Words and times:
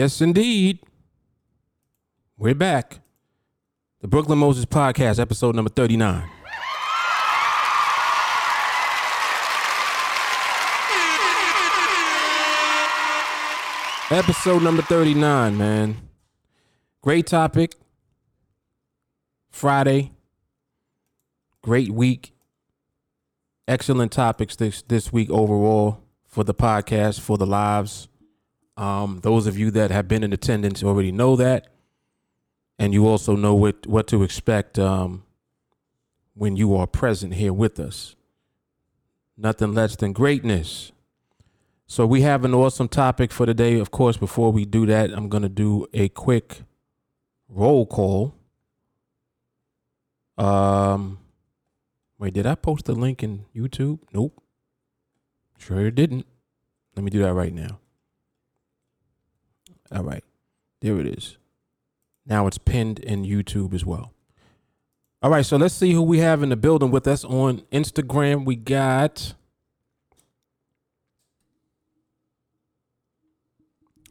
Yes, 0.00 0.22
indeed. 0.22 0.78
We're 2.38 2.54
back. 2.54 3.00
The 4.00 4.08
Brooklyn 4.08 4.38
Moses 4.38 4.64
Podcast, 4.64 5.20
episode 5.20 5.54
number 5.54 5.68
39. 5.68 6.26
Episode 14.10 14.62
number 14.62 14.80
39, 14.80 15.58
man. 15.58 16.08
Great 17.02 17.26
topic. 17.26 17.74
Friday. 19.50 20.12
Great 21.60 21.90
week. 21.90 22.32
Excellent 23.68 24.12
topics 24.12 24.56
this 24.56 24.80
this 24.80 25.12
week 25.12 25.28
overall 25.28 26.02
for 26.24 26.42
the 26.42 26.54
podcast, 26.54 27.20
for 27.20 27.36
the 27.36 27.44
lives. 27.44 28.08
Um, 28.80 29.20
those 29.22 29.46
of 29.46 29.58
you 29.58 29.70
that 29.72 29.90
have 29.90 30.08
been 30.08 30.24
in 30.24 30.32
attendance 30.32 30.82
already 30.82 31.12
know 31.12 31.36
that, 31.36 31.66
and 32.78 32.94
you 32.94 33.06
also 33.06 33.36
know 33.36 33.54
what 33.54 33.86
what 33.86 34.06
to 34.06 34.22
expect 34.22 34.78
um, 34.78 35.24
when 36.32 36.56
you 36.56 36.74
are 36.74 36.86
present 36.86 37.34
here 37.34 37.52
with 37.52 37.78
us. 37.78 38.16
Nothing 39.36 39.74
less 39.74 39.96
than 39.96 40.14
greatness. 40.14 40.92
So 41.86 42.06
we 42.06 42.22
have 42.22 42.42
an 42.46 42.54
awesome 42.54 42.88
topic 42.88 43.32
for 43.32 43.44
today. 43.44 43.78
Of 43.78 43.90
course, 43.90 44.16
before 44.16 44.50
we 44.50 44.64
do 44.64 44.86
that, 44.86 45.10
I'm 45.10 45.28
going 45.28 45.42
to 45.42 45.50
do 45.50 45.86
a 45.92 46.08
quick 46.08 46.62
roll 47.50 47.84
call. 47.84 48.34
Um, 50.38 51.18
wait, 52.18 52.32
did 52.32 52.46
I 52.46 52.54
post 52.54 52.86
the 52.86 52.94
link 52.94 53.22
in 53.22 53.44
YouTube? 53.54 53.98
Nope. 54.14 54.42
Sure 55.58 55.90
didn't. 55.90 56.24
Let 56.96 57.04
me 57.04 57.10
do 57.10 57.20
that 57.22 57.34
right 57.34 57.52
now. 57.52 57.79
All 59.94 60.04
right. 60.04 60.24
There 60.80 60.98
it 61.00 61.06
is. 61.06 61.36
Now 62.26 62.46
it's 62.46 62.58
pinned 62.58 63.00
in 63.00 63.24
YouTube 63.24 63.74
as 63.74 63.84
well. 63.84 64.12
All 65.22 65.30
right, 65.30 65.44
so 65.44 65.58
let's 65.58 65.74
see 65.74 65.92
who 65.92 66.00
we 66.00 66.20
have 66.20 66.42
in 66.42 66.48
the 66.48 66.56
building 66.56 66.90
with 66.90 67.06
us 67.06 67.24
on 67.24 67.58
Instagram. 67.72 68.46
We 68.46 68.56
got 68.56 69.34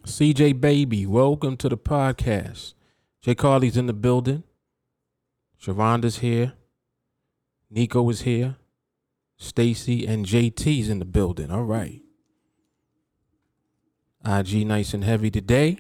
CJ 0.06 0.62
Baby. 0.62 1.06
Welcome 1.08 1.58
to 1.58 1.70
the 1.70 1.78
podcast. 1.78 2.74
Jay 3.22 3.34
Carly's 3.34 3.78
in 3.78 3.88
the 3.88 3.94
building. 3.94 4.44
Sharonda's 5.58 6.20
here. 6.20 6.54
Nico 7.72 8.08
is 8.10 8.22
here. 8.22 8.58
Stacy 9.38 10.06
and 10.06 10.26
JT's 10.26 10.90
in 10.90 11.00
the 11.00 11.06
building. 11.06 11.50
All 11.50 11.64
right. 11.64 12.02
IG 14.26 14.66
nice 14.66 14.94
and 14.94 15.04
heavy 15.04 15.32
today. 15.32 15.80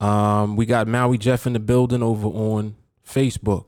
Um, 0.00 0.56
we 0.56 0.66
got 0.66 0.88
Maui 0.88 1.16
Jeff 1.16 1.46
in 1.46 1.52
the 1.52 1.60
building 1.60 2.02
over 2.02 2.26
on 2.26 2.76
Facebook. 3.06 3.66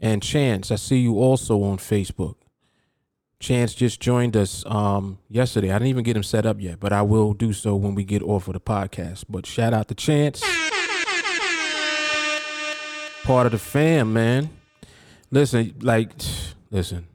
And 0.00 0.22
Chance, 0.22 0.70
I 0.70 0.76
see 0.76 0.98
you 0.98 1.18
also 1.18 1.62
on 1.62 1.78
Facebook. 1.78 2.36
Chance 3.38 3.74
just 3.74 4.00
joined 4.00 4.36
us 4.36 4.64
um, 4.66 5.18
yesterday. 5.28 5.70
I 5.70 5.74
didn't 5.74 5.88
even 5.88 6.04
get 6.04 6.16
him 6.16 6.22
set 6.22 6.44
up 6.44 6.60
yet, 6.60 6.80
but 6.80 6.92
I 6.92 7.02
will 7.02 7.32
do 7.32 7.52
so 7.52 7.74
when 7.76 7.94
we 7.94 8.04
get 8.04 8.22
off 8.22 8.48
of 8.48 8.54
the 8.54 8.60
podcast. 8.60 9.24
But 9.28 9.46
shout 9.46 9.72
out 9.72 9.88
to 9.88 9.94
Chance. 9.94 10.42
Part 13.22 13.46
of 13.46 13.52
the 13.52 13.58
fam, 13.58 14.12
man. 14.12 14.50
Listen, 15.30 15.74
like, 15.80 16.10
listen. 16.70 17.06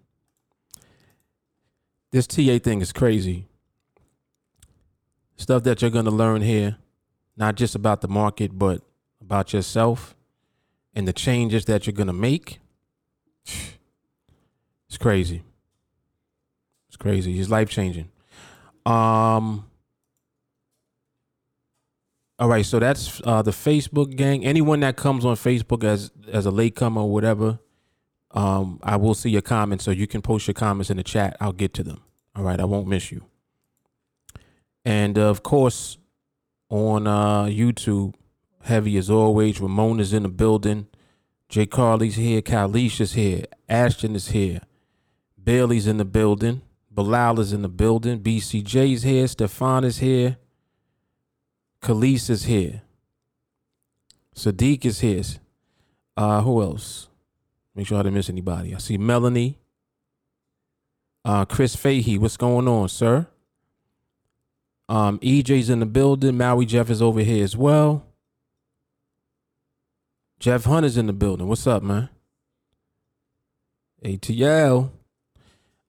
This 2.12 2.28
TA 2.28 2.60
thing 2.60 2.82
is 2.82 2.94
crazy. 2.94 3.48
Stuff 5.38 5.64
that 5.64 5.82
you're 5.82 5.92
going 5.92 6.06
to 6.06 6.12
learn 6.12 6.42
here, 6.42 6.78
not 7.36 7.56
just 7.56 7.76
about 7.76 8.02
the 8.02 8.08
market, 8.08 8.58
but 8.58 8.82
about 9.22 9.54
yourself 9.54 10.16
and 10.94 11.08
the 11.08 11.14
changes 11.14 11.66
that 11.66 11.86
you're 11.86 11.94
going 11.94 12.08
to 12.08 12.14
make. 12.14 12.60
It's 14.88 15.00
crazy. 15.00 15.44
It's 16.88 16.96
crazy. 16.96 17.38
It's 17.38 17.50
life 17.50 17.70
changing. 17.70 18.10
Um. 18.86 19.66
All 22.38 22.48
right, 22.48 22.66
so 22.66 22.80
that's 22.80 23.22
uh, 23.26 23.42
the 23.42 23.52
Facebook 23.52 24.16
gang. 24.16 24.46
Anyone 24.46 24.82
that 24.82 24.96
comes 24.96 25.26
on 25.26 25.36
Facebook 25.36 25.84
as 25.84 26.12
as 26.32 26.46
a 26.46 26.52
latecomer 26.52 27.02
or 27.02 27.10
whatever, 27.12 27.60
um, 28.32 28.80
I 28.84 28.96
will 28.96 29.16
see 29.16 29.30
your 29.30 29.42
comments, 29.42 29.84
so 29.84 29.92
you 29.92 30.08
can 30.08 30.22
post 30.22 30.48
your 30.48 30.54
comments 30.54 30.90
in 30.90 30.98
the 30.98 31.04
chat. 31.04 31.36
I'll 31.42 31.52
get 31.52 31.74
to 31.74 31.84
them. 31.84 32.02
All 32.36 32.44
right, 32.44 32.60
I 32.62 32.66
won't 32.66 32.88
miss 32.88 33.12
you. 33.12 33.26
And 34.86 35.18
of 35.18 35.42
course, 35.42 35.98
on 36.70 37.08
uh, 37.08 37.46
YouTube, 37.46 38.14
heavy 38.64 38.98
as 38.98 39.10
always. 39.10 39.60
Ramon 39.60 40.00
is 40.00 40.14
in 40.14 40.24
the 40.24 40.30
building. 40.30 40.88
Jay 41.50 41.66
Carly's 41.66 42.16
here. 42.16 42.42
Kalish 42.42 43.02
is 43.02 43.14
here. 43.14 43.46
Ashton 43.68 44.16
is 44.16 44.30
here. 44.30 44.62
Bailey's 45.44 45.88
in 45.88 45.98
the 45.98 46.06
building. 46.06 46.62
Bilal 46.92 47.40
is 47.40 47.52
in 47.52 47.62
the 47.62 47.70
building. 47.70 48.20
BCJ's 48.20 49.04
here. 49.04 49.28
Stefan 49.28 49.84
is 49.84 49.98
here. 49.98 50.38
Khalees 51.82 52.30
is 52.30 52.46
here. 52.46 52.82
Sadiq 54.36 54.86
is 54.86 55.02
here. 55.02 55.24
Uh, 56.18 56.42
who 56.42 56.62
else? 56.62 57.10
Make 57.76 57.88
sure 57.88 58.00
I 58.00 58.04
didn't 58.04 58.16
miss 58.16 58.30
anybody. 58.30 58.74
I 58.74 58.78
see 58.78 58.98
Melanie. 58.98 59.60
Uh, 61.24 61.46
Chris 61.46 61.76
Fahey, 61.76 62.18
what's 62.18 62.38
going 62.38 62.68
on, 62.68 62.88
sir? 62.88 63.28
Um, 64.88 65.20
EJ's 65.20 65.70
in 65.70 65.80
the 65.80 65.86
building. 65.86 66.38
Maui 66.38 66.66
Jeff 66.66 66.90
is 66.90 67.02
over 67.02 67.22
here 67.22 67.44
as 67.44 67.58
well. 67.58 68.06
Jeff 70.40 70.66
Hunter's 70.66 70.98
in 70.98 71.08
the 71.08 71.14
building. 71.14 71.48
What's 71.48 71.66
up, 71.66 71.82
man? 71.82 72.10
ATL. 74.04 74.92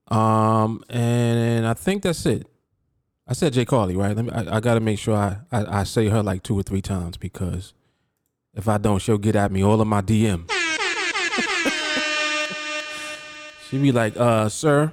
Um, 0.09 0.85
and 0.89 1.67
I 1.67 1.75
think 1.75 2.03
that's 2.03 2.25
it. 2.27 2.47
I 3.29 3.33
said 3.33 3.53
Jay 3.53 3.65
Carly, 3.65 3.97
right? 3.97 4.17
Let 4.17 4.25
me. 4.25 4.31
I, 4.31 4.57
I 4.57 4.61
got 4.61 4.75
to 4.75 4.81
make 4.81 5.01
sure 5.01 5.17
I, 5.17 5.39
I 5.51 5.81
I 5.81 5.85
say 5.85 6.09
her 6.09 6.23
like 6.23 6.45
two 6.45 6.59
or 6.59 6.63
three 6.63 6.81
times 6.81 7.17
because 7.17 7.75
if 8.55 8.69
I 8.69 8.79
don't, 8.79 9.01
she'll 9.01 9.19
get 9.19 9.35
at 9.35 9.51
me 9.51 9.65
all 9.65 9.81
of 9.81 9.89
my 9.89 10.01
DM. 10.01 10.49
She'd 13.69 13.83
be 13.83 13.91
like, 13.91 14.17
"Uh, 14.17 14.49
sir." 14.49 14.93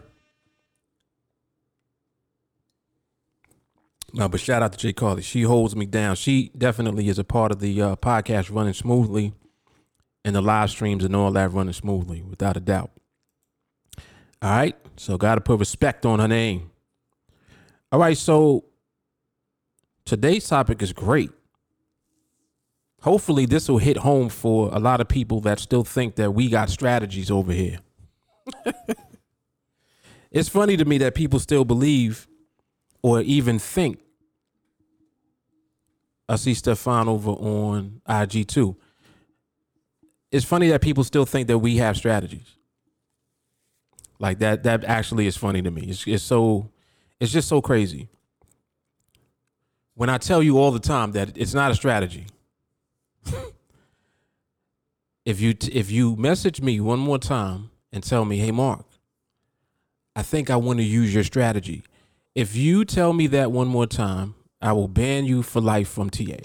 No, 4.15 4.29
but 4.29 4.39
shout 4.39 4.61
out 4.61 4.71
to 4.73 4.77
Jay 4.77 4.93
Carly. 4.93 5.23
She 5.23 5.41
holds 5.41 5.75
me 5.75 5.87
down. 5.87 6.15
She 6.15 6.51
definitely 6.55 7.09
is 7.09 7.17
a 7.17 7.23
part 7.23 7.51
of 7.51 7.59
the 7.59 7.81
uh, 7.81 7.95
podcast 7.95 8.53
running 8.53 8.73
smoothly 8.73 9.33
and 10.23 10.35
the 10.35 10.41
live 10.41 10.69
streams 10.69 11.03
and 11.03 11.15
all 11.15 11.31
that 11.31 11.51
running 11.51 11.73
smoothly, 11.73 12.21
without 12.21 12.55
a 12.55 12.59
doubt. 12.59 12.91
All 14.41 14.51
right. 14.51 14.75
So 14.97 15.17
got 15.17 15.35
to 15.35 15.41
put 15.41 15.59
respect 15.59 16.05
on 16.05 16.19
her 16.19 16.27
name. 16.27 16.69
All 17.91 17.99
right. 17.99 18.15
So 18.17 18.65
today's 20.05 20.47
topic 20.47 20.83
is 20.83 20.93
great. 20.93 21.31
Hopefully, 23.01 23.45
this 23.45 23.67
will 23.67 23.79
hit 23.79 23.97
home 23.97 24.29
for 24.29 24.69
a 24.71 24.79
lot 24.79 25.01
of 25.01 25.07
people 25.09 25.41
that 25.41 25.59
still 25.59 25.83
think 25.83 26.15
that 26.15 26.31
we 26.33 26.49
got 26.49 26.69
strategies 26.69 27.29
over 27.29 27.51
here. 27.51 27.79
it's 30.31 30.47
funny 30.47 30.77
to 30.77 30.85
me 30.85 30.99
that 30.99 31.15
people 31.15 31.39
still 31.39 31.65
believe 31.65 32.27
or 33.01 33.21
even 33.21 33.59
think. 33.59 33.99
I 36.33 36.35
see 36.35 36.55
Stefan 36.55 37.07
over 37.07 37.29
on 37.31 38.01
IG 38.09 38.47
too. 38.47 38.75
It's 40.31 40.43
funny 40.43 40.69
that 40.69 40.81
people 40.81 41.03
still 41.03 41.25
think 41.25 41.47
that 41.47 41.59
we 41.59 41.77
have 41.77 41.95
strategies. 41.95 42.55
Like 44.17 44.39
that 44.39 44.63
that 44.63 44.83
actually 44.83 45.27
is 45.27 45.37
funny 45.37 45.61
to 45.61 45.69
me. 45.69 45.83
It's, 45.89 46.07
it's 46.07 46.23
so 46.23 46.71
it's 47.19 47.31
just 47.31 47.47
so 47.47 47.61
crazy. 47.61 48.09
When 49.93 50.09
I 50.09 50.17
tell 50.17 50.41
you 50.41 50.57
all 50.57 50.71
the 50.71 50.79
time 50.79 51.11
that 51.11 51.37
it's 51.37 51.53
not 51.53 51.69
a 51.69 51.75
strategy. 51.75 52.25
if 55.25 55.39
you 55.39 55.55
if 55.71 55.91
you 55.91 56.15
message 56.15 56.61
me 56.61 56.79
one 56.79 56.99
more 56.99 57.19
time 57.19 57.69
and 57.91 58.03
tell 58.03 58.25
me, 58.25 58.37
"Hey 58.37 58.51
Mark, 58.51 58.85
I 60.15 60.23
think 60.23 60.49
I 60.49 60.55
want 60.55 60.79
to 60.79 60.83
use 60.83 61.13
your 61.13 61.23
strategy." 61.23 61.83
If 62.33 62.55
you 62.55 62.85
tell 62.85 63.13
me 63.13 63.27
that 63.27 63.51
one 63.51 63.67
more 63.67 63.85
time, 63.85 64.33
I 64.63 64.71
will 64.71 64.87
ban 64.87 65.25
you 65.25 65.43
for 65.43 65.59
life 65.59 65.89
from 65.89 66.09
TA. 66.09 66.23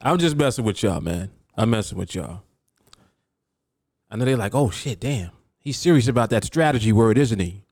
I'm 0.00 0.18
just 0.18 0.36
messing 0.36 0.64
with 0.64 0.80
y'all, 0.84 1.00
man. 1.00 1.32
I'm 1.56 1.70
messing 1.70 1.98
with 1.98 2.14
y'all. 2.14 2.42
I 4.08 4.14
know 4.14 4.24
they're 4.24 4.36
like, 4.36 4.54
oh 4.54 4.70
shit, 4.70 5.00
damn. 5.00 5.32
He's 5.58 5.76
serious 5.76 6.06
about 6.06 6.30
that 6.30 6.44
strategy 6.44 6.92
word, 6.92 7.18
isn't 7.18 7.40
he? 7.40 7.64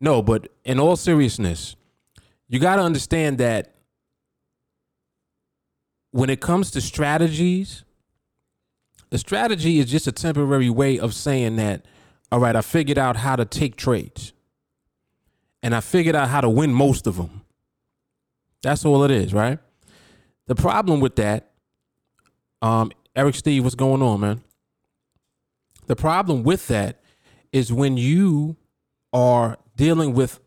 No, 0.00 0.22
but 0.22 0.48
in 0.64 0.80
all 0.80 0.96
seriousness, 0.96 1.76
you 2.48 2.58
got 2.58 2.76
to 2.76 2.82
understand 2.82 3.36
that 3.36 3.74
when 6.10 6.30
it 6.30 6.40
comes 6.40 6.70
to 6.70 6.80
strategies, 6.80 7.84
the 9.10 9.18
strategy 9.18 9.78
is 9.78 9.90
just 9.90 10.06
a 10.06 10.12
temporary 10.12 10.70
way 10.70 10.98
of 10.98 11.12
saying 11.12 11.56
that, 11.56 11.84
all 12.32 12.40
right, 12.40 12.56
I 12.56 12.62
figured 12.62 12.96
out 12.96 13.16
how 13.16 13.36
to 13.36 13.44
take 13.44 13.76
trades. 13.76 14.32
And 15.66 15.74
I 15.74 15.80
figured 15.80 16.14
out 16.14 16.28
how 16.28 16.40
to 16.40 16.48
win 16.48 16.72
most 16.72 17.08
of 17.08 17.16
them. 17.16 17.42
That's 18.62 18.84
all 18.84 19.02
it 19.02 19.10
is, 19.10 19.34
right? 19.34 19.58
The 20.46 20.54
problem 20.54 21.00
with 21.00 21.16
that, 21.16 21.50
um, 22.62 22.92
Eric 23.16 23.34
Steve, 23.34 23.64
what's 23.64 23.74
going 23.74 24.00
on, 24.00 24.20
man? 24.20 24.44
The 25.88 25.96
problem 25.96 26.44
with 26.44 26.68
that 26.68 27.00
is 27.50 27.72
when 27.72 27.96
you 27.96 28.56
are 29.12 29.56
dealing 29.74 30.14
with 30.14 30.38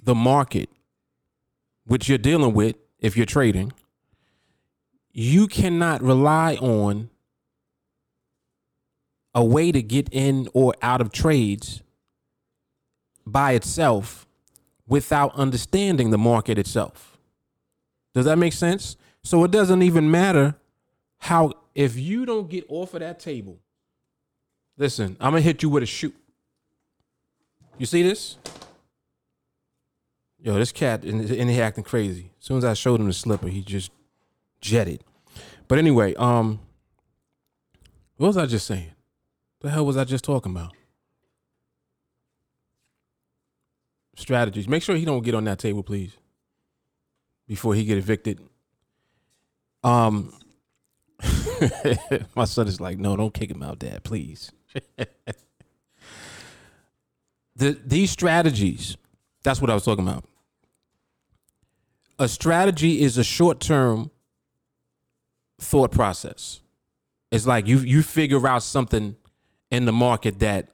the 0.00 0.14
market, 0.14 0.68
which 1.84 2.08
you're 2.08 2.16
dealing 2.16 2.54
with 2.54 2.76
if 3.00 3.16
you're 3.16 3.26
trading, 3.26 3.72
you 5.10 5.48
cannot 5.48 6.02
rely 6.02 6.54
on 6.54 7.10
a 9.34 9.44
way 9.44 9.72
to 9.72 9.82
get 9.82 10.08
in 10.12 10.48
or 10.54 10.72
out 10.82 11.00
of 11.00 11.10
trades 11.10 11.82
by 13.26 13.54
itself 13.54 14.27
without 14.88 15.34
understanding 15.34 16.10
the 16.10 16.18
market 16.18 16.58
itself. 16.58 17.18
Does 18.14 18.24
that 18.24 18.38
make 18.38 18.52
sense? 18.52 18.96
So 19.22 19.44
it 19.44 19.50
doesn't 19.50 19.82
even 19.82 20.10
matter 20.10 20.56
how, 21.18 21.52
if 21.74 21.96
you 21.96 22.24
don't 22.24 22.48
get 22.48 22.64
off 22.68 22.94
of 22.94 23.00
that 23.00 23.20
table, 23.20 23.58
listen, 24.76 25.16
I'm 25.20 25.32
gonna 25.32 25.42
hit 25.42 25.62
you 25.62 25.68
with 25.68 25.82
a 25.82 25.86
shoe. 25.86 26.12
You 27.76 27.86
see 27.86 28.02
this? 28.02 28.38
Yo, 30.40 30.54
this 30.54 30.72
cat 30.72 31.04
and, 31.04 31.28
here 31.28 31.64
acting 31.64 31.84
crazy. 31.84 32.30
As 32.40 32.46
soon 32.46 32.58
as 32.58 32.64
I 32.64 32.74
showed 32.74 33.00
him 33.00 33.06
the 33.06 33.12
slipper, 33.12 33.48
he 33.48 33.62
just 33.62 33.90
jetted. 34.60 35.04
But 35.66 35.78
anyway, 35.78 36.14
um, 36.14 36.60
what 38.16 38.28
was 38.28 38.36
I 38.36 38.46
just 38.46 38.66
saying? 38.66 38.92
The 39.60 39.70
hell 39.70 39.84
was 39.84 39.96
I 39.96 40.04
just 40.04 40.24
talking 40.24 40.52
about? 40.52 40.72
Strategies. 44.18 44.68
Make 44.68 44.82
sure 44.82 44.96
he 44.96 45.04
don't 45.04 45.22
get 45.22 45.36
on 45.36 45.44
that 45.44 45.60
table, 45.60 45.84
please, 45.84 46.10
before 47.46 47.76
he 47.76 47.84
get 47.84 47.98
evicted. 47.98 48.40
Um, 49.84 50.32
my 52.34 52.44
son 52.44 52.66
is 52.66 52.80
like, 52.80 52.98
no, 52.98 53.16
don't 53.16 53.32
kick 53.32 53.48
him 53.48 53.62
out, 53.62 53.78
Dad, 53.78 54.02
please. 54.02 54.50
the 57.54 57.78
these 57.86 58.10
strategies. 58.10 58.96
That's 59.44 59.60
what 59.60 59.70
I 59.70 59.74
was 59.74 59.84
talking 59.84 60.06
about. 60.06 60.24
A 62.18 62.26
strategy 62.26 63.02
is 63.02 63.18
a 63.18 63.24
short 63.24 63.60
term 63.60 64.10
thought 65.60 65.92
process. 65.92 66.60
It's 67.30 67.46
like 67.46 67.68
you 67.68 67.78
you 67.78 68.02
figure 68.02 68.48
out 68.48 68.64
something 68.64 69.14
in 69.70 69.84
the 69.84 69.92
market 69.92 70.40
that 70.40 70.70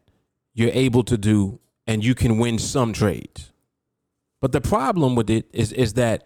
you're 0.54 0.70
able 0.72 1.04
to 1.04 1.18
do 1.18 1.60
and 1.86 2.04
you 2.04 2.14
can 2.14 2.38
win 2.38 2.58
some 2.58 2.92
trades. 2.92 3.52
But 4.40 4.52
the 4.52 4.60
problem 4.60 5.14
with 5.14 5.30
it 5.30 5.48
is 5.52 5.72
is 5.72 5.94
that 5.94 6.24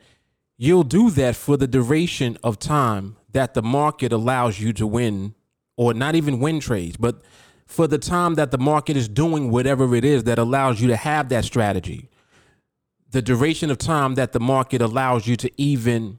you'll 0.56 0.82
do 0.82 1.10
that 1.10 1.36
for 1.36 1.56
the 1.56 1.66
duration 1.66 2.36
of 2.42 2.58
time 2.58 3.16
that 3.32 3.54
the 3.54 3.62
market 3.62 4.12
allows 4.12 4.58
you 4.58 4.72
to 4.74 4.86
win 4.86 5.34
or 5.76 5.94
not 5.94 6.14
even 6.16 6.40
win 6.40 6.58
trades, 6.58 6.96
but 6.96 7.22
for 7.66 7.86
the 7.86 7.98
time 7.98 8.34
that 8.34 8.50
the 8.50 8.58
market 8.58 8.96
is 8.96 9.08
doing 9.08 9.50
whatever 9.50 9.94
it 9.94 10.04
is 10.04 10.24
that 10.24 10.38
allows 10.38 10.80
you 10.80 10.88
to 10.88 10.96
have 10.96 11.28
that 11.28 11.44
strategy. 11.44 12.08
The 13.10 13.22
duration 13.22 13.70
of 13.70 13.78
time 13.78 14.16
that 14.16 14.32
the 14.32 14.40
market 14.40 14.82
allows 14.82 15.26
you 15.26 15.36
to 15.36 15.50
even 15.60 16.18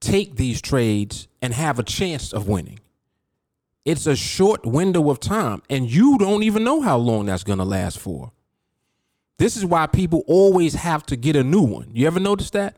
take 0.00 0.36
these 0.36 0.60
trades 0.60 1.26
and 1.42 1.52
have 1.54 1.78
a 1.78 1.82
chance 1.82 2.32
of 2.32 2.46
winning. 2.46 2.78
It's 3.88 4.06
a 4.06 4.14
short 4.14 4.66
window 4.66 5.08
of 5.08 5.18
time, 5.18 5.62
and 5.70 5.90
you 5.90 6.18
don't 6.18 6.42
even 6.42 6.62
know 6.62 6.82
how 6.82 6.98
long 6.98 7.24
that's 7.24 7.42
going 7.42 7.58
to 7.58 7.64
last 7.64 7.98
for. 7.98 8.32
This 9.38 9.56
is 9.56 9.64
why 9.64 9.86
people 9.86 10.24
always 10.26 10.74
have 10.74 11.06
to 11.06 11.16
get 11.16 11.36
a 11.36 11.42
new 11.42 11.62
one. 11.62 11.88
You 11.94 12.06
ever 12.06 12.20
notice 12.20 12.50
that? 12.50 12.76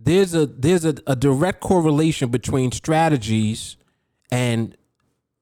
There's 0.00 0.34
a 0.34 0.46
there's 0.46 0.84
a, 0.84 0.96
a 1.06 1.14
direct 1.14 1.60
correlation 1.60 2.30
between 2.30 2.72
strategies 2.72 3.76
and 4.32 4.76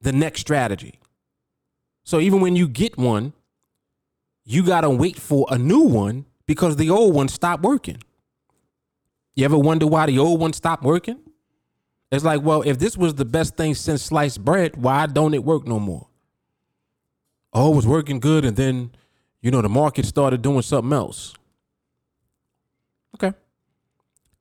the 0.02 0.12
next 0.12 0.40
strategy. 0.40 1.00
So 2.04 2.20
even 2.20 2.42
when 2.42 2.56
you 2.56 2.68
get 2.68 2.98
one, 2.98 3.32
you 4.44 4.64
got 4.64 4.82
to 4.82 4.90
wait 4.90 5.16
for 5.16 5.46
a 5.48 5.56
new 5.56 5.80
one 5.80 6.26
because 6.44 6.76
the 6.76 6.90
old 6.90 7.14
one 7.14 7.28
stopped 7.28 7.62
working. 7.62 8.02
You 9.34 9.46
ever 9.46 9.56
wonder 9.56 9.86
why 9.86 10.04
the 10.04 10.18
old 10.18 10.40
one 10.40 10.52
stopped 10.52 10.82
working? 10.82 11.20
It's 12.10 12.24
like, 12.24 12.42
well, 12.42 12.62
if 12.62 12.78
this 12.78 12.96
was 12.96 13.14
the 13.14 13.24
best 13.24 13.56
thing 13.56 13.74
since 13.74 14.02
sliced 14.02 14.44
bread, 14.44 14.76
why 14.76 15.06
don't 15.06 15.34
it 15.34 15.44
work 15.44 15.66
no 15.66 15.80
more? 15.80 16.08
Oh, 17.52 17.72
it 17.72 17.76
was 17.76 17.86
working 17.86 18.20
good, 18.20 18.44
and 18.44 18.56
then, 18.56 18.92
you 19.40 19.50
know, 19.50 19.62
the 19.62 19.68
market 19.68 20.06
started 20.06 20.42
doing 20.42 20.62
something 20.62 20.92
else. 20.92 21.34
Okay. 23.14 23.36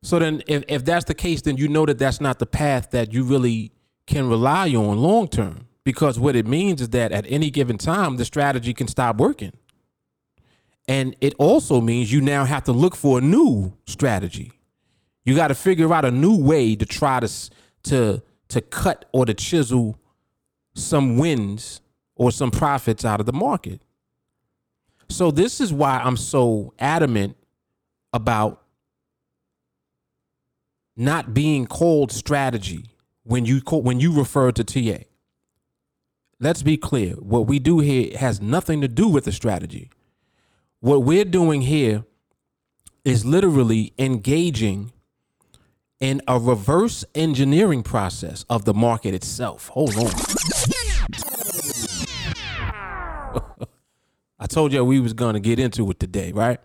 So 0.04 0.20
then, 0.20 0.44
if, 0.48 0.64
if 0.68 0.86
that's 0.86 1.06
the 1.06 1.16
case, 1.16 1.42
then 1.42 1.58
you 1.58 1.68
know 1.68 1.86
that 1.86 1.98
that's 1.98 2.22
not 2.22 2.40
the 2.40 2.46
path 2.46 2.92
that 2.92 3.14
you 3.14 3.24
really 3.24 3.72
can 4.06 4.30
rely 4.30 4.70
on 4.76 4.98
long 4.98 5.28
term. 5.28 5.68
Because 5.84 6.20
what 6.20 6.36
it 6.36 6.48
means 6.48 6.82
is 6.82 6.90
that 6.90 7.12
at 7.12 7.26
any 7.28 7.50
given 7.50 7.78
time, 7.78 8.18
the 8.18 8.26
strategy 8.26 8.74
can 8.74 8.88
stop 8.88 9.18
working. 9.18 9.54
And 10.88 11.16
it 11.22 11.34
also 11.38 11.80
means 11.80 12.12
you 12.12 12.22
now 12.22 12.44
have 12.46 12.64
to 12.66 12.72
look 12.72 12.96
for 12.96 13.20
a 13.20 13.22
new 13.22 13.74
strategy. 13.88 14.52
You 15.26 15.36
got 15.36 15.48
to 15.48 15.56
figure 15.56 15.92
out 15.94 16.06
a 16.06 16.12
new 16.12 16.38
way 16.38 16.76
to 16.76 16.86
try 16.86 17.20
to 17.20 17.30
to 17.84 18.22
to 18.48 18.62
cut 18.62 19.06
or 19.12 19.26
to 19.26 19.34
chisel 19.34 20.00
some 20.76 21.18
wins 21.18 21.82
or 22.16 22.32
some 22.32 22.52
profits 22.52 23.04
out 23.04 23.20
of 23.20 23.26
the 23.26 23.34
market. 23.34 23.82
So 25.10 25.32
this 25.32 25.60
is 25.60 25.74
why 25.74 26.00
I'm 26.00 26.18
so 26.18 26.74
adamant 26.80 27.36
about 28.14 28.62
not 30.96 31.34
being 31.34 31.66
called 31.66 32.12
strategy 32.12 32.86
when 33.24 33.46
you 33.46 33.62
call, 33.62 33.82
when 33.82 34.00
you 34.00 34.14
refer 34.14 34.52
to 34.52 34.64
TA. 34.64 35.04
Let's 36.40 36.64
be 36.64 36.78
clear. 36.78 37.14
What 37.14 37.48
we 37.48 37.60
do 37.60 37.80
here 37.80 38.18
has 38.18 38.42
nothing 38.42 38.82
to 38.82 38.88
do 38.88 39.08
with 39.08 39.26
the 39.26 39.32
strategy. 39.32 39.90
What 40.80 41.04
we're 41.04 41.26
doing 41.26 41.62
here 41.62 42.06
is 43.04 43.26
literally 43.26 43.94
engaging 43.98 44.92
in 46.00 46.22
a 46.28 46.40
reverse 46.40 47.06
engineering 47.16 47.84
process 47.84 48.46
of 48.50 48.66
the 48.66 48.74
market 48.74 49.14
itself. 49.14 49.70
Hold 49.70 49.96
on. 49.98 50.06
I 54.40 54.48
told 54.48 54.74
you 54.74 54.84
we 54.84 55.00
was 55.00 55.14
going 55.14 55.34
to 55.34 55.40
get 55.40 55.60
into 55.60 55.90
it 55.90 56.00
today, 56.00 56.32
right? 56.32 56.60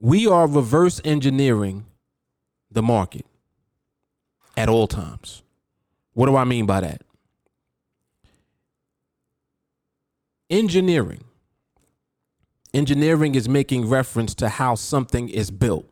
We 0.00 0.26
are 0.26 0.46
reverse 0.46 1.00
engineering 1.04 1.86
the 2.70 2.82
market 2.82 3.26
at 4.56 4.68
all 4.68 4.86
times. 4.86 5.42
What 6.12 6.26
do 6.26 6.36
I 6.36 6.44
mean 6.44 6.66
by 6.66 6.80
that? 6.80 7.02
Engineering. 10.50 11.24
Engineering 12.74 13.34
is 13.34 13.48
making 13.48 13.88
reference 13.88 14.34
to 14.36 14.48
how 14.48 14.74
something 14.74 15.28
is 15.28 15.50
built, 15.50 15.88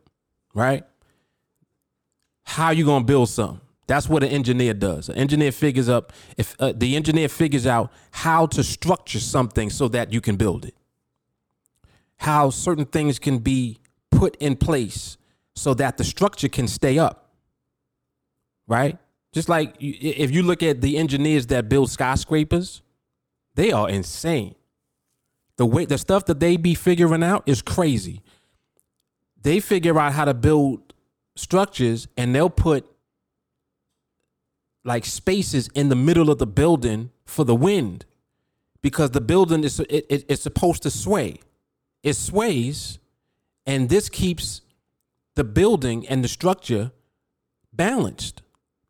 right? 0.53 0.83
How 2.47 2.71
you 2.71 2.85
gonna 2.85 3.03
build 3.03 3.27
something. 3.27 3.59
That's 3.87 4.07
what 4.07 4.23
an 4.23 4.29
engineer 4.29 4.73
does. 4.73 5.09
An 5.09 5.15
engineer 5.15 5.51
figures 5.51 5.89
up 5.89 6.13
if 6.37 6.55
uh, 6.59 6.71
the 6.73 6.95
engineer 6.95 7.27
figures 7.27 7.67
out 7.67 7.91
how 8.11 8.45
to 8.47 8.63
structure 8.63 9.19
something 9.19 9.69
so 9.69 9.89
that 9.89 10.13
you 10.13 10.21
can 10.21 10.37
build 10.37 10.63
it. 10.63 10.73
How 12.17 12.49
certain 12.49 12.85
things 12.85 13.19
can 13.19 13.39
be 13.39 13.79
put 14.11 14.37
in 14.37 14.55
place 14.55 15.17
so 15.55 15.73
that 15.73 15.97
the 15.97 16.05
structure 16.05 16.47
can 16.47 16.69
stay 16.69 16.97
up. 16.97 17.31
Right? 18.65 18.97
Just 19.33 19.49
like 19.49 19.75
if 19.79 20.31
you 20.31 20.41
look 20.41 20.63
at 20.63 20.79
the 20.79 20.97
engineers 20.97 21.47
that 21.47 21.67
build 21.67 21.91
skyscrapers, 21.91 22.81
they 23.55 23.73
are 23.73 23.89
insane. 23.89 24.55
The 25.57 25.65
way 25.65 25.83
the 25.83 25.97
stuff 25.97 26.25
that 26.25 26.39
they 26.39 26.55
be 26.55 26.75
figuring 26.75 27.23
out 27.23 27.43
is 27.45 27.61
crazy. 27.61 28.21
They 29.41 29.59
figure 29.59 29.99
out 29.99 30.13
how 30.13 30.25
to 30.25 30.33
build 30.33 30.86
structures 31.37 32.07
and 32.17 32.33
they'll 32.33 32.49
put 32.49 32.85
like 34.83 35.05
spaces 35.05 35.69
in 35.75 35.89
the 35.89 35.95
middle 35.95 36.29
of 36.29 36.39
the 36.39 36.47
building 36.47 37.11
for 37.25 37.45
the 37.45 37.55
wind. 37.55 38.05
Because 38.81 39.11
the 39.11 39.21
building 39.21 39.63
is 39.63 39.79
it, 39.79 40.05
it, 40.09 40.25
it's 40.27 40.41
supposed 40.41 40.83
to 40.83 40.91
sway. 40.91 41.39
It 42.03 42.13
sways 42.13 42.99
and 43.65 43.89
this 43.89 44.09
keeps 44.09 44.61
the 45.35 45.43
building 45.43 46.07
and 46.07 46.23
the 46.23 46.27
structure 46.27 46.91
balanced. 47.73 48.41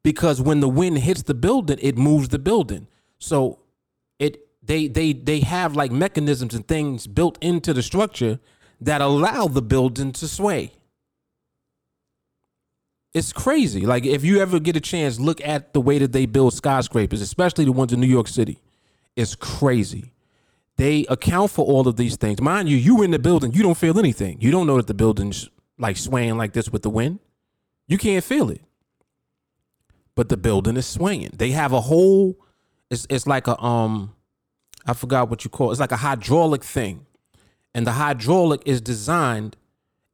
Because 0.04 0.42
when 0.42 0.60
the 0.60 0.70
wind 0.70 1.00
hits 1.00 1.24
the 1.24 1.34
building 1.34 1.80
it 1.82 1.98
moves 1.98 2.30
the 2.30 2.39
building. 2.39 2.88
So 3.20 3.60
it 4.20 4.48
they 4.63 4.88
they 4.88 5.13
they 5.13 5.42
have 5.42 5.75
like 5.75 5.92
mechanisms 5.92 6.54
and 6.54 6.68
things 6.68 7.08
built 7.08 7.38
into 7.42 7.74
the 7.74 7.84
structure 7.84 8.39
that 8.80 9.01
allow 9.01 9.48
the 9.48 9.62
building 9.62 10.12
to 10.13 10.27
sway 10.27 10.77
it's 13.14 13.34
crazy. 13.34 13.86
Like 13.86 14.06
if 14.06 14.24
you 14.24 14.40
ever 14.42 14.60
get 14.60 14.76
a 14.76 14.82
chance, 14.82 15.20
look 15.20 15.42
at 15.46 15.74
the 15.74 15.82
way 15.82 15.98
that 16.00 16.12
they 16.12 16.26
build 16.26 16.54
skyscrapers, 16.54 17.22
especially 17.22 17.66
the 17.66 17.72
ones 17.72 17.94
in 17.94 18.00
New 18.00 18.08
York 18.08 18.28
City. 18.28 18.62
It's 19.16 19.36
crazy. 19.36 20.14
they 20.78 21.06
account 21.10 21.52
for 21.52 21.66
all 21.66 21.88
of 21.88 21.96
these 21.98 22.16
things. 22.18 22.42
Mind 22.42 22.70
you, 22.70 22.78
you 22.78 23.02
in 23.04 23.12
the 23.12 23.20
building, 23.20 23.54
you 23.54 23.64
don't 23.64 23.78
feel 23.78 23.98
anything. 24.00 24.38
You 24.40 24.52
don't 24.52 24.68
know 24.68 24.78
that 24.78 24.88
the 24.88 24.94
building's 24.94 25.50
like 25.78 25.98
swaying 25.98 26.38
like 26.38 26.54
this 26.54 26.70
with 26.70 26.84
the 26.84 26.90
wind. 26.90 27.20
You 27.88 27.98
can't 27.98 28.24
feel 28.24 28.50
it. 28.50 28.62
But 30.16 30.30
the 30.30 30.38
building 30.38 30.78
is 30.78 30.86
swaying. 30.86 31.32
They 31.38 31.52
have 31.52 31.74
a 31.74 31.82
whole 31.82 32.38
it's 32.90 33.06
it's 33.10 33.28
like 33.28 33.48
a 33.48 33.60
um 33.62 34.14
I 34.86 34.94
forgot 34.94 35.30
what 35.30 35.44
you 35.44 35.50
call 35.50 35.70
it. 35.70 35.74
It's 35.74 35.80
like 35.80 35.92
a 35.92 35.98
hydraulic 35.98 36.64
thing. 36.64 37.06
And 37.74 37.86
the 37.86 37.94
hydraulic 37.94 38.62
is 38.66 38.82
designed 38.82 39.58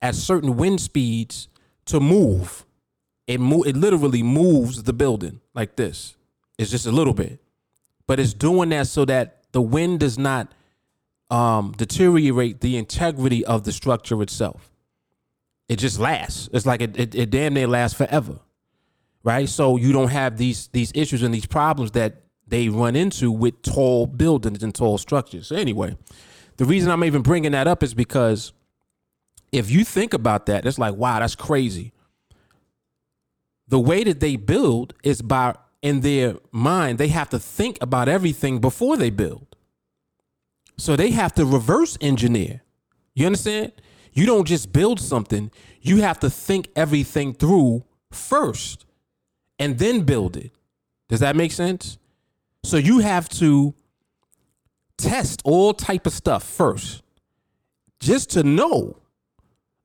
at 0.02 0.16
certain 0.16 0.58
wind 0.58 0.82
speeds 0.82 1.48
to 1.86 2.00
move. 2.00 2.63
It 3.28 3.40
move 3.40 3.68
it 3.68 3.78
literally 3.78 4.24
moves 4.24 4.84
the 4.84 4.94
building 4.94 5.40
like 5.54 5.76
this. 5.76 6.16
It's 6.58 6.72
just 6.72 6.86
a 6.86 6.92
little 6.92 7.14
bit. 7.14 7.40
But 8.06 8.20
it's 8.20 8.34
doing 8.34 8.70
that 8.70 8.88
so 8.88 9.06
that 9.06 9.44
the 9.54 9.62
wind 9.62 10.02
does 10.02 10.18
not 10.18 10.54
um, 11.30 11.74
deteriorate 11.78 12.62
the 12.62 12.78
integrity 12.78 13.46
of 13.46 13.64
the 13.64 13.72
structure 13.72 14.22
itself. 14.22 14.72
It 15.70 15.78
just 15.78 16.00
lasts. 16.00 16.50
It's 16.54 16.66
like 16.66 16.82
it, 16.82 17.00
it, 17.00 17.16
it 17.16 17.30
damn 17.30 17.54
near 17.54 17.68
lasts 17.68 17.98
forever, 17.98 18.40
right? 19.24 19.48
So 19.48 19.78
you 19.78 19.94
don't 19.94 20.10
have 20.10 20.38
these 20.38 20.68
these 20.68 20.92
issues 20.94 21.24
and 21.24 21.34
these 21.34 21.46
problems 21.46 21.92
that 21.92 22.24
they 22.48 22.70
run 22.70 22.96
into 22.96 23.32
with 23.32 23.62
tall 23.62 24.06
buildings 24.06 24.62
and 24.62 24.76
tall 24.76 24.98
structures. 24.98 25.48
So 25.48 25.56
anyway, 25.56 25.98
the 26.58 26.66
reason 26.66 26.92
I'm 26.92 27.04
even 27.04 27.22
bringing 27.22 27.54
that 27.54 27.68
up 27.68 27.82
is 27.82 27.94
because 27.94 28.52
if 29.52 29.72
you 29.72 29.86
think 29.86 30.14
about 30.14 30.46
that, 30.48 30.66
it's 30.66 30.78
like 30.78 30.96
wow, 30.96 31.20
that's 31.20 31.36
crazy. 31.36 31.94
The 33.74 33.80
way 33.80 34.04
that 34.04 34.20
they 34.20 34.36
build 34.36 34.94
is 35.02 35.24
by 35.24 35.56
in 35.82 36.02
their 36.02 36.36
mind, 36.52 37.00
they 37.00 37.08
have 37.08 37.32
to 37.32 37.40
think 37.40 37.80
about 37.82 38.08
everything 38.08 38.60
before 38.60 38.98
they 38.98 39.10
build. 39.10 39.56
So 40.78 40.96
they 40.96 41.10
have 41.10 41.34
to 41.34 41.44
reverse 41.44 41.98
engineer. 42.00 42.62
You 43.16 43.26
understand? 43.26 43.72
You 44.12 44.28
don't 44.28 44.46
just 44.46 44.72
build 44.72 45.00
something, 45.00 45.50
you 45.82 46.02
have 46.04 46.20
to 46.20 46.30
think 46.30 46.70
everything 46.76 47.34
through 47.34 47.84
first 48.12 48.86
and 49.58 49.80
then 49.80 50.02
build 50.02 50.38
it. 50.38 50.52
Does 51.10 51.22
that 51.22 51.36
make 51.36 51.52
sense? 51.52 51.98
So 52.64 52.78
you 52.78 53.00
have 53.00 53.28
to 53.40 53.74
test 55.00 55.42
all 55.46 55.74
type 55.74 56.06
of 56.06 56.14
stuff 56.14 56.44
first 56.44 57.02
just 58.00 58.30
to 58.34 58.44
know. 58.44 59.00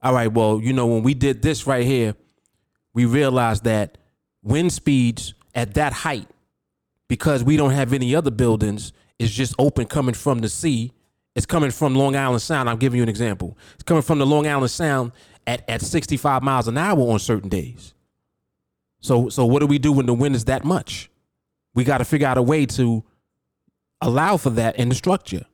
All 0.02 0.12
right, 0.12 0.30
well, 0.30 0.60
you 0.62 0.74
know 0.74 0.86
when 0.88 1.02
we 1.02 1.14
did 1.14 1.40
this 1.40 1.66
right 1.66 1.86
here, 1.86 2.16
we 2.94 3.04
realized 3.04 3.64
that 3.64 3.98
wind 4.42 4.72
speeds 4.72 5.34
at 5.54 5.74
that 5.74 5.92
height 5.92 6.28
because 7.08 7.42
we 7.42 7.56
don't 7.56 7.72
have 7.72 7.92
any 7.92 8.14
other 8.14 8.30
buildings. 8.30 8.92
is 9.18 9.32
just 9.32 9.54
open 9.58 9.86
coming 9.86 10.14
from 10.14 10.40
the 10.40 10.48
sea. 10.48 10.92
It's 11.34 11.46
coming 11.46 11.70
from 11.70 11.94
Long 11.94 12.16
Island 12.16 12.42
Sound. 12.42 12.68
I'm 12.68 12.78
giving 12.78 12.98
you 12.98 13.02
an 13.02 13.08
example. 13.08 13.56
It's 13.74 13.82
coming 13.82 14.02
from 14.02 14.18
the 14.18 14.26
Long 14.26 14.46
Island 14.46 14.70
Sound 14.70 15.12
at, 15.46 15.68
at 15.68 15.82
65 15.82 16.42
miles 16.42 16.68
an 16.68 16.76
hour 16.78 17.00
on 17.00 17.18
certain 17.18 17.48
days. 17.48 17.94
So 19.00 19.28
so 19.28 19.46
what 19.46 19.60
do 19.60 19.66
we 19.66 19.78
do 19.78 19.92
when 19.92 20.06
the 20.06 20.14
wind 20.14 20.34
is 20.34 20.44
that 20.46 20.64
much? 20.64 21.10
We 21.74 21.84
got 21.84 21.98
to 21.98 22.04
figure 22.04 22.26
out 22.26 22.38
a 22.38 22.42
way 22.42 22.66
to 22.66 23.04
allow 24.00 24.36
for 24.36 24.50
that 24.50 24.76
in 24.76 24.88
the 24.88 24.94
structure. 24.94 25.44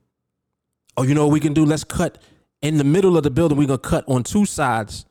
Oh, 0.96 1.02
you 1.02 1.14
know 1.14 1.26
what 1.26 1.32
we 1.32 1.40
can 1.40 1.52
do? 1.54 1.64
Let's 1.64 1.84
cut 1.84 2.18
in 2.62 2.78
the 2.78 2.84
middle 2.84 3.16
of 3.16 3.22
the 3.22 3.30
building. 3.30 3.58
We're 3.58 3.66
gonna 3.66 3.78
cut 3.78 4.04
on 4.08 4.22
two 4.22 4.46
sides, 4.46 5.04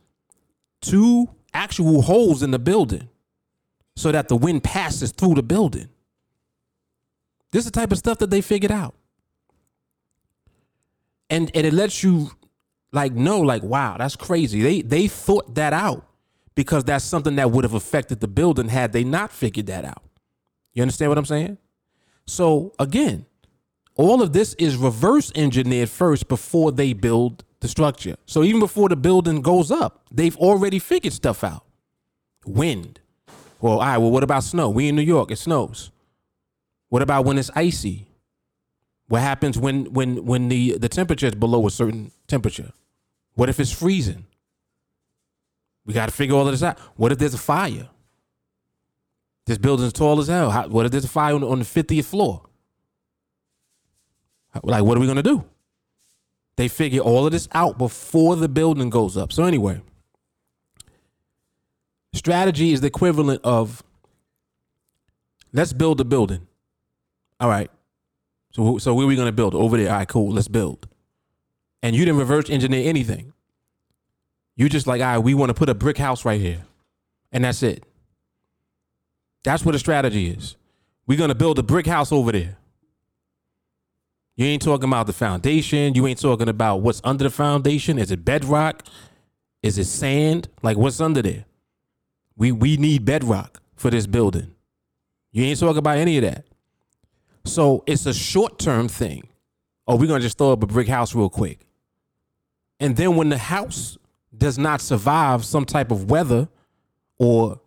two 0.80 1.28
actual 1.54 2.02
holes 2.02 2.42
in 2.42 2.50
the 2.50 2.58
building 2.58 3.08
so 3.96 4.12
that 4.12 4.28
the 4.28 4.36
wind 4.36 4.62
passes 4.64 5.12
through 5.12 5.34
the 5.34 5.42
building. 5.42 5.88
This 7.52 7.60
is 7.64 7.70
the 7.70 7.80
type 7.80 7.92
of 7.92 7.98
stuff 7.98 8.18
that 8.18 8.30
they 8.30 8.40
figured 8.40 8.72
out. 8.72 8.94
And, 11.30 11.50
and 11.54 11.66
it 11.66 11.72
lets 11.72 12.02
you 12.02 12.30
like 12.94 13.12
know 13.12 13.40
like 13.40 13.62
wow 13.62 13.96
that's 13.98 14.16
crazy 14.16 14.62
they 14.62 14.80
they 14.80 15.08
thought 15.08 15.54
that 15.56 15.72
out 15.72 16.06
because 16.54 16.84
that's 16.84 17.04
something 17.04 17.34
that 17.36 17.50
would 17.50 17.64
have 17.64 17.74
affected 17.74 18.20
the 18.20 18.28
building 18.28 18.68
had 18.68 18.92
they 18.92 19.04
not 19.04 19.32
figured 19.32 19.66
that 19.66 19.84
out 19.84 20.02
you 20.72 20.80
understand 20.80 21.10
what 21.10 21.18
i'm 21.18 21.24
saying 21.24 21.58
so 22.24 22.72
again 22.78 23.26
all 23.96 24.22
of 24.22 24.32
this 24.32 24.54
is 24.54 24.76
reverse 24.76 25.32
engineered 25.34 25.90
first 25.90 26.28
before 26.28 26.70
they 26.70 26.92
build 26.92 27.44
the 27.64 27.68
structure 27.68 28.14
so 28.26 28.44
even 28.44 28.60
before 28.60 28.88
the 28.88 28.96
building 28.96 29.40
goes 29.40 29.70
up 29.70 30.06
they've 30.12 30.36
already 30.36 30.78
figured 30.78 31.12
stuff 31.12 31.42
out 31.42 31.64
wind 32.46 33.00
well, 33.64 33.78
all 33.78 33.80
right, 33.80 33.96
well, 33.96 34.10
what 34.10 34.22
about 34.22 34.44
snow? 34.44 34.68
We 34.68 34.90
in 34.90 34.94
New 34.94 35.00
York, 35.00 35.30
it 35.30 35.38
snows. 35.38 35.90
What 36.90 37.00
about 37.00 37.24
when 37.24 37.38
it's 37.38 37.50
icy? 37.56 38.08
What 39.08 39.22
happens 39.22 39.58
when 39.58 39.90
when 39.94 40.26
when 40.26 40.50
the 40.50 40.76
the 40.76 40.90
temperature 40.90 41.28
is 41.28 41.34
below 41.34 41.66
a 41.66 41.70
certain 41.70 42.12
temperature? 42.26 42.74
What 43.36 43.48
if 43.48 43.58
it's 43.58 43.72
freezing? 43.72 44.26
We 45.86 45.94
got 45.94 46.10
to 46.10 46.12
figure 46.12 46.36
all 46.36 46.46
of 46.46 46.52
this 46.52 46.62
out. 46.62 46.78
What 46.96 47.10
if 47.10 47.16
there's 47.16 47.32
a 47.32 47.38
fire? 47.38 47.88
This 49.46 49.56
building's 49.56 49.94
tall 49.94 50.20
as 50.20 50.28
hell. 50.28 50.50
How, 50.50 50.68
what 50.68 50.84
if 50.84 50.92
there's 50.92 51.06
a 51.06 51.08
fire 51.08 51.34
on, 51.34 51.42
on 51.42 51.60
the 51.60 51.64
50th 51.64 52.04
floor? 52.04 52.42
Like, 54.62 54.84
what 54.84 54.98
are 54.98 55.00
we 55.00 55.06
gonna 55.06 55.22
do? 55.22 55.42
They 56.56 56.68
figure 56.68 57.00
all 57.00 57.26
of 57.26 57.32
this 57.32 57.48
out 57.52 57.78
before 57.78 58.36
the 58.36 58.48
building 58.48 58.90
goes 58.90 59.16
up. 59.16 59.32
So 59.32 59.44
anyway. 59.44 59.80
Strategy 62.12 62.72
is 62.72 62.80
the 62.80 62.86
equivalent 62.86 63.40
of 63.42 63.82
let's 65.52 65.72
build 65.72 66.00
a 66.00 66.04
building. 66.04 66.46
All 67.40 67.48
right. 67.48 67.70
So 68.52 68.78
so 68.78 68.94
where 68.94 69.04
are 69.04 69.08
we 69.08 69.16
gonna 69.16 69.32
build? 69.32 69.54
Over 69.54 69.76
there. 69.76 69.90
All 69.90 69.98
right, 69.98 70.08
cool. 70.08 70.32
Let's 70.32 70.48
build. 70.48 70.86
And 71.82 71.96
you 71.96 72.04
didn't 72.04 72.20
reverse 72.20 72.48
engineer 72.48 72.88
anything. 72.88 73.32
You 74.56 74.68
just 74.68 74.86
like, 74.86 75.00
all 75.00 75.08
right, 75.08 75.18
we 75.18 75.34
want 75.34 75.50
to 75.50 75.54
put 75.54 75.68
a 75.68 75.74
brick 75.74 75.98
house 75.98 76.24
right 76.24 76.40
here. 76.40 76.64
And 77.32 77.44
that's 77.44 77.64
it. 77.64 77.82
That's 79.42 79.64
what 79.64 79.74
a 79.74 79.78
strategy 79.80 80.28
is. 80.30 80.56
We're 81.08 81.18
gonna 81.18 81.34
build 81.34 81.58
a 81.58 81.64
brick 81.64 81.86
house 81.86 82.12
over 82.12 82.30
there. 82.30 82.56
You 84.36 84.46
ain't 84.46 84.62
talking 84.62 84.88
about 84.88 85.06
the 85.06 85.12
foundation. 85.12 85.94
You 85.94 86.06
ain't 86.06 86.20
talking 86.20 86.48
about 86.48 86.78
what's 86.78 87.00
under 87.04 87.24
the 87.24 87.30
foundation. 87.30 87.98
Is 87.98 88.10
it 88.10 88.24
bedrock? 88.24 88.86
Is 89.62 89.78
it 89.78 89.84
sand? 89.84 90.48
Like 90.62 90.76
what's 90.76 91.00
under 91.00 91.22
there? 91.22 91.44
We 92.36 92.50
we 92.50 92.76
need 92.76 93.04
bedrock 93.04 93.62
for 93.76 93.90
this 93.90 94.06
building. 94.06 94.52
You 95.32 95.44
ain't 95.44 95.60
talking 95.60 95.78
about 95.78 95.98
any 95.98 96.18
of 96.18 96.22
that. 96.22 96.46
So 97.44 97.84
it's 97.86 98.06
a 98.06 98.14
short 98.14 98.58
term 98.58 98.88
thing. 98.88 99.28
Oh, 99.86 99.96
we're 99.96 100.08
gonna 100.08 100.20
just 100.20 100.38
throw 100.38 100.52
up 100.52 100.62
a 100.62 100.66
brick 100.66 100.88
house 100.88 101.14
real 101.14 101.30
quick. 101.30 101.60
And 102.80 102.96
then 102.96 103.14
when 103.16 103.28
the 103.28 103.38
house 103.38 103.96
does 104.36 104.58
not 104.58 104.80
survive 104.80 105.44
some 105.44 105.64
type 105.64 105.92
of 105.92 106.10
weather 106.10 106.48
or 107.18 107.60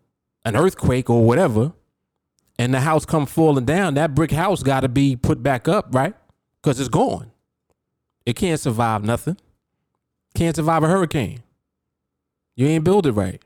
an 0.44 0.54
earthquake 0.54 1.08
or 1.08 1.24
whatever, 1.24 1.72
and 2.58 2.74
the 2.74 2.80
house 2.80 3.06
come 3.06 3.24
falling 3.24 3.64
down, 3.64 3.94
that 3.94 4.14
brick 4.14 4.32
house 4.32 4.62
got 4.62 4.80
to 4.80 4.88
be 4.88 5.16
put 5.16 5.42
back 5.42 5.68
up, 5.68 5.94
right? 5.94 6.14
Because 6.62 6.80
it's 6.80 6.88
gone. 6.88 7.30
It 8.26 8.36
can't 8.36 8.60
survive 8.60 9.04
nothing. 9.04 9.36
Can't 10.34 10.54
survive 10.54 10.82
a 10.82 10.88
hurricane. 10.88 11.42
You 12.56 12.66
ain't 12.66 12.84
build 12.84 13.06
it 13.06 13.12
right. 13.12 13.40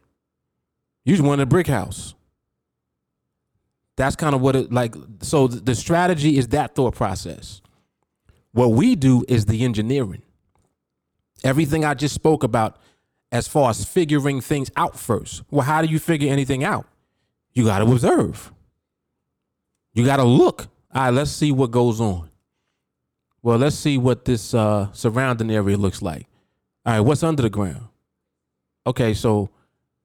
You 1.04 1.14
just 1.14 1.26
want 1.26 1.40
a 1.40 1.46
brick 1.46 1.66
house. 1.66 2.14
That's 3.96 4.16
kind 4.16 4.34
of 4.34 4.40
what 4.40 4.56
it 4.56 4.72
like. 4.72 4.94
So 5.20 5.46
the 5.46 5.74
strategy 5.74 6.38
is 6.38 6.48
that 6.48 6.74
thought 6.74 6.94
process. 6.94 7.60
What 8.52 8.68
we 8.68 8.96
do 8.96 9.24
is 9.28 9.46
the 9.46 9.64
engineering. 9.64 10.22
Everything 11.44 11.84
I 11.84 11.94
just 11.94 12.14
spoke 12.14 12.42
about 12.42 12.78
as 13.30 13.48
far 13.48 13.70
as 13.70 13.84
figuring 13.84 14.40
things 14.40 14.70
out 14.76 14.98
first. 14.98 15.42
Well, 15.50 15.62
how 15.62 15.82
do 15.82 15.88
you 15.88 15.98
figure 15.98 16.30
anything 16.32 16.64
out? 16.64 16.86
You 17.52 17.64
got 17.64 17.78
to 17.78 17.90
observe. 17.90 18.52
You 19.94 20.04
got 20.04 20.16
to 20.16 20.24
look. 20.24 20.68
All 20.94 21.04
right, 21.04 21.10
let's 21.10 21.30
see 21.30 21.52
what 21.52 21.70
goes 21.70 22.00
on. 22.00 22.30
Well, 23.42 23.58
let's 23.58 23.76
see 23.76 23.98
what 23.98 24.24
this 24.24 24.54
uh, 24.54 24.92
surrounding 24.92 25.50
area 25.50 25.76
looks 25.76 26.00
like. 26.00 26.26
All 26.86 26.94
right, 26.94 27.00
what's 27.00 27.22
under 27.22 27.42
the 27.42 27.50
ground? 27.50 27.88
Okay, 28.86 29.14
so 29.14 29.50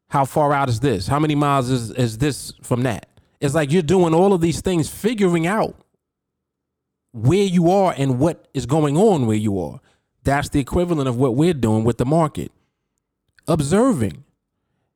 how 0.10 0.25
far 0.25 0.53
out 0.53 0.70
is 0.70 0.79
this? 0.79 1.08
How 1.08 1.20
many 1.20 1.36
miles 1.36 1.70
is, 1.70 1.91
is 1.91 2.17
this 2.17 2.53
from 2.63 2.84
that? 2.84 3.08
It's 3.39 3.53
like 3.53 3.72
you're 3.72 3.84
doing 3.84 4.13
all 4.13 4.34
of 4.34 4.41
these 4.41 4.62
things, 4.62 4.89
figuring 4.89 5.46
out 5.46 5.75
where 7.12 7.44
you 7.44 7.70
are 7.70 7.94
and 7.98 8.20
what 8.20 8.48
is 8.53 8.65
going 8.65 8.98
on 8.98 9.27
where 9.27 9.38
you 9.38 9.60
are. 9.60 9.79
That's 10.24 10.50
the 10.50 10.60
equivalent 10.60 11.08
of 11.08 11.17
what 11.17 11.36
we're 11.36 11.53
doing 11.53 11.84
with 11.84 11.98
the 11.98 12.06
market. 12.06 12.51
Observing. 13.48 14.24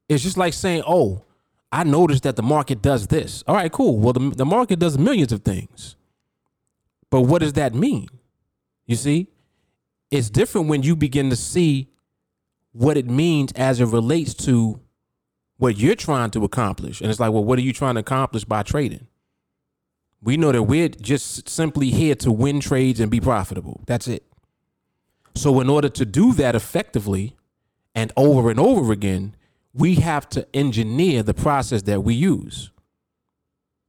It's 0.10 0.24
just 0.24 0.38
like 0.38 0.53
saying, 0.53 0.83
oh, 0.86 1.24
I 1.71 1.83
noticed 1.83 2.24
that 2.24 2.36
the 2.36 2.43
market 2.43 2.81
does 2.81 3.07
this. 3.07 3.43
All 3.48 3.55
right, 3.55 3.71
cool. 3.71 3.98
Well, 3.98 4.13
the, 4.13 4.29
the 4.31 4.45
market 4.45 4.79
does 4.79 4.98
millions 4.98 5.31
of 5.31 5.43
things. 5.43 5.95
But 7.10 7.21
what 7.21 7.39
does 7.39 7.53
that 7.53 7.74
mean? 7.74 8.07
You 8.91 8.98
see, 8.98 9.29
it's 10.12 10.29
different 10.29 10.67
when 10.67 10.83
you 10.83 10.98
begin 10.98 11.29
to 11.29 11.38
see 11.38 11.88
what 12.74 12.98
it 12.98 13.10
means 13.10 13.53
as 13.53 13.79
it 13.79 13.86
relates 13.86 14.33
to 14.33 14.81
what 15.55 15.77
you're 15.77 15.95
trying 15.95 16.29
to 16.31 16.43
accomplish. 16.43 17.00
And 17.00 17.10
it's 17.10 17.17
like, 17.17 17.31
well, 17.31 17.45
what 17.45 17.57
are 17.57 17.62
you 17.62 17.71
trying 17.71 17.93
to 17.95 18.01
accomplish 18.01 18.43
by 18.43 18.63
trading? 18.63 19.07
We 20.21 20.36
know 20.36 20.51
that 20.51 20.63
we're 20.63 20.89
just 20.89 21.48
simply 21.48 21.89
here 21.91 22.15
to 22.15 22.33
win 22.33 22.60
trades 22.60 23.00
and 23.00 23.10
be 23.10 23.21
profitable. 23.21 23.81
That's 23.88 24.10
it. 24.10 24.25
So, 25.36 25.62
in 25.62 25.69
order 25.69 25.88
to 25.88 26.03
do 26.03 26.33
that 26.33 26.53
effectively 26.53 27.38
and 27.95 28.12
over 28.17 28.50
and 28.50 28.60
over 28.60 28.91
again, 28.91 29.38
we 29.74 29.95
have 29.95 30.27
to 30.31 30.45
engineer 30.53 31.24
the 31.24 31.33
process 31.33 31.83
that 31.83 32.03
we 32.03 32.13
use. 32.13 32.71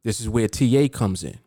This 0.04 0.21
is 0.21 0.28
where 0.28 0.47
TA 0.47 0.87
comes 0.92 1.25
in 1.25 1.40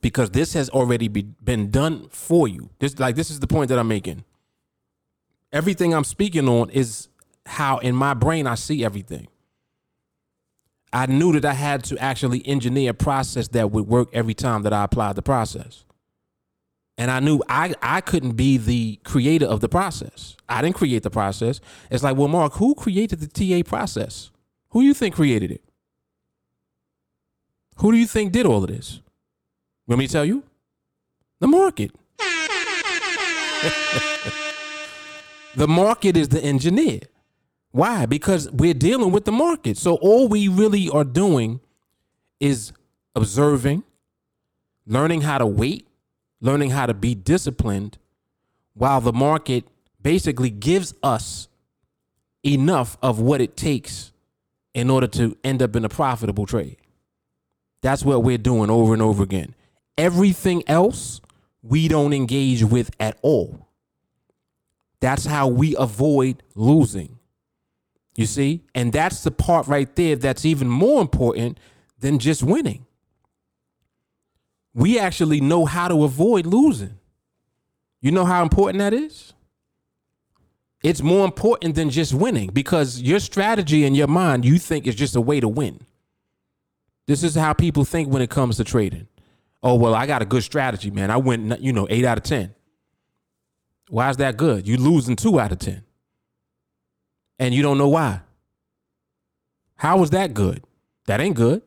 because 0.00 0.30
this 0.30 0.52
has 0.54 0.68
already 0.70 1.08
be, 1.08 1.22
been 1.22 1.70
done 1.70 2.08
for 2.10 2.48
you. 2.48 2.70
This 2.78 2.98
like 2.98 3.16
this 3.16 3.30
is 3.30 3.40
the 3.40 3.46
point 3.46 3.68
that 3.68 3.78
I'm 3.78 3.88
making. 3.88 4.24
Everything 5.52 5.94
I'm 5.94 6.04
speaking 6.04 6.48
on 6.48 6.70
is 6.70 7.08
how 7.46 7.78
in 7.78 7.94
my 7.94 8.14
brain 8.14 8.46
I 8.46 8.54
see 8.54 8.84
everything. 8.84 9.28
I 10.92 11.06
knew 11.06 11.32
that 11.32 11.44
I 11.44 11.52
had 11.52 11.84
to 11.84 11.98
actually 11.98 12.46
engineer 12.46 12.90
a 12.90 12.94
process 12.94 13.48
that 13.48 13.70
would 13.70 13.86
work 13.86 14.08
every 14.12 14.34
time 14.34 14.62
that 14.62 14.72
I 14.72 14.84
applied 14.84 15.16
the 15.16 15.22
process. 15.22 15.84
And 16.96 17.10
I 17.10 17.20
knew 17.20 17.40
I, 17.48 17.74
I 17.80 18.00
couldn't 18.00 18.32
be 18.32 18.56
the 18.56 18.98
creator 19.04 19.46
of 19.46 19.60
the 19.60 19.68
process. 19.68 20.36
I 20.48 20.62
didn't 20.62 20.76
create 20.76 21.02
the 21.02 21.10
process. 21.10 21.60
It's 21.90 22.02
like, 22.02 22.16
well, 22.16 22.28
Mark, 22.28 22.54
who 22.54 22.74
created 22.74 23.20
the 23.20 23.28
TA 23.28 23.68
process? 23.68 24.30
Who 24.70 24.80
do 24.80 24.86
you 24.86 24.94
think 24.94 25.14
created 25.14 25.50
it? 25.50 25.62
Who 27.76 27.92
do 27.92 27.98
you 27.98 28.06
think 28.06 28.32
did 28.32 28.46
all 28.46 28.64
of 28.64 28.68
this? 28.68 29.00
Want 29.88 29.98
me 29.98 30.06
to 30.06 30.12
tell 30.12 30.24
you? 30.24 30.44
The 31.40 31.48
market. 31.48 31.90
the 35.56 35.66
market 35.66 36.16
is 36.16 36.28
the 36.28 36.40
engineer. 36.40 37.00
Why? 37.70 38.04
Because 38.06 38.50
we're 38.50 38.74
dealing 38.74 39.12
with 39.12 39.24
the 39.24 39.32
market. 39.32 39.78
So 39.78 39.94
all 39.96 40.28
we 40.28 40.46
really 40.46 40.90
are 40.90 41.04
doing 41.04 41.60
is 42.38 42.72
observing, 43.16 43.82
learning 44.86 45.22
how 45.22 45.38
to 45.38 45.46
wait, 45.46 45.88
learning 46.40 46.70
how 46.70 46.84
to 46.86 46.94
be 46.94 47.14
disciplined, 47.14 47.96
while 48.74 49.00
the 49.00 49.12
market 49.12 49.64
basically 50.02 50.50
gives 50.50 50.94
us 51.02 51.48
enough 52.44 52.98
of 53.02 53.20
what 53.20 53.40
it 53.40 53.56
takes 53.56 54.12
in 54.74 54.90
order 54.90 55.06
to 55.06 55.36
end 55.42 55.62
up 55.62 55.74
in 55.74 55.84
a 55.84 55.88
profitable 55.88 56.44
trade. 56.44 56.76
That's 57.80 58.04
what 58.04 58.22
we're 58.22 58.38
doing 58.38 58.70
over 58.70 58.92
and 58.92 59.02
over 59.02 59.22
again. 59.22 59.54
Everything 59.98 60.62
else 60.68 61.20
we 61.62 61.88
don't 61.88 62.12
engage 62.12 62.64
with 62.64 62.90
at 63.00 63.18
all. 63.20 63.68
That's 65.00 65.26
how 65.26 65.48
we 65.48 65.76
avoid 65.76 66.42
losing. 66.54 67.18
You 68.16 68.26
see? 68.26 68.64
And 68.74 68.92
that's 68.92 69.22
the 69.22 69.30
part 69.30 69.66
right 69.66 69.94
there 69.94 70.16
that's 70.16 70.44
even 70.44 70.68
more 70.68 71.00
important 71.00 71.58
than 71.98 72.18
just 72.18 72.42
winning. 72.42 72.86
We 74.74 74.98
actually 74.98 75.40
know 75.40 75.64
how 75.64 75.88
to 75.88 76.04
avoid 76.04 76.46
losing. 76.46 76.98
You 78.00 78.12
know 78.12 78.24
how 78.24 78.42
important 78.42 78.78
that 78.78 78.94
is? 78.94 79.32
It's 80.82 81.02
more 81.02 81.24
important 81.24 81.74
than 81.74 81.90
just 81.90 82.14
winning 82.14 82.50
because 82.50 83.02
your 83.02 83.18
strategy 83.18 83.84
in 83.84 83.96
your 83.96 84.06
mind 84.06 84.44
you 84.44 84.58
think 84.58 84.86
is 84.86 84.94
just 84.94 85.16
a 85.16 85.20
way 85.20 85.40
to 85.40 85.48
win. 85.48 85.80
This 87.06 87.24
is 87.24 87.34
how 87.34 87.52
people 87.52 87.84
think 87.84 88.08
when 88.08 88.22
it 88.22 88.30
comes 88.30 88.58
to 88.58 88.64
trading. 88.64 89.08
Oh, 89.62 89.74
well, 89.74 89.94
I 89.94 90.06
got 90.06 90.22
a 90.22 90.24
good 90.24 90.44
strategy, 90.44 90.90
man. 90.90 91.10
I 91.10 91.16
went, 91.16 91.60
you 91.60 91.72
know, 91.72 91.86
eight 91.90 92.04
out 92.04 92.18
of 92.18 92.24
10. 92.24 92.54
Why 93.88 94.10
is 94.10 94.18
that 94.18 94.36
good? 94.36 94.68
You 94.68 94.76
losing 94.76 95.16
two 95.16 95.40
out 95.40 95.52
of 95.52 95.58
10 95.58 95.82
and 97.38 97.54
you 97.54 97.62
don't 97.62 97.78
know 97.78 97.88
why. 97.88 98.20
How 99.76 100.02
is 100.02 100.10
that 100.10 100.34
good? 100.34 100.62
That 101.06 101.20
ain't 101.20 101.36
good. 101.36 101.62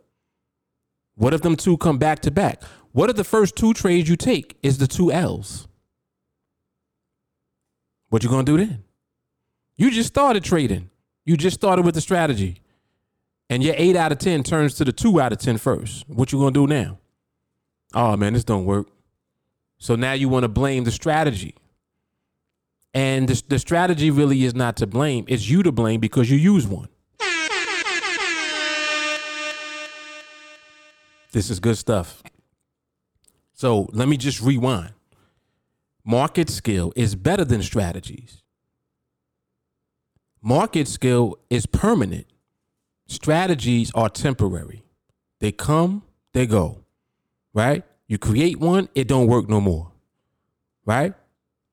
What 1.15 1.33
if 1.33 1.41
them 1.41 1.55
two 1.55 1.77
come 1.77 1.97
back 1.97 2.19
to 2.21 2.31
back? 2.31 2.61
What 2.91 3.09
if 3.09 3.15
the 3.15 3.23
first 3.23 3.55
two 3.55 3.73
trades 3.73 4.09
you 4.09 4.15
take 4.15 4.57
is 4.61 4.77
the 4.77 4.87
two 4.87 5.11
L's? 5.11 5.67
What 8.09 8.23
you 8.23 8.29
gonna 8.29 8.43
do 8.43 8.57
then? 8.57 8.83
You 9.77 9.91
just 9.91 10.09
started 10.09 10.43
trading. 10.43 10.89
You 11.25 11.37
just 11.37 11.55
started 11.55 11.85
with 11.85 11.95
the 11.95 12.01
strategy. 12.01 12.61
And 13.49 13.63
your 13.63 13.75
eight 13.77 13.95
out 13.95 14.11
of 14.11 14.17
ten 14.17 14.43
turns 14.43 14.75
to 14.75 14.85
the 14.85 14.91
two 14.91 15.21
out 15.21 15.31
of 15.31 15.39
ten 15.39 15.57
first. 15.57 16.07
What 16.07 16.31
you 16.31 16.39
gonna 16.39 16.51
do 16.51 16.67
now? 16.67 16.99
Oh 17.93 18.15
man, 18.15 18.33
this 18.33 18.43
don't 18.43 18.65
work. 18.65 18.87
So 19.77 19.95
now 19.95 20.13
you 20.13 20.29
want 20.29 20.43
to 20.43 20.47
blame 20.47 20.83
the 20.83 20.91
strategy. 20.91 21.55
And 22.93 23.27
the, 23.27 23.41
the 23.47 23.59
strategy 23.59 24.11
really 24.11 24.43
is 24.43 24.53
not 24.53 24.75
to 24.77 24.87
blame. 24.87 25.25
It's 25.27 25.49
you 25.49 25.63
to 25.63 25.71
blame 25.71 25.99
because 25.99 26.29
you 26.29 26.37
use 26.37 26.67
one. 26.67 26.89
This 31.31 31.49
is 31.49 31.59
good 31.59 31.77
stuff. 31.77 32.21
So 33.53 33.87
let 33.93 34.07
me 34.07 34.17
just 34.17 34.41
rewind. 34.41 34.93
Market 36.03 36.49
skill 36.49 36.91
is 36.95 37.15
better 37.15 37.45
than 37.45 37.61
strategies. 37.61 38.43
Market 40.41 40.87
skill 40.87 41.37
is 41.49 41.65
permanent. 41.65 42.25
Strategies 43.07 43.91
are 43.93 44.09
temporary. 44.09 44.83
They 45.39 45.51
come, 45.51 46.03
they 46.33 46.45
go. 46.45 46.80
Right? 47.53 47.83
You 48.07 48.17
create 48.17 48.59
one, 48.59 48.89
it 48.95 49.07
don't 49.07 49.27
work 49.27 49.49
no 49.49 49.61
more. 49.61 49.91
Right? 50.85 51.13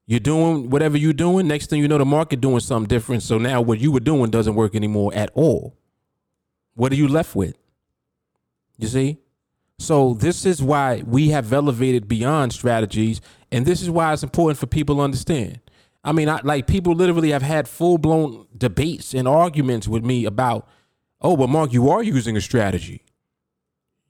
You're 0.07 0.21
doing 0.21 0.71
whatever 0.71 0.97
you're 0.97 1.13
doing. 1.13 1.47
Next 1.47 1.69
thing 1.69 1.83
you 1.83 1.89
know, 1.89 1.99
the 1.99 2.05
market 2.05 2.41
doing 2.41 2.61
something 2.61 2.89
different. 2.89 3.23
So 3.23 3.39
now 3.39 3.61
what 3.61 3.79
you 3.79 3.93
were 3.93 4.01
doing 4.01 4.31
doesn't 4.31 4.55
work 4.55 4.75
anymore 4.75 5.13
at 5.15 5.31
all. 5.35 5.77
What 6.75 6.93
are 6.93 6.97
you 6.97 7.09
left 7.09 7.37
with? 7.37 7.57
You 8.79 8.89
see? 8.89 9.19
So 9.79 10.15
this 10.15 10.45
is 10.47 10.63
why 10.63 11.03
we 11.07 11.29
have 11.29 11.53
elevated 11.53 12.09
beyond 12.09 12.53
strategies, 12.53 13.21
and 13.53 13.65
this 13.65 13.81
is 13.81 13.91
why 13.91 14.13
it's 14.13 14.23
important 14.23 14.59
for 14.59 14.67
people 14.67 14.97
to 14.97 15.03
understand. 15.03 15.61
I 16.03 16.13
mean, 16.13 16.29
I, 16.29 16.41
like 16.43 16.67
people 16.67 16.95
literally 16.95 17.31
have 17.31 17.43
had 17.43 17.69
full 17.69 17.99
blown 17.99 18.47
debates 18.57 19.15
and 19.15 19.29
arguments 19.29 19.87
with 19.87 20.05
me 20.05 20.25
about, 20.25 20.69
oh, 21.21 21.37
but 21.37 21.49
Mark, 21.49 21.73
you 21.73 21.91
are 21.91 22.03
using 22.03 22.37
a 22.37 22.41
strategy. 22.41 23.03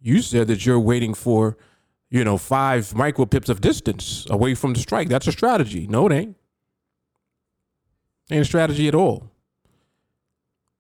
You 0.00 0.22
said 0.22 0.48
that 0.48 0.64
you're 0.64 0.80
waiting 0.80 1.14
for 1.14 1.56
you 2.11 2.24
know, 2.24 2.38
five 2.38 2.94
micro 2.94 3.26
pips 3.26 3.48
of 3.48 3.61
distance 3.61 4.26
away 4.30 4.54
from 4.54 4.72
the 4.72 4.80
strike. 4.80 5.08
That's 5.08 5.26
a 5.26 5.32
strategy. 5.32 5.87
No, 5.87 6.06
it 6.06 6.12
ain't. 6.12 6.37
Ain't 8.30 8.42
a 8.42 8.44
strategy 8.44 8.88
at 8.88 8.94
all. 8.94 9.30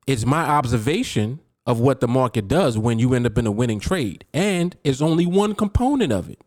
It's 0.06 0.24
my 0.24 0.42
observation 0.42 1.40
of 1.66 1.80
what 1.80 2.00
the 2.00 2.08
market 2.08 2.48
does 2.48 2.78
when 2.78 2.98
you 2.98 3.12
end 3.12 3.26
up 3.26 3.36
in 3.36 3.46
a 3.46 3.50
winning 3.50 3.78
trade. 3.78 4.24
And 4.32 4.74
it's 4.84 5.02
only 5.02 5.26
one 5.26 5.54
component 5.54 6.12
of 6.12 6.30
it. 6.30 6.40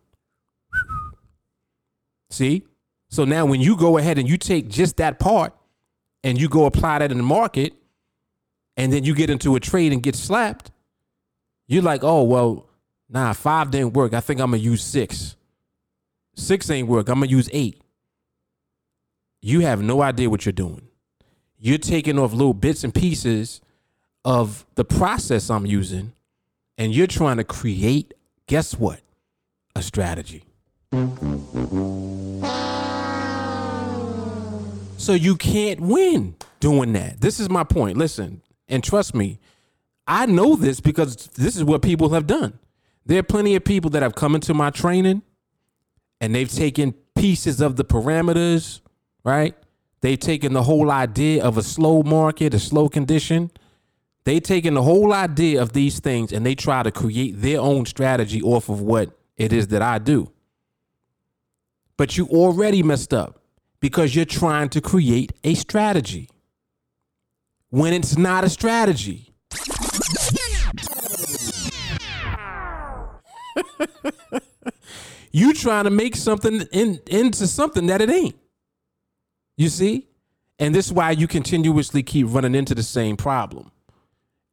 See? 2.32 2.64
So 3.10 3.24
now 3.24 3.46
when 3.46 3.62
you 3.62 3.76
go 3.76 3.98
ahead 3.98 4.18
and 4.18 4.28
you 4.28 4.38
take 4.38 4.68
just 4.68 4.98
that 4.98 5.20
part 5.20 5.54
and 6.24 6.40
you 6.40 6.50
go 6.50 6.66
apply 6.66 7.00
that 7.00 7.12
in 7.12 7.18
the 7.18 7.24
market, 7.24 7.74
and 8.78 8.92
then 8.92 9.04
you 9.04 9.14
get 9.14 9.30
into 9.30 9.56
a 9.56 9.60
trade 9.60 9.92
and 9.92 10.02
get 10.02 10.16
slapped, 10.16 10.71
you're 11.74 11.84
like, 11.84 12.04
oh, 12.04 12.24
well, 12.24 12.68
Nah, 13.12 13.34
five 13.34 13.72
didn't 13.72 13.94
work. 13.94 14.14
I 14.14 14.22
think 14.22 14.40
I'm 14.40 14.52
gonna 14.52 14.64
use 14.64 14.82
six. 14.82 15.36
Six 16.34 16.70
ain't 16.70 16.88
work. 16.88 17.10
I'm 17.10 17.16
gonna 17.16 17.28
use 17.28 17.50
eight. 17.52 17.82
You 19.42 19.60
have 19.62 19.82
no 19.82 20.02
idea 20.02 20.30
what 20.30 20.46
you're 20.46 20.54
doing. 20.54 20.88
You're 21.60 21.78
taking 21.78 22.18
off 22.18 22.32
little 22.32 22.54
bits 22.54 22.86
and 22.86 22.94
pieces 22.94 23.60
of 24.24 24.66
the 24.76 24.86
process 24.86 25.50
I'm 25.50 25.66
using, 25.66 26.14
and 26.78 26.96
you're 26.96 27.06
trying 27.06 27.38
to 27.38 27.44
create, 27.44 28.14
guess 28.48 28.76
what? 28.76 29.02
A 29.76 29.82
strategy. 29.82 30.44
So 34.98 35.14
you 35.14 35.36
can't 35.36 35.82
win 35.82 36.36
doing 36.62 36.94
that. 36.94 37.20
This 37.20 37.42
is 37.42 37.50
my 37.50 37.66
point. 37.66 37.98
Listen, 37.98 38.42
and 38.70 38.84
trust 38.84 39.14
me, 39.14 39.40
I 40.12 40.26
know 40.26 40.58
this 40.58 40.82
because 40.82 41.28
this 41.28 41.56
is 41.56 41.64
what 41.64 41.82
people 41.82 42.10
have 42.10 42.28
done. 42.28 42.60
There 43.06 43.20
are 43.20 43.24
plenty 43.24 43.56
of 43.56 43.64
people 43.64 43.90
that 43.92 44.04
have 44.04 44.14
come 44.14 44.36
into 44.36 44.54
my 44.54 44.70
training 44.70 45.22
and 46.20 46.36
they've 46.36 46.52
taken 46.52 46.92
pieces 47.16 47.62
of 47.62 47.78
the 47.78 47.86
parameters, 47.86 48.82
right? 49.24 49.56
They've 50.02 50.20
taken 50.20 50.52
the 50.52 50.64
whole 50.64 50.92
idea 50.92 51.42
of 51.42 51.58
a 51.58 51.64
slow 51.64 52.04
market, 52.04 52.54
a 52.54 52.60
slow 52.60 52.90
condition. 52.90 53.52
They've 54.26 54.44
taken 54.44 54.74
the 54.74 54.84
whole 54.84 55.14
idea 55.14 55.62
of 55.62 55.72
these 55.72 56.02
things 56.02 56.34
and 56.34 56.46
they 56.46 56.56
try 56.56 56.84
to 56.84 56.92
create 56.92 57.42
their 57.42 57.62
own 57.62 57.86
strategy 57.86 58.42
off 58.42 58.68
of 58.68 58.82
what 58.82 59.18
it 59.38 59.54
is 59.54 59.68
that 59.68 59.82
I 59.82 59.98
do. 59.98 60.30
But 61.96 62.18
you 62.18 62.28
already 62.28 62.84
messed 62.84 63.14
up 63.14 63.40
because 63.80 64.14
you're 64.14 64.26
trying 64.26 64.68
to 64.70 64.82
create 64.82 65.32
a 65.46 65.54
strategy 65.54 66.28
when 67.70 67.94
it's 67.94 68.18
not 68.18 68.44
a 68.44 68.50
strategy. 68.50 69.30
you 75.32 75.54
trying 75.54 75.86
to 75.86 75.90
make 75.90 76.16
something 76.16 76.62
in, 76.72 77.00
into 77.08 77.48
something 77.48 77.88
that 77.88 78.02
it 78.02 78.10
ain't. 78.10 78.36
You 79.58 79.70
see? 79.70 80.08
And 80.60 80.76
this 80.76 80.88
is 80.88 80.94
why 80.94 81.12
you 81.12 81.28
continuously 81.28 82.04
keep 82.04 82.28
running 82.30 82.56
into 82.56 82.76
the 82.76 82.84
same 82.84 83.18
problem. 83.18 83.72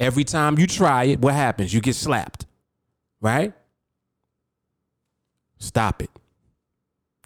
Every 0.01 0.25
time 0.25 0.59
you 0.59 0.67
try 0.67 1.05
it, 1.05 1.21
what 1.21 1.35
happens? 1.35 1.75
You 1.75 1.81
get 1.81 1.97
slapped, 1.97 2.47
right? 3.21 3.53
Stop 5.59 6.03
it. 6.03 6.11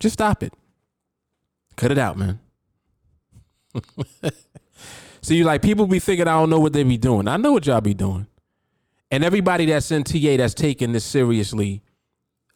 Just 0.01 0.15
stop 0.15 0.43
it. 0.43 0.53
Cut 1.77 1.93
it 1.93 1.99
out, 1.99 2.17
man. 2.19 2.41
See, 5.23 5.37
you 5.37 5.45
like 5.45 5.63
people 5.63 5.87
be 5.87 5.99
thinking 6.01 6.27
I 6.27 6.33
don't 6.33 6.51
know 6.51 6.61
what 6.61 6.73
they 6.73 6.83
be 6.83 6.97
doing. 6.97 7.29
I 7.29 7.37
know 7.37 7.53
what 7.53 7.67
y'all 7.67 7.81
be 7.81 7.95
doing. 7.95 8.27
And 9.13 9.23
everybody 9.23 9.67
that's 9.67 9.91
in 9.91 10.05
TA 10.05 10.39
that's 10.39 10.55
taking 10.55 10.93
this 10.93 11.05
seriously, 11.05 11.83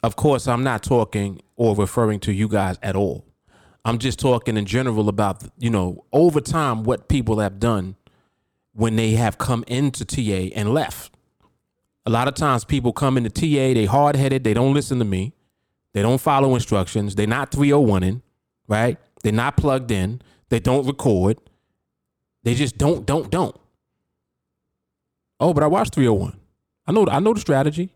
of 0.01 0.15
course, 0.15 0.47
I'm 0.47 0.63
not 0.63 0.81
talking 0.81 1.39
or 1.55 1.75
referring 1.75 2.19
to 2.21 2.33
you 2.33 2.47
guys 2.47 2.79
at 2.81 2.95
all. 2.95 3.25
I'm 3.85 3.99
just 3.99 4.17
talking 4.19 4.57
in 4.57 4.65
general 4.65 5.07
about, 5.07 5.43
you 5.59 5.69
know, 5.69 6.03
over 6.11 6.41
time, 6.41 6.83
what 6.83 7.09
people 7.09 7.39
have 7.39 7.59
done 7.59 7.95
when 8.73 8.95
they 8.95 9.11
have 9.11 9.37
come 9.37 9.63
into 9.67 10.03
TA 10.03 10.51
and 10.59 10.73
left. 10.73 11.13
A 12.07 12.09
lot 12.09 12.27
of 12.27 12.33
times 12.33 12.65
people 12.65 12.91
come 12.91 13.17
into 13.17 13.29
TA, 13.29 13.75
they 13.75 13.85
hard 13.85 14.15
headed, 14.15 14.43
they 14.43 14.55
don't 14.55 14.73
listen 14.73 14.97
to 14.97 15.05
me, 15.05 15.33
they 15.93 16.01
don't 16.01 16.19
follow 16.19 16.55
instructions, 16.55 17.13
they're 17.13 17.27
not 17.27 17.51
301ing, 17.51 18.23
right? 18.67 18.97
They're 19.21 19.31
not 19.31 19.57
plugged 19.57 19.91
in, 19.91 20.23
they 20.49 20.59
don't 20.59 20.87
record, 20.87 21.37
they 22.41 22.55
just 22.55 22.79
don't, 22.79 23.05
don't, 23.05 23.29
don't. 23.29 23.55
Oh, 25.39 25.53
but 25.53 25.61
I 25.61 25.67
watched 25.67 25.93
301. 25.93 26.39
I 26.87 26.91
know 26.91 27.07
I 27.09 27.19
know 27.19 27.33
the 27.33 27.39
strategy. 27.39 27.89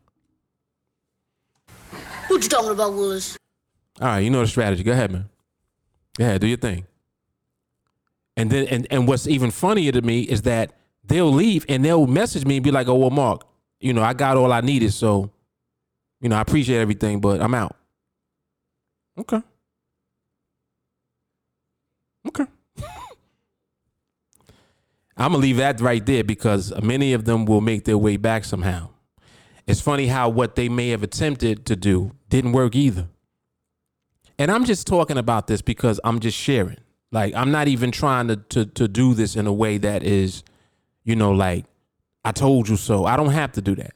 What 2.27 2.43
you 2.43 2.49
talking 2.49 2.71
about, 2.71 2.93
Willis? 2.93 3.38
All 3.99 4.08
right, 4.08 4.19
you 4.19 4.30
know 4.30 4.41
the 4.41 4.47
strategy. 4.47 4.84
Go 4.84 4.91
ahead, 4.91 5.12
man. 5.12 5.30
Go 6.17 6.25
ahead, 6.25 6.41
do 6.41 6.47
your 6.47 6.58
thing. 6.58 6.86
And 8.36 8.49
then 8.49 8.67
and, 8.67 8.88
and 8.91 9.08
what's 9.08 9.27
even 9.27 9.51
funnier 9.51 9.91
to 9.91 10.01
me 10.01 10.21
is 10.21 10.43
that 10.43 10.73
they'll 11.04 11.32
leave 11.32 11.65
and 11.69 11.84
they'll 11.84 12.08
message 12.08 12.45
me 12.45 12.58
and 12.58 12.63
be 12.63 12.71
like, 12.71 12.88
oh 12.88 12.95
well, 12.95 13.10
Mark, 13.10 13.45
you 13.80 13.93
know, 13.93 14.04
I 14.04 14.13
got 14.13 14.38
all 14.38 14.51
I 14.51 14.62
needed, 14.62 14.93
so 14.93 15.32
you 16.19 16.30
know, 16.30 16.36
I 16.36 16.41
appreciate 16.41 16.80
everything, 16.80 17.19
but 17.19 17.41
I'm 17.41 17.54
out. 17.54 17.75
Okay. 19.17 19.41
Okay. 22.27 22.45
I'm 25.21 25.34
gonna 25.34 25.41
leave 25.41 25.57
that 25.57 25.79
right 25.79 26.03
there 26.03 26.23
because 26.23 26.73
many 26.81 27.13
of 27.13 27.25
them 27.25 27.45
will 27.45 27.62
make 27.62 27.86
their 27.86 27.97
way 27.97 28.17
back 28.17 28.43
somehow. 28.43 28.89
It's 29.67 29.79
funny 29.79 30.07
how 30.07 30.29
what 30.29 30.55
they 30.55 30.67
may 30.67 30.89
have 30.89 31.03
attempted 31.03 31.65
to 31.67 31.75
do 31.75 32.12
didn't 32.29 32.53
work 32.53 32.75
either. 32.75 33.07
And 34.39 34.49
I'm 34.49 34.65
just 34.65 34.88
talking 34.88 35.17
about 35.17 35.45
this 35.45 35.62
because 35.62 35.99
I'm 36.03 36.19
just 36.19 36.36
sharing. 36.36 36.79
Like 37.12 37.36
I'm 37.36 37.51
not 37.51 37.67
even 37.67 37.91
trying 37.91 38.29
to 38.29 38.38
to 38.38 38.65
to 38.65 38.88
do 38.88 39.13
this 39.13 39.36
in 39.36 39.45
a 39.45 39.53
way 39.53 39.77
that 39.77 40.01
is, 40.01 40.43
you 41.03 41.15
know, 41.15 41.31
like 41.31 41.65
I 42.25 42.31
told 42.31 42.67
you 42.67 42.75
so. 42.75 43.05
I 43.05 43.15
don't 43.15 43.29
have 43.29 43.51
to 43.53 43.62
do 43.62 43.75
that. 43.75 43.93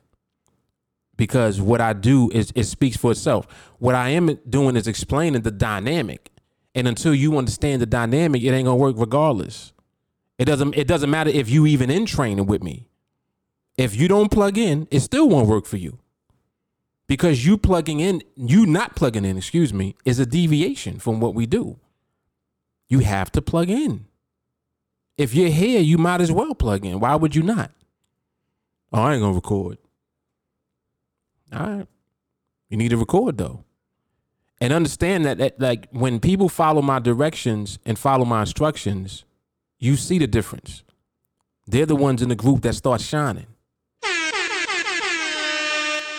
Because 1.17 1.59
what 1.59 1.81
I 1.81 1.93
do 1.93 2.29
is 2.31 2.51
it 2.55 2.65
speaks 2.65 2.97
for 2.97 3.11
itself. 3.11 3.47
What 3.79 3.95
I 3.95 4.09
am 4.09 4.37
doing 4.47 4.75
is 4.75 4.87
explaining 4.87 5.41
the 5.41 5.51
dynamic. 5.51 6.29
And 6.75 6.87
until 6.87 7.15
you 7.15 7.37
understand 7.37 7.81
the 7.81 7.85
dynamic, 7.87 8.43
it 8.43 8.51
ain't 8.51 8.65
gonna 8.65 8.75
work 8.75 8.95
regardless. 8.99 9.71
It 10.37 10.45
doesn't 10.45 10.75
it 10.75 10.87
doesn't 10.87 11.09
matter 11.09 11.29
if 11.29 11.49
you 11.49 11.65
even 11.65 11.89
in 11.89 12.05
training 12.05 12.45
with 12.45 12.61
me. 12.61 12.89
If 13.77 13.95
you 13.95 14.07
don't 14.07 14.31
plug 14.31 14.57
in, 14.57 14.87
it 14.91 15.01
still 15.01 15.27
won't 15.29 15.47
work 15.47 15.65
for 15.65 15.77
you. 15.77 15.99
Because 17.07 17.45
you 17.45 17.57
plugging 17.57 17.99
in, 17.99 18.23
you 18.35 18.65
not 18.65 18.95
plugging 18.95 19.25
in, 19.25 19.37
excuse 19.37 19.73
me, 19.73 19.95
is 20.05 20.17
a 20.17 20.25
deviation 20.25 20.97
from 20.97 21.19
what 21.19 21.35
we 21.35 21.45
do. 21.45 21.79
You 22.87 22.99
have 22.99 23.31
to 23.33 23.41
plug 23.41 23.69
in. 23.69 24.05
If 25.17 25.33
you're 25.33 25.49
here, 25.49 25.81
you 25.81 25.97
might 25.97 26.21
as 26.21 26.31
well 26.31 26.55
plug 26.55 26.85
in. 26.85 26.99
Why 26.99 27.15
would 27.15 27.35
you 27.35 27.43
not? 27.43 27.71
Oh, 28.91 29.01
I 29.01 29.13
ain't 29.13 29.21
gonna 29.21 29.33
record. 29.33 29.77
All 31.53 31.59
right. 31.59 31.87
You 32.69 32.77
need 32.77 32.89
to 32.89 32.97
record 32.97 33.37
though. 33.37 33.63
And 34.61 34.73
understand 34.73 35.25
that, 35.25 35.37
that 35.37 35.59
like 35.59 35.87
when 35.91 36.19
people 36.19 36.49
follow 36.49 36.81
my 36.81 36.99
directions 36.99 37.77
and 37.85 37.99
follow 37.99 38.25
my 38.25 38.41
instructions, 38.41 39.24
you 39.79 39.95
see 39.95 40.17
the 40.17 40.27
difference. 40.27 40.83
They're 41.67 41.85
the 41.85 41.95
ones 41.95 42.21
in 42.21 42.29
the 42.29 42.35
group 42.35 42.61
that 42.61 42.73
start 42.75 43.01
shining. 43.01 43.47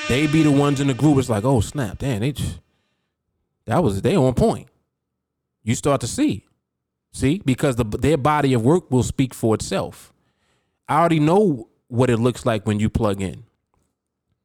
They 0.08 0.28
be 0.28 0.42
the 0.42 0.52
ones 0.52 0.80
in 0.80 0.86
the 0.86 0.94
group. 0.94 1.18
It's 1.18 1.28
like, 1.28 1.44
oh 1.44 1.60
snap, 1.60 1.98
damn, 1.98 2.20
they 2.20 2.32
just, 2.32 2.60
that 3.64 3.82
was 3.82 4.02
they 4.02 4.14
on 4.16 4.34
point. 4.34 4.68
You 5.64 5.74
start 5.74 6.00
to 6.02 6.06
see, 6.06 6.46
see, 7.12 7.42
because 7.44 7.74
the 7.76 7.84
their 7.84 8.16
body 8.16 8.54
of 8.54 8.62
work 8.62 8.90
will 8.90 9.02
speak 9.02 9.34
for 9.34 9.54
itself. 9.54 10.12
I 10.88 11.00
already 11.00 11.18
know 11.18 11.68
what 11.88 12.10
it 12.10 12.18
looks 12.18 12.46
like 12.46 12.66
when 12.66 12.78
you 12.78 12.88
plug 12.88 13.20
in. 13.20 13.44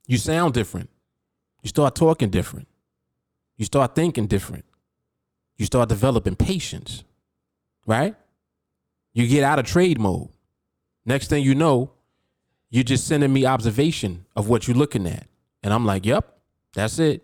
You 0.08 0.18
sound 0.18 0.56
different. 0.56 0.90
You 1.62 1.70
start 1.70 1.94
talking 1.96 2.30
different. 2.30 2.68
You 3.58 3.66
start 3.66 3.94
thinking 3.94 4.26
different. 4.26 4.66
You 5.58 5.66
start 5.68 5.90
developing 5.90 6.36
patience, 6.36 7.04
right? 7.86 8.16
You 9.14 9.28
get 9.28 9.44
out 9.44 9.60
of 9.60 9.66
trade 9.66 10.00
mode. 10.00 10.30
Next 11.06 11.28
thing 11.28 11.44
you 11.44 11.56
know, 11.56 11.92
you're 12.70 12.84
just 12.84 13.08
sending 13.08 13.34
me 13.34 13.46
observation 13.46 14.26
of 14.36 14.48
what 14.48 14.68
you're 14.68 14.78
looking 14.78 15.08
at. 15.08 15.28
And 15.64 15.74
I'm 15.74 15.86
like, 15.86 16.06
yep, 16.06 16.38
that's 16.74 17.00
it. 17.00 17.22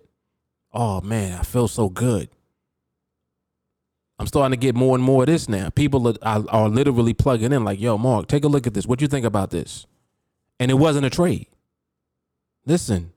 Oh 0.73 1.01
man, 1.01 1.39
I 1.39 1.43
feel 1.43 1.67
so 1.67 1.89
good. 1.89 2.29
I'm 4.19 4.27
starting 4.27 4.59
to 4.59 4.65
get 4.65 4.75
more 4.75 4.95
and 4.95 5.03
more 5.03 5.23
of 5.23 5.27
this 5.27 5.47
now. 5.47 5.69
People 5.69 6.07
are, 6.21 6.43
are, 6.49 6.69
literally 6.69 7.13
plugging 7.13 7.53
in, 7.53 7.63
like, 7.63 7.79
yo, 7.79 7.99
Mark, 7.99 8.27
take 8.27 8.43
a 8.43 8.47
look 8.47 8.65
at 8.65 8.73
this. 8.73 8.87
What 8.87 8.97
do 8.97 9.03
you 9.03 9.07
think 9.07 9.25
about 9.25 9.51
this? 9.51 9.85
And 10.59 10.71
it 10.71 10.75
wasn't 10.75 11.05
a 11.05 11.09
trade. 11.11 11.47
Listen, 12.65 13.13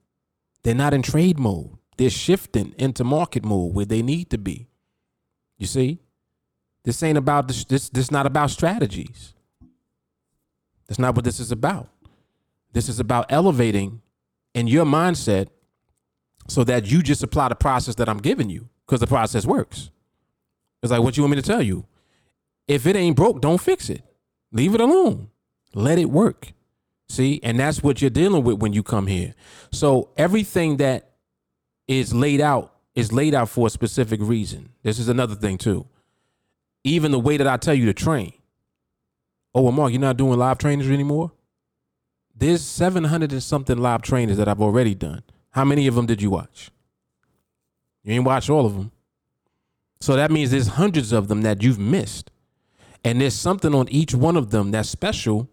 they're 0.62 0.74
not 0.74 0.92
in 0.92 1.00
trade 1.00 1.38
mode. 1.38 1.70
They're 1.96 2.10
shifting 2.10 2.74
into 2.78 3.02
market 3.02 3.44
mode 3.44 3.74
where 3.74 3.86
they 3.86 4.02
need 4.02 4.28
to 4.30 4.38
be. 4.38 4.68
You 5.58 5.66
see? 5.66 6.00
This 6.84 7.02
ain't 7.02 7.18
about 7.18 7.48
this 7.48 7.64
this 7.64 7.88
this 7.88 8.10
not 8.10 8.26
about 8.26 8.50
strategies. 8.50 9.34
That's 10.88 10.98
not 10.98 11.14
what 11.14 11.24
this 11.24 11.38
is 11.38 11.52
about. 11.52 11.88
This 12.72 12.88
is 12.88 12.98
about 13.00 13.26
elevating 13.30 14.02
in 14.54 14.66
your 14.66 14.84
mindset 14.84 15.48
so 16.48 16.64
that 16.64 16.86
you 16.86 17.02
just 17.02 17.22
apply 17.22 17.48
the 17.48 17.54
process 17.54 17.94
that 17.96 18.08
I'm 18.08 18.18
giving 18.18 18.50
you 18.50 18.68
because 18.86 19.00
the 19.00 19.06
process 19.06 19.46
works. 19.46 19.90
It's 20.82 20.90
like 20.90 21.02
what 21.02 21.16
you 21.16 21.22
want 21.22 21.36
me 21.36 21.42
to 21.42 21.46
tell 21.46 21.62
you. 21.62 21.86
If 22.66 22.86
it 22.86 22.96
ain't 22.96 23.16
broke, 23.16 23.40
don't 23.40 23.60
fix 23.60 23.90
it. 23.90 24.02
Leave 24.52 24.74
it 24.74 24.80
alone. 24.80 25.28
Let 25.74 25.98
it 25.98 26.10
work. 26.10 26.52
See, 27.08 27.40
and 27.42 27.58
that's 27.58 27.82
what 27.82 28.00
you're 28.00 28.10
dealing 28.10 28.44
with 28.44 28.58
when 28.60 28.72
you 28.72 28.82
come 28.82 29.06
here. 29.06 29.34
So 29.72 30.10
everything 30.16 30.76
that 30.78 31.10
is 31.88 32.14
laid 32.14 32.40
out 32.40 32.74
is 32.94 33.12
laid 33.12 33.34
out 33.34 33.48
for 33.48 33.66
a 33.66 33.70
specific 33.70 34.20
reason. 34.22 34.70
This 34.82 34.98
is 34.98 35.08
another 35.08 35.34
thing 35.34 35.58
too. 35.58 35.86
Even 36.84 37.12
the 37.12 37.18
way 37.18 37.36
that 37.36 37.46
I 37.46 37.56
tell 37.56 37.74
you 37.74 37.86
to 37.86 37.94
train. 37.94 38.32
Oh, 39.54 39.62
well, 39.62 39.72
Mark, 39.72 39.92
you're 39.92 40.00
not 40.00 40.16
doing 40.16 40.38
live 40.38 40.58
trainings 40.58 40.90
anymore? 40.90 41.32
There's 42.34 42.62
700 42.62 43.32
and 43.32 43.42
something 43.42 43.76
live 43.76 44.02
trainers 44.02 44.36
that 44.38 44.48
I've 44.48 44.62
already 44.62 44.94
done. 44.94 45.22
How 45.50 45.64
many 45.64 45.86
of 45.86 45.94
them 45.94 46.06
did 46.06 46.22
you 46.22 46.30
watch? 46.30 46.70
You 48.02 48.14
ain't 48.14 48.24
watch 48.24 48.48
all 48.48 48.64
of 48.64 48.76
them. 48.76 48.92
So 50.00 50.16
that 50.16 50.30
means 50.30 50.50
there's 50.50 50.68
hundreds 50.68 51.12
of 51.12 51.28
them 51.28 51.42
that 51.42 51.62
you've 51.62 51.78
missed. 51.78 52.30
And 53.04 53.20
there's 53.20 53.34
something 53.34 53.74
on 53.74 53.88
each 53.88 54.14
one 54.14 54.36
of 54.36 54.50
them 54.50 54.70
that's 54.70 54.88
special. 54.88 55.50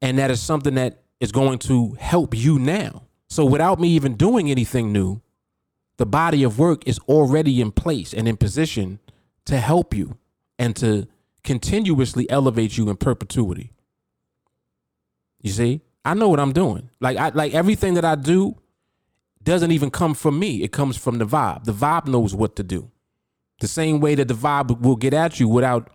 And 0.00 0.18
that 0.18 0.30
is 0.30 0.40
something 0.40 0.74
that 0.74 1.02
is 1.20 1.32
going 1.32 1.58
to 1.58 1.96
help 2.00 2.34
you 2.34 2.58
now. 2.58 3.02
So 3.28 3.44
without 3.44 3.78
me 3.78 3.88
even 3.88 4.14
doing 4.14 4.50
anything 4.50 4.92
new, 4.92 5.20
the 5.98 6.06
body 6.06 6.42
of 6.42 6.58
work 6.58 6.86
is 6.86 6.98
already 7.00 7.60
in 7.60 7.72
place 7.72 8.14
and 8.14 8.26
in 8.26 8.38
position 8.38 9.00
to 9.44 9.58
help 9.58 9.92
you 9.92 10.16
and 10.60 10.76
to 10.76 11.08
continuously 11.42 12.28
elevate 12.30 12.76
you 12.76 12.90
in 12.90 12.96
perpetuity. 12.96 13.72
You 15.40 15.50
see? 15.50 15.80
I 16.04 16.12
know 16.12 16.28
what 16.28 16.38
I'm 16.38 16.52
doing. 16.52 16.90
Like 17.00 17.16
I 17.16 17.30
like 17.30 17.54
everything 17.54 17.94
that 17.94 18.04
I 18.04 18.14
do 18.14 18.56
doesn't 19.42 19.72
even 19.72 19.90
come 19.90 20.14
from 20.14 20.38
me. 20.38 20.62
It 20.62 20.70
comes 20.70 20.98
from 20.98 21.18
the 21.18 21.26
vibe. 21.26 21.64
The 21.64 21.72
vibe 21.72 22.06
knows 22.06 22.34
what 22.34 22.56
to 22.56 22.62
do. 22.62 22.90
The 23.60 23.68
same 23.68 24.00
way 24.00 24.14
that 24.14 24.28
the 24.28 24.34
vibe 24.34 24.80
will 24.80 24.96
get 24.96 25.14
at 25.14 25.40
you 25.40 25.48
without 25.48 25.90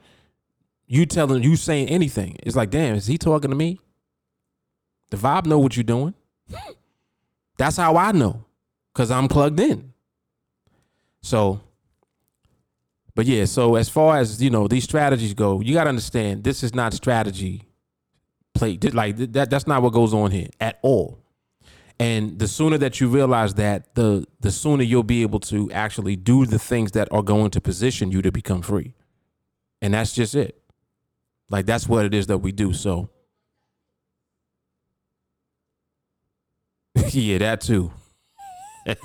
you 0.88 1.06
telling 1.06 1.43
you 1.43 1.56
saying 1.56 1.89
anything. 1.89 2.38
It's 2.43 2.56
like, 2.56 2.71
damn, 2.71 2.95
is 2.95 3.06
he 3.06 3.17
talking 3.19 3.51
to 3.51 3.56
me? 3.56 3.80
The 5.12 5.17
vibe 5.17 5.45
know 5.45 5.60
what 5.60 5.78
you're 5.78 5.84
doing. 5.84 6.15
That's 7.58 7.78
how 7.78 7.97
I 7.97 8.12
know. 8.12 8.45
Cause 8.95 9.12
I'm 9.12 9.28
plugged 9.28 9.60
in. 9.60 9.93
So 11.21 11.62
but 13.15 13.25
yeah, 13.25 13.45
so 13.45 13.75
as 13.75 13.89
far 13.89 14.17
as 14.17 14.41
you 14.43 14.49
know, 14.49 14.67
these 14.67 14.84
strategies 14.84 15.34
go, 15.34 15.62
you 15.62 15.73
got 15.73 15.86
to 15.86 15.89
understand 15.89 16.43
this 16.43 16.63
is 16.63 16.75
not 16.75 16.93
strategy 16.93 17.63
play. 18.54 18.78
Like 18.78 19.17
that, 19.17 19.49
that's 19.49 19.67
not 19.67 19.82
what 19.82 19.93
goes 19.93 20.13
on 20.13 20.32
here 20.32 20.49
at 20.60 20.80
all. 20.82 21.19
And 21.97 22.38
the 22.39 22.47
sooner 22.47 22.78
that 22.80 22.99
you 22.99 23.08
realize 23.08 23.54
that, 23.56 23.95
the 23.95 24.28
the 24.41 24.51
sooner 24.51 24.84
you'll 24.84 25.04
be 25.04 25.21
able 25.21 25.39
to 25.41 25.71
actually 25.71 26.17
do 26.17 26.45
the 26.45 26.60
things 26.60 26.91
that 26.91 27.08
are 27.12 27.23
going 27.23 27.51
to 27.51 27.62
position 27.62 28.12
you 28.12 28.21
to 28.21 28.32
become 28.32 28.62
free. 28.62 28.93
And 29.82 29.93
that's 29.93 30.13
just 30.13 30.36
it. 30.36 30.62
Like 31.49 31.65
that's 31.65 31.88
what 31.88 32.06
it 32.06 32.13
is 32.13 32.28
that 32.28 32.39
we 32.39 32.51
do. 32.51 32.73
So 32.73 33.10
yeah, 37.12 37.38
that 37.38 37.62
too. 37.62 37.93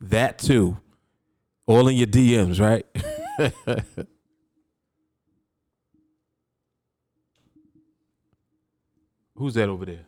That 0.00 0.38
too. 0.38 0.78
All 1.70 1.86
in 1.86 1.94
your 1.94 2.08
DMs, 2.08 2.60
right? 2.60 2.84
Who's 9.36 9.54
that 9.54 9.68
over 9.68 9.86
there? 9.86 10.06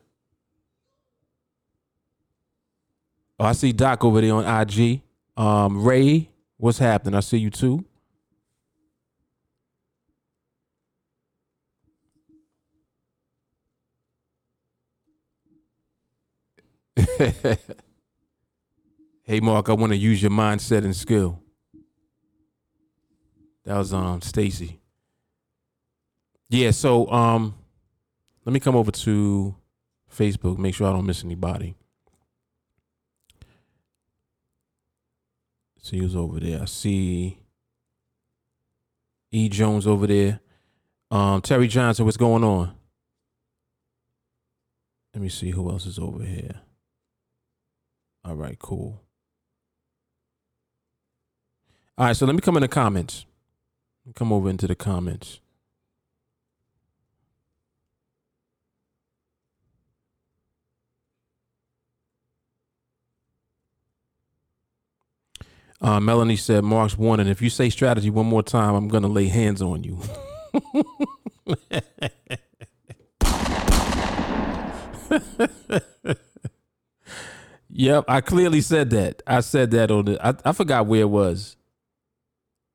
Oh, 3.39 3.45
I 3.45 3.53
see 3.53 3.73
Doc 3.73 4.05
over 4.05 4.21
there 4.21 4.35
on 4.35 4.45
IG. 4.45 5.03
Um, 5.37 5.85
Ray, 5.85 6.31
what's 6.57 6.79
happening? 6.79 7.15
I 7.15 7.21
see 7.21 7.39
you 7.39 7.51
too. 7.51 7.85
hey 19.23 19.39
Mark, 19.41 19.69
I 19.69 19.75
want 19.75 19.93
to 19.93 19.97
use 19.97 20.23
your 20.23 20.33
mindset 20.33 20.85
and 20.85 20.97
skill. 20.97 21.42
That 23.65 23.79
was 23.79 23.93
um 23.93 24.21
Stacy. 24.23 24.81
Yeah, 26.49 26.71
so 26.71 27.11
um 27.11 27.55
let 28.45 28.53
me 28.53 28.61
come 28.61 28.77
over 28.77 28.91
to 28.91 29.55
Facebook, 30.13 30.59
make 30.59 30.75
sure 30.75 30.89
I 30.89 30.93
don't 30.93 31.07
miss 31.07 31.25
anybody. 31.25 31.77
See 35.81 35.99
who's 35.99 36.15
over 36.15 36.39
there. 36.39 36.63
I 36.63 36.65
see 36.67 37.39
E. 39.33 39.49
Jones 39.49 39.87
over 39.87 40.07
there. 40.07 40.41
Um, 41.11 41.41
Terry 41.41 41.67
Johnson, 41.69 42.05
what's 42.05 42.17
going 42.17 42.45
on? 42.45 42.75
Let 45.15 45.23
me 45.23 45.29
see 45.29 45.51
who 45.51 45.71
else 45.71 45.87
is 45.87 45.99
over 45.99 46.23
here. 46.23 46.61
All 48.25 48.35
right, 48.35 48.59
cool. 48.59 49.03
All 51.99 52.07
right, 52.07 52.17
so 52.17 52.27
let 52.27 52.35
me 52.35 52.41
come 52.41 52.57
in 52.57 52.63
the 52.63 52.69
comments. 52.69 53.27
Come 54.15 54.33
over 54.33 54.51
into 54.51 54.67
the 54.67 54.75
comments. 54.75 55.41
Uh, 65.81 66.01
Melanie 66.01 66.37
said, 66.37 66.65
Mark's 66.65 66.99
warning, 66.99 67.29
if 67.29 67.43
you 67.43 67.51
say 67.51 67.71
strategy 67.71 68.11
one 68.11 68.27
more 68.27 68.43
time, 68.43 68.75
I'm 68.75 68.89
going 68.89 69.03
to 69.05 69.09
lay 69.09 69.29
hands 69.29 69.63
on 69.63 69.85
you. 69.85 70.01
yep, 77.69 78.05
I 78.09 78.21
clearly 78.21 78.61
said 78.61 78.91
that. 78.91 79.23
I 79.27 79.41
said 79.41 79.73
that 79.73 79.91
on 79.91 80.05
the, 80.07 80.27
I, 80.27 80.35
I 80.45 80.53
forgot 80.53 80.87
where 80.87 81.03
it 81.03 81.11
was. 81.11 81.57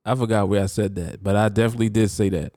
I 0.07 0.15
forgot 0.15 0.47
where 0.47 0.63
I 0.63 0.67
said 0.67 0.95
that, 0.95 1.21
but 1.21 1.35
I 1.35 1.49
definitely 1.49 1.89
did 1.89 2.09
say 2.09 2.29
that. 2.29 2.53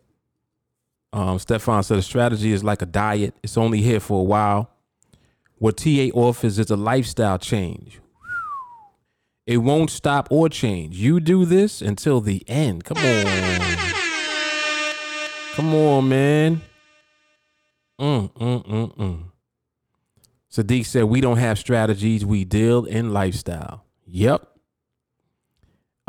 Um, 1.12 1.40
Stefan 1.40 1.82
said 1.82 1.98
a 1.98 2.02
strategy 2.02 2.52
is 2.52 2.62
like 2.62 2.80
a 2.80 2.86
diet. 2.86 3.34
It's 3.42 3.58
only 3.58 3.82
here 3.82 3.98
for 3.98 4.20
a 4.20 4.24
while. 4.24 4.70
What 5.58 5.76
TA 5.76 6.10
offers 6.14 6.60
is 6.60 6.70
a 6.70 6.76
lifestyle 6.76 7.38
change. 7.38 8.00
It 9.46 9.56
won't 9.56 9.90
stop 9.90 10.28
or 10.30 10.48
change. 10.48 10.96
You 10.96 11.18
do 11.18 11.44
this 11.44 11.82
until 11.82 12.20
the 12.20 12.44
end. 12.48 12.84
Come 12.84 12.98
on. 12.98 13.60
Come 15.54 15.74
on, 15.74 16.08
man. 16.08 16.62
Mm, 18.00 18.32
mm, 18.32 18.66
mm, 18.66 18.96
mm. 18.96 19.24
Sadiq 20.52 20.86
said, 20.86 21.04
We 21.04 21.20
don't 21.20 21.38
have 21.38 21.58
strategies, 21.58 22.24
we 22.24 22.44
deal 22.44 22.84
in 22.84 23.12
lifestyle. 23.12 23.84
Yep. 24.06 24.49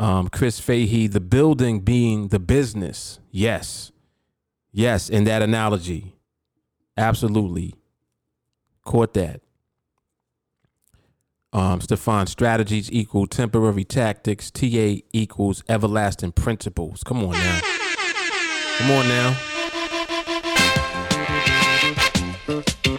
Um, 0.02 0.28
Chris 0.30 0.58
Fahey, 0.58 1.06
the 1.06 1.20
building 1.20 1.78
being 1.78 2.26
the 2.26 2.40
business. 2.40 3.20
Yes. 3.30 3.92
Yes, 4.72 5.08
in 5.08 5.22
that 5.24 5.42
analogy. 5.42 6.16
Absolutely. 6.96 7.76
Caught 8.84 9.14
that. 9.14 9.42
Um, 11.52 11.80
Stefan, 11.80 12.26
strategies 12.26 12.90
equal 12.90 13.28
temporary 13.28 13.84
tactics. 13.84 14.50
TA 14.50 15.02
equals 15.12 15.62
everlasting 15.68 16.32
principles. 16.32 17.04
Come 17.04 17.18
on 17.18 17.30
now. 17.30 17.60
Come 18.78 18.90
on 18.90 19.06
now. 19.06 19.36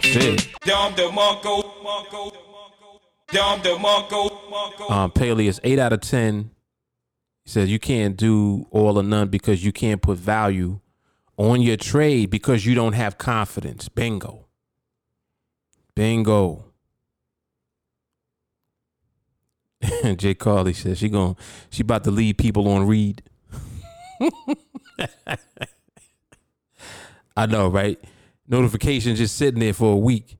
Shit. 0.00 0.48
Um, 4.88 5.10
Peleus, 5.10 5.60
8 5.62 5.78
out 5.78 5.92
of 5.92 6.00
10. 6.00 6.53
He 7.44 7.50
says 7.50 7.70
you 7.70 7.78
can't 7.78 8.16
do 8.16 8.66
all 8.70 8.98
or 8.98 9.02
none 9.02 9.28
because 9.28 9.64
you 9.64 9.72
can't 9.72 10.00
put 10.00 10.18
value 10.18 10.80
on 11.36 11.60
your 11.60 11.76
trade 11.76 12.30
because 12.30 12.64
you 12.64 12.74
don't 12.74 12.94
have 12.94 13.18
confidence. 13.18 13.88
Bingo. 13.88 14.46
Bingo. 15.94 16.64
Jay 20.16 20.34
Carly 20.34 20.72
says 20.72 20.98
she 20.98 21.08
going 21.08 21.36
she 21.70 21.82
about 21.82 22.04
to 22.04 22.10
lead 22.10 22.38
people 22.38 22.66
on 22.68 22.86
read. 22.86 23.22
I 27.36 27.46
know, 27.46 27.68
right? 27.68 28.00
Notifications 28.46 29.18
just 29.18 29.36
sitting 29.36 29.60
there 29.60 29.72
for 29.72 29.92
a 29.92 29.98
week. 29.98 30.38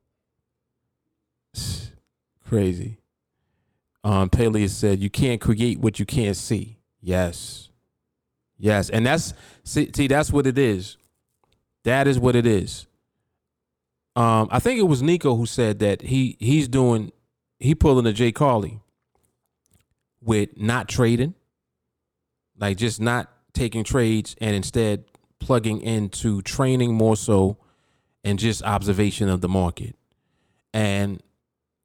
Crazy. 2.47 2.97
Um, 4.03 4.29
Peleus 4.29 4.75
said 4.75 4.99
you 4.99 5.09
can't 5.09 5.41
create 5.41 5.79
what 5.79 5.99
you 5.99 6.05
can't 6.05 6.37
see. 6.37 6.79
Yes. 7.05 7.69
Yes. 8.57 8.89
And 8.89 9.05
that's 9.05 9.35
see, 9.63 9.91
see, 9.95 10.07
that's 10.07 10.31
what 10.31 10.47
it 10.47 10.57
is. 10.57 10.97
That 11.83 12.07
is 12.07 12.19
what 12.19 12.35
it 12.35 12.47
is. 12.47 12.87
Um, 14.15 14.47
I 14.49 14.57
think 14.57 14.79
it 14.79 14.87
was 14.87 15.03
Nico 15.03 15.35
who 15.35 15.45
said 15.45 15.77
that 15.79 16.01
he 16.01 16.35
he's 16.39 16.67
doing 16.67 17.11
he 17.59 17.75
pulling 17.75 18.07
a 18.07 18.11
Jay 18.11 18.31
Carly 18.31 18.81
with 20.19 20.57
not 20.57 20.87
trading, 20.87 21.35
like 22.57 22.77
just 22.77 22.99
not 22.99 23.31
taking 23.53 23.83
trades 23.83 24.35
and 24.41 24.55
instead 24.55 25.05
plugging 25.39 25.81
into 25.81 26.41
training 26.41 26.95
more 26.95 27.15
so 27.15 27.57
and 28.23 28.39
just 28.39 28.63
observation 28.63 29.29
of 29.29 29.41
the 29.41 29.47
market. 29.47 29.95
And, 30.73 31.21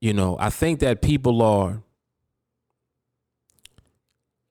you 0.01 0.15
know, 0.15 0.39
I 0.41 0.49
think 0.49 0.81
that 0.81 1.03
people 1.03 1.43
are 1.43 1.83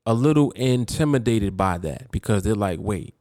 a 0.09 0.13
little 0.13 0.51
intimidated 0.51 1.55
by 1.55 1.77
that 1.77 2.09
because 2.11 2.43
they're 2.43 2.55
like, 2.55 2.79
wait, 2.81 3.13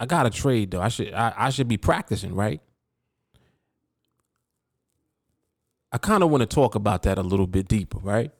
I 0.00 0.06
got 0.06 0.24
to 0.24 0.30
trade 0.30 0.72
though. 0.72 0.80
I 0.80 0.88
should 0.88 1.14
I, 1.14 1.32
I 1.36 1.50
should 1.50 1.68
be 1.68 1.76
practicing, 1.76 2.34
right? 2.34 2.60
I 5.92 5.98
kind 5.98 6.22
of 6.22 6.30
want 6.30 6.40
to 6.42 6.46
talk 6.46 6.74
about 6.74 7.02
that 7.04 7.18
a 7.18 7.22
little 7.22 7.46
bit 7.46 7.68
deeper, 7.68 7.98
right? 7.98 8.32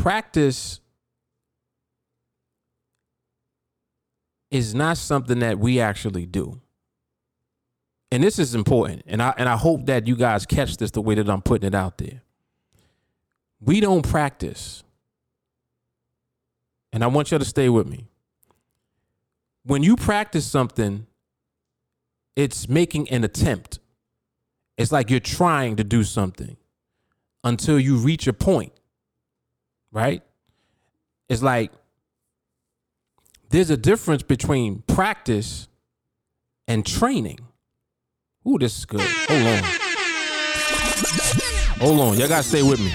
practice 0.00 0.80
is 4.50 4.74
not 4.74 4.96
something 4.96 5.38
that 5.40 5.58
we 5.58 5.78
actually 5.80 6.26
do. 6.26 6.60
And 8.10 8.24
this 8.24 8.38
is 8.38 8.54
important. 8.54 9.02
And 9.06 9.22
I 9.22 9.32
and 9.36 9.48
I 9.48 9.56
hope 9.56 9.86
that 9.86 10.08
you 10.08 10.16
guys 10.16 10.44
catch 10.44 10.76
this 10.78 10.90
the 10.90 11.00
way 11.00 11.14
that 11.14 11.28
I'm 11.30 11.42
putting 11.42 11.68
it 11.68 11.74
out 11.74 11.98
there. 11.98 12.22
We 13.60 13.80
don't 13.80 14.02
practice. 14.02 14.82
And 16.92 17.04
I 17.04 17.06
want 17.06 17.30
you 17.30 17.38
to 17.38 17.44
stay 17.44 17.68
with 17.68 17.86
me. 17.86 18.08
When 19.64 19.82
you 19.82 19.96
practice 19.96 20.46
something, 20.46 21.06
it's 22.34 22.68
making 22.68 23.08
an 23.10 23.24
attempt. 23.24 23.78
It's 24.76 24.90
like 24.90 25.10
you're 25.10 25.20
trying 25.20 25.76
to 25.76 25.84
do 25.84 26.02
something 26.04 26.56
until 27.44 27.78
you 27.78 27.96
reach 27.96 28.26
a 28.26 28.32
point 28.32 28.72
right? 29.92 30.22
It's 31.28 31.42
like 31.42 31.72
there's 33.50 33.70
a 33.70 33.76
difference 33.76 34.22
between 34.22 34.82
practice 34.86 35.68
and 36.68 36.86
training. 36.86 37.40
Ooh, 38.48 38.58
this 38.58 38.78
is 38.78 38.84
good. 38.84 39.00
Hold 39.00 39.46
on. 39.46 39.62
Hold 41.80 42.00
on. 42.00 42.18
Y'all 42.18 42.28
gotta 42.28 42.42
stay 42.42 42.62
with 42.62 42.80
me. 42.80 42.92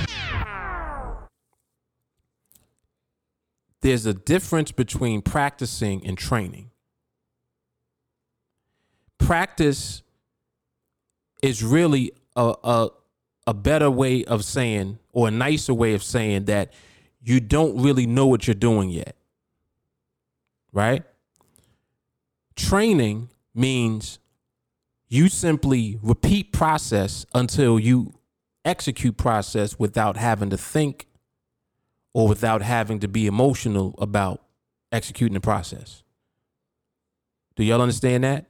There's 3.86 4.08
a 4.08 4.16
difference 4.16 4.72
between 4.72 5.22
practicing 5.22 6.04
and 6.08 6.18
training. 6.18 6.72
Practice 9.20 10.02
is 11.44 11.64
really 11.64 12.12
a, 12.36 12.56
a, 12.64 12.90
a 13.46 13.54
better 13.54 13.92
way 13.92 14.26
of 14.26 14.44
saying 14.44 14.98
or 15.14 15.28
a 15.28 15.32
nicer 15.32 15.72
way 15.72 15.94
of 15.94 16.02
saying 16.02 16.46
that 16.46 16.74
you 17.22 17.40
don't 17.40 17.80
really 17.80 18.08
know 18.08 18.26
what 18.26 18.48
you're 18.48 18.56
doing 18.56 18.90
yet. 18.90 19.16
Right? 20.74 21.04
Training 22.56 23.30
means 23.54 24.18
you 25.10 25.30
simply 25.30 26.00
repeat 26.02 26.52
process 26.52 27.24
until 27.36 27.80
you 27.80 28.16
execute 28.66 29.16
process 29.16 29.78
without 29.78 30.18
having 30.18 30.50
to 30.50 30.58
think 30.58 31.06
or 32.16 32.30
without 32.30 32.62
having 32.62 32.98
to 32.98 33.10
be 33.10 33.28
emotional 33.28 33.94
about 33.98 34.42
executing 34.90 35.34
the 35.34 35.42
process. 35.42 36.02
Do 37.58 37.64
y'all 37.66 37.82
understand 37.82 38.24
that? 38.24 38.46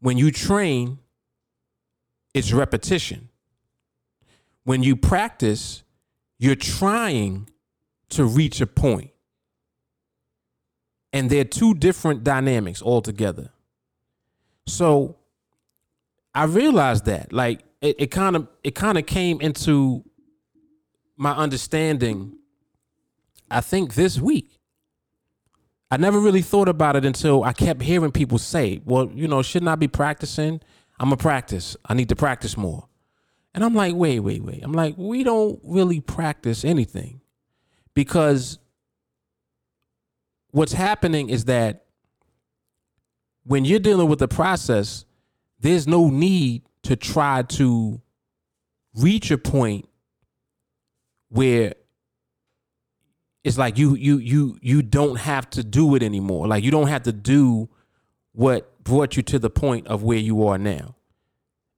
When 0.00 0.16
you 0.16 0.30
train, 0.30 0.98
it's 2.32 2.54
repetition. 2.54 3.28
When 4.64 4.82
you 4.82 4.96
practice, 4.96 5.82
you're 6.38 6.54
trying 6.54 7.50
to 8.10 8.24
reach 8.24 8.62
a 8.62 8.66
point. 8.66 9.10
And 11.12 11.28
they're 11.28 11.44
two 11.44 11.74
different 11.74 12.24
dynamics 12.24 12.80
altogether. 12.80 13.50
So 14.66 15.16
I 16.34 16.44
realized 16.44 17.04
that. 17.04 17.30
Like 17.30 17.60
it 17.82 18.10
kind 18.10 18.36
of 18.36 18.48
it 18.64 18.74
kind 18.74 18.96
of 18.96 19.04
came 19.04 19.38
into 19.42 20.02
my 21.18 21.32
understanding 21.32 22.38
I 23.50 23.60
think 23.60 23.94
this 23.94 24.20
week. 24.20 24.58
I 25.90 25.96
never 25.96 26.18
really 26.20 26.42
thought 26.42 26.68
about 26.68 26.96
it 26.96 27.04
until 27.04 27.44
I 27.44 27.52
kept 27.52 27.80
hearing 27.82 28.12
people 28.12 28.38
say, 28.38 28.82
well, 28.84 29.10
you 29.14 29.26
know, 29.26 29.40
shouldn't 29.42 29.70
I 29.70 29.74
be 29.74 29.88
practicing? 29.88 30.60
I'm 31.00 31.12
a 31.12 31.16
practice. 31.16 31.76
I 31.86 31.94
need 31.94 32.10
to 32.10 32.16
practice 32.16 32.56
more. 32.56 32.88
And 33.54 33.64
I'm 33.64 33.74
like, 33.74 33.94
wait, 33.94 34.20
wait, 34.20 34.42
wait. 34.42 34.62
I'm 34.62 34.72
like, 34.72 34.94
we 34.98 35.24
don't 35.24 35.58
really 35.64 36.00
practice 36.00 36.64
anything 36.64 37.22
because 37.94 38.58
what's 40.50 40.74
happening 40.74 41.30
is 41.30 41.46
that 41.46 41.86
when 43.44 43.64
you're 43.64 43.78
dealing 43.78 44.08
with 44.08 44.18
the 44.18 44.28
process, 44.28 45.06
there's 45.58 45.88
no 45.88 46.10
need 46.10 46.62
to 46.82 46.96
try 46.96 47.42
to 47.42 48.00
reach 48.94 49.30
a 49.30 49.38
point 49.38 49.88
where 51.28 51.74
it's 53.44 53.58
like 53.58 53.78
you 53.78 53.94
you 53.94 54.18
you 54.18 54.58
you 54.60 54.82
don't 54.82 55.16
have 55.16 55.48
to 55.50 55.64
do 55.64 55.94
it 55.94 56.02
anymore. 56.02 56.46
Like 56.46 56.64
you 56.64 56.70
don't 56.70 56.88
have 56.88 57.04
to 57.04 57.12
do 57.12 57.68
what 58.32 58.82
brought 58.84 59.16
you 59.16 59.22
to 59.24 59.38
the 59.38 59.50
point 59.50 59.86
of 59.86 60.02
where 60.02 60.18
you 60.18 60.46
are 60.46 60.58
now. 60.58 60.96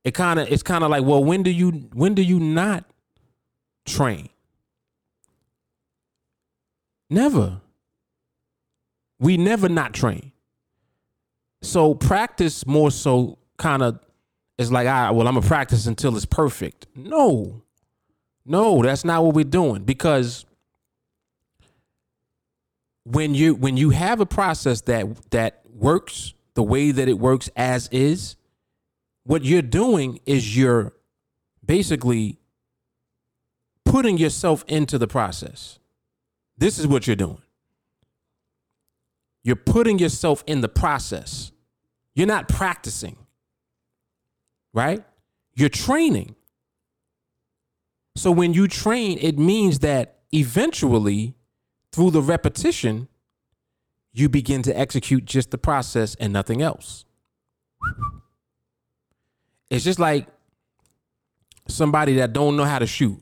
It 0.05 0.15
kind 0.15 0.41
of 0.41 0.51
it's 0.51 0.63
kind 0.63 0.83
of 0.83 0.91
like, 0.91 1.05
well, 1.05 1.23
when 1.23 1.43
do 1.43 1.51
you 1.51 1.71
when 1.93 2.15
do 2.15 2.23
you 2.23 2.41
not 2.41 2.85
train? 3.87 4.29
Never. 7.09 7.61
We 9.19 9.37
never 9.37 9.69
not 9.69 9.93
train. 9.93 10.33
So 11.63 11.95
practice 11.95 12.67
more 12.67 12.91
so 12.91 13.39
kind 13.59 13.83
of 13.83 14.01
is 14.57 14.73
like, 14.73 14.87
all 14.87 14.93
right, 14.93 15.11
well, 15.11 15.29
I'm 15.29 15.35
gonna 15.35 15.47
practice 15.47 15.87
until 15.87 16.17
it's 16.17 16.25
perfect. 16.25 16.87
No, 16.95 17.63
no, 18.51 18.83
that's 18.83 19.05
not 19.05 19.25
what 19.25 19.35
we're 19.35 19.45
doing 19.45 19.85
because 19.85 20.45
when 23.05 23.33
you 23.35 23.55
when 23.55 23.77
you 23.77 23.91
have 23.91 24.21
a 24.21 24.27
process 24.27 24.81
that 24.83 25.31
that 25.31 25.63
works 25.73 26.35
the 26.55 26.63
way 26.63 26.91
that 26.91 27.09
it 27.09 27.19
works 27.19 27.49
as 27.55 27.89
is, 27.93 28.35
what 29.23 29.45
you're 29.45 29.63
doing 29.63 30.19
is 30.27 30.57
you're 30.57 30.93
basically 31.65 32.39
putting 33.85 34.19
yourself 34.19 34.65
into 34.67 34.99
the 34.99 35.07
process. 35.07 35.79
This 36.59 36.79
is 36.79 36.89
what 36.89 37.07
you're 37.07 37.17
doing. 37.17 37.43
You're 39.45 39.57
putting 39.57 39.99
yourself 40.01 40.43
in 40.47 40.61
the 40.61 40.69
process. 40.69 41.53
You're 42.15 42.27
not 42.27 42.49
practicing, 42.49 43.17
right? 44.75 45.05
You're 45.55 45.69
training. 45.69 46.35
So 48.21 48.31
when 48.31 48.53
you 48.53 48.69
train, 48.69 49.17
it 49.19 49.39
means 49.39 49.79
that 49.79 50.19
eventually, 50.31 51.37
through 51.91 52.11
the 52.11 52.21
repetition, 52.21 53.09
you 54.13 54.29
begin 54.29 54.61
to 54.65 54.79
execute 54.79 55.25
just 55.25 55.51
the 55.51 55.57
process 55.57 56.17
and 56.17 56.31
nothing 56.31 56.61
else. 56.61 57.07
It's 59.71 59.87
just 59.87 59.99
like 59.99 60.27
somebody 61.67 62.17
that 62.17 62.35
don't 62.35 62.59
know 62.59 62.65
how 62.65 62.79
to 62.79 62.87
shoot 62.87 63.19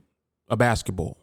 a 0.48 0.56
basketball. 0.56 1.16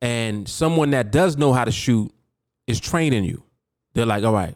And 0.00 0.48
someone 0.48 0.90
that 0.90 1.10
does 1.10 1.36
know 1.36 1.52
how 1.52 1.64
to 1.64 1.72
shoot 1.72 2.14
is 2.68 2.78
training 2.78 3.24
you. 3.24 3.42
They're 3.92 4.06
like, 4.06 4.22
all 4.22 4.32
right, 4.32 4.54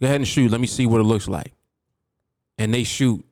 go 0.00 0.06
ahead 0.06 0.16
and 0.16 0.26
shoot. 0.26 0.50
Let 0.50 0.62
me 0.62 0.66
see 0.66 0.86
what 0.86 1.02
it 1.02 1.04
looks 1.04 1.28
like. 1.28 1.52
And 2.56 2.72
they 2.72 2.84
shoot. 2.84 3.26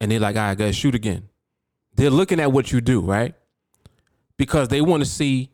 And 0.00 0.10
they're 0.10 0.20
like, 0.20 0.36
all 0.36 0.42
right, 0.42 0.58
guys, 0.58 0.76
shoot 0.76 0.94
again. 0.94 1.28
They're 1.94 2.10
looking 2.10 2.40
at 2.40 2.52
what 2.52 2.72
you 2.72 2.80
do, 2.80 3.00
right? 3.00 3.34
Because 4.36 4.68
they 4.68 4.80
want 4.80 5.02
to 5.02 5.08
see 5.08 5.50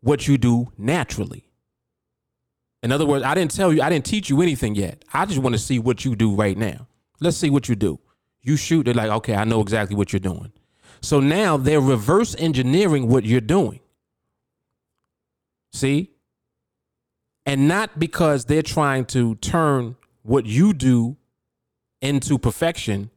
what 0.00 0.28
you 0.28 0.38
do 0.38 0.72
naturally. 0.78 1.44
In 2.82 2.92
other 2.92 3.04
words, 3.04 3.24
I 3.24 3.34
didn't 3.34 3.50
tell 3.50 3.72
you, 3.72 3.82
I 3.82 3.90
didn't 3.90 4.06
teach 4.06 4.30
you 4.30 4.40
anything 4.40 4.74
yet. 4.74 5.04
I 5.12 5.26
just 5.26 5.40
want 5.40 5.54
to 5.54 5.58
see 5.58 5.78
what 5.78 6.04
you 6.04 6.16
do 6.16 6.34
right 6.34 6.56
now. 6.56 6.86
Let's 7.20 7.36
see 7.36 7.50
what 7.50 7.68
you 7.68 7.74
do. 7.74 7.98
You 8.42 8.56
shoot, 8.56 8.84
they're 8.84 8.94
like, 8.94 9.10
okay, 9.10 9.34
I 9.34 9.44
know 9.44 9.60
exactly 9.60 9.96
what 9.96 10.12
you're 10.12 10.20
doing. 10.20 10.52
So 11.02 11.20
now 11.20 11.56
they're 11.56 11.80
reverse 11.80 12.34
engineering 12.38 13.08
what 13.08 13.24
you're 13.24 13.40
doing. 13.40 13.80
See? 15.72 16.10
And 17.44 17.68
not 17.68 17.98
because 17.98 18.46
they're 18.46 18.62
trying 18.62 19.06
to 19.06 19.34
turn 19.36 19.96
what 20.22 20.46
you 20.46 20.72
do 20.72 21.16
into 22.00 22.38
perfection, 22.38 23.10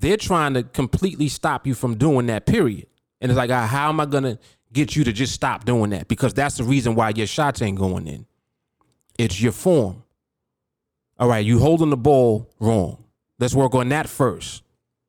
they're 0.00 0.16
trying 0.16 0.54
to 0.54 0.62
completely 0.62 1.28
stop 1.28 1.66
you 1.66 1.74
from 1.74 1.96
doing 1.96 2.26
that, 2.26 2.46
period. 2.46 2.86
And 3.20 3.30
it's 3.30 3.36
like, 3.36 3.50
ah, 3.50 3.66
how 3.66 3.88
am 3.88 4.00
I 4.00 4.06
going 4.06 4.24
to 4.24 4.38
get 4.72 4.96
you 4.96 5.04
to 5.04 5.12
just 5.12 5.32
stop 5.32 5.64
doing 5.64 5.90
that? 5.90 6.08
Because 6.08 6.34
that's 6.34 6.56
the 6.56 6.64
reason 6.64 6.94
why 6.94 7.10
your 7.10 7.26
shots 7.26 7.62
ain't 7.62 7.78
going 7.78 8.06
in. 8.06 8.26
It's 9.18 9.40
your 9.40 9.52
form. 9.52 10.04
All 11.18 11.28
right, 11.28 11.44
you 11.44 11.58
holding 11.58 11.90
the 11.90 11.96
ball 11.96 12.48
wrong. 12.60 13.04
Let's 13.38 13.54
work 13.54 13.74
on 13.74 13.88
that 13.88 14.08
first. 14.08 14.62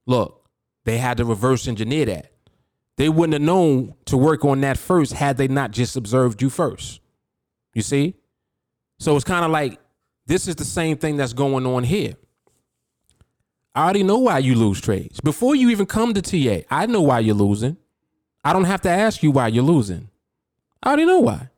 Look, 0.07 0.49
they 0.85 0.97
had 0.97 1.17
to 1.17 1.25
reverse 1.25 1.67
engineer 1.67 2.05
that. 2.05 2.31
They 2.97 3.09
wouldn't 3.09 3.33
have 3.33 3.41
known 3.41 3.93
to 4.05 4.17
work 4.17 4.43
on 4.43 4.61
that 4.61 4.77
first 4.77 5.13
had 5.13 5.37
they 5.37 5.47
not 5.47 5.71
just 5.71 5.95
observed 5.95 6.41
you 6.41 6.49
first. 6.49 6.99
You 7.73 7.81
see? 7.81 8.15
So 8.97 9.15
it's 9.15 9.23
kind 9.23 9.45
of 9.45 9.51
like 9.51 9.79
this 10.25 10.47
is 10.47 10.55
the 10.55 10.65
same 10.65 10.97
thing 10.97 11.15
that's 11.15 11.33
going 11.33 11.65
on 11.65 11.83
here. 11.83 12.15
I 13.75 13.83
already 13.83 14.03
know 14.03 14.17
why 14.19 14.39
you 14.39 14.55
lose 14.55 14.81
trades. 14.81 15.21
Before 15.21 15.55
you 15.55 15.69
even 15.69 15.85
come 15.85 16.13
to 16.13 16.21
TA, 16.21 16.65
I 16.69 16.85
know 16.85 17.01
why 17.01 17.19
you're 17.19 17.35
losing. 17.35 17.77
I 18.43 18.53
don't 18.53 18.65
have 18.65 18.81
to 18.81 18.89
ask 18.89 19.21
you 19.21 19.31
why 19.31 19.47
you're 19.47 19.63
losing. 19.63 20.09
I 20.81 20.87
already 20.89 21.05
know 21.05 21.19
why. 21.19 21.49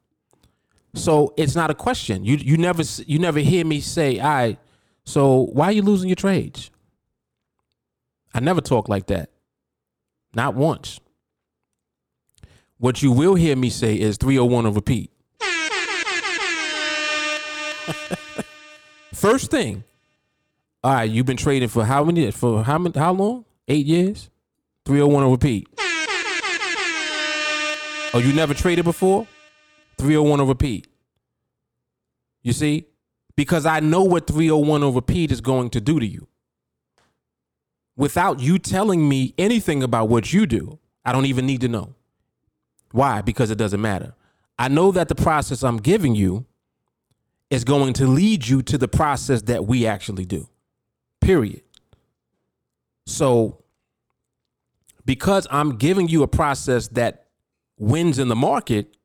So 0.93 1.33
it's 1.37 1.55
not 1.55 1.69
a 1.69 1.75
question. 1.75 2.25
You 2.25 2.35
you 2.37 2.57
never 2.57 2.83
you 3.05 3.17
never 3.17 3.39
hear 3.39 3.65
me 3.65 3.79
say, 3.79 4.19
"All 4.19 4.27
right, 4.29 4.59
so 5.05 5.47
why 5.53 5.67
are 5.67 5.71
you 5.71 5.83
losing 5.83 6.09
your 6.09 6.15
trades?" 6.15 6.69
I 8.33 8.39
never 8.39 8.61
talk 8.61 8.89
like 8.89 9.07
that. 9.07 9.29
Not 10.33 10.55
once. 10.55 10.99
What 12.77 13.01
you 13.03 13.11
will 13.11 13.35
hear 13.35 13.55
me 13.55 13.69
say 13.69 13.95
is 13.99 14.17
301 14.17 14.65
and 14.65 14.75
repeat. 14.75 15.11
First 19.13 19.51
thing. 19.51 19.83
All 20.83 20.93
right, 20.93 21.09
you've 21.09 21.27
been 21.27 21.37
trading 21.37 21.69
for 21.69 21.85
how 21.85 22.03
many 22.03 22.31
for 22.31 22.63
how 22.63 22.79
many 22.79 22.97
how 22.97 23.13
long? 23.13 23.45
8 23.67 23.85
years? 23.85 24.29
301 24.85 25.23
and 25.23 25.31
repeat. 25.31 25.67
Oh, 28.13 28.21
you 28.23 28.33
never 28.33 28.53
traded 28.53 28.83
before? 28.83 29.27
301 29.97 30.39
and 30.39 30.49
repeat. 30.49 30.87
You 32.41 32.53
see? 32.53 32.87
Because 33.35 33.65
I 33.65 33.79
know 33.79 34.03
what 34.03 34.25
301 34.27 34.83
and 34.83 34.95
repeat 34.95 35.31
is 35.31 35.39
going 35.39 35.69
to 35.69 35.79
do 35.79 35.99
to 35.99 36.05
you 36.05 36.27
without 37.95 38.39
you 38.39 38.57
telling 38.57 39.07
me 39.07 39.35
anything 39.37 39.83
about 39.83 40.09
what 40.09 40.33
you 40.33 40.47
do. 40.47 40.79
I 41.05 41.11
don't 41.11 41.27
even 41.27 41.45
need 41.45 41.61
to 41.61 41.67
know. 41.67 41.93
Why? 42.91 43.21
Because 43.21 43.51
it 43.51 43.57
doesn't 43.57 43.81
matter. 43.81 44.15
I 44.57 44.67
know 44.67 44.91
that 44.91 45.07
the 45.07 45.15
process 45.15 45.63
I'm 45.63 45.77
giving 45.77 46.15
you 46.15 46.45
is 47.51 47.63
going 47.63 47.93
to 47.93 48.07
lead 48.07 48.47
you 48.47 48.63
to 48.63 48.77
the 48.77 48.87
process 48.87 49.43
that 49.43 49.65
we 49.65 49.85
actually 49.85 50.25
do. 50.25 50.47
Period. 51.21 51.61
So, 53.05 53.63
because 55.05 55.47
I'm 55.49 55.77
giving 55.77 56.07
you 56.07 56.23
a 56.23 56.27
process 56.27 56.87
that 56.89 57.27
wins 57.77 58.19
in 58.19 58.27
the 58.27 58.35
market, 58.35 58.95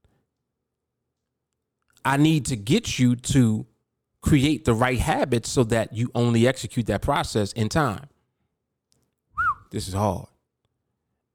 I 2.04 2.16
need 2.16 2.46
to 2.46 2.56
get 2.56 2.98
you 2.98 3.16
to 3.16 3.66
create 4.20 4.64
the 4.64 4.74
right 4.74 4.98
habits 4.98 5.50
so 5.50 5.64
that 5.64 5.92
you 5.92 6.10
only 6.14 6.46
execute 6.46 6.86
that 6.86 7.02
process 7.02 7.52
in 7.52 7.68
time. 7.68 8.08
This 9.70 9.88
is 9.88 9.94
hard. 9.94 10.26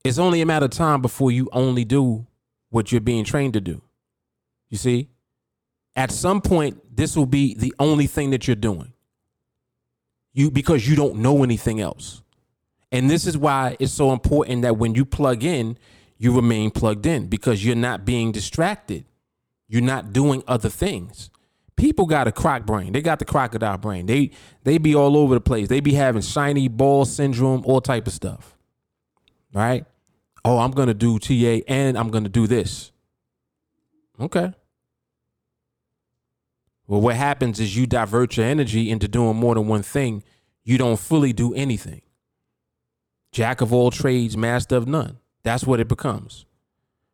It's 0.03 0.17
only 0.17 0.41
a 0.41 0.45
matter 0.45 0.65
of 0.65 0.71
time 0.71 1.01
before 1.01 1.32
you 1.32 1.49
only 1.53 1.86
do 1.86 2.25
what 2.69 2.91
you're 2.91 3.01
being 3.01 3.23
trained 3.23 3.53
to 3.53 3.61
do. 3.61 3.82
You 4.69 4.77
see? 4.77 5.09
At 5.95 6.11
some 6.11 6.41
point, 6.41 6.95
this 6.95 7.15
will 7.15 7.25
be 7.25 7.53
the 7.53 7.73
only 7.79 8.07
thing 8.07 8.29
that 8.32 8.47
you're 8.47 8.55
doing. 8.55 8.93
You 10.34 10.51
because 10.51 10.88
you 10.88 10.95
don't 10.95 11.17
know 11.17 11.43
anything 11.43 11.79
else. 11.79 12.21
And 12.91 13.09
this 13.09 13.25
is 13.25 13.38
why 13.38 13.77
it's 13.79 13.93
so 13.93 14.11
important 14.11 14.63
that 14.63 14.77
when 14.77 14.95
you 14.95 15.05
plug 15.05 15.43
in, 15.43 15.77
you 16.17 16.36
remain 16.36 16.71
plugged 16.71 17.05
in 17.05 17.27
because 17.27 17.65
you're 17.65 17.75
not 17.75 18.05
being 18.05 18.32
distracted. 18.32 19.05
You're 19.67 19.82
not 19.82 20.13
doing 20.13 20.43
other 20.47 20.69
things. 20.69 21.29
People 21.77 22.05
got 22.05 22.27
a 22.27 22.32
croc 22.32 22.65
brain. 22.65 22.93
They 22.93 23.01
got 23.01 23.19
the 23.19 23.25
crocodile 23.25 23.77
brain. 23.77 24.05
They 24.05 24.32
they 24.63 24.77
be 24.77 24.93
all 24.93 25.17
over 25.17 25.34
the 25.34 25.41
place. 25.41 25.67
They 25.67 25.79
be 25.79 25.93
having 25.93 26.21
shiny 26.21 26.67
ball 26.67 27.05
syndrome, 27.05 27.63
all 27.65 27.82
type 27.82 28.05
of 28.05 28.13
stuff. 28.13 28.57
Right? 29.53 29.86
Oh, 30.43 30.59
I'm 30.59 30.71
gonna 30.71 30.93
do 30.93 31.17
TA 31.17 31.63
and 31.67 31.97
I'm 31.97 32.09
gonna 32.09 32.29
do 32.29 32.45
this. 32.45 32.91
Okay. 34.19 34.53
Well, 36.88 37.01
what 37.01 37.15
happens 37.15 37.59
is 37.59 37.77
you 37.77 37.88
divert 37.88 38.38
your 38.38 38.45
energy 38.45 38.89
into 38.89 39.07
doing 39.07 39.38
more 39.38 39.55
than 39.55 39.67
one 39.67 39.84
thing. 39.84 40.23
You 40.63 40.77
don't 40.77 40.99
fully 40.99 41.34
do 41.34 41.53
anything. 41.53 42.01
Jack 43.32 43.61
of 43.61 43.71
all 43.71 43.91
trades, 43.91 44.36
master 44.36 44.75
of 44.75 44.88
none. 44.88 45.17
That's 45.43 45.65
what 45.65 45.79
it 45.79 45.88
becomes. 45.88 46.45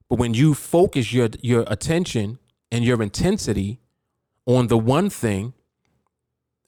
But 0.09 0.19
when 0.19 0.33
you 0.33 0.53
focus 0.53 1.13
your 1.13 1.29
your 1.41 1.63
attention 1.67 2.39
and 2.71 2.83
your 2.83 3.01
intensity 3.01 3.79
on 4.45 4.67
the 4.67 4.77
one 4.77 5.09
thing, 5.09 5.53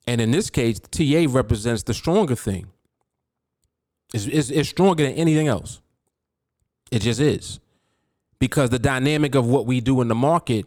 and 0.06 0.22
in 0.22 0.32
this 0.32 0.50
case, 0.50 0.80
TA 0.80 1.26
represents 1.30 1.84
the 1.84 1.93
stronger 1.93 2.36
thing. 2.36 2.68
It's, 4.14 4.26
it's, 4.26 4.50
it's 4.50 4.70
stronger 4.70 5.04
than 5.04 5.14
anything 5.14 5.47
else. 5.47 5.82
It 6.91 7.04
just 7.04 7.20
is. 7.20 7.60
Because 8.39 8.70
the 8.70 8.80
dynamic 8.80 9.36
of 9.36 9.45
what 9.45 9.66
we 9.66 9.82
do 9.82 10.02
in 10.02 10.08
the 10.08 10.16
market 10.16 10.66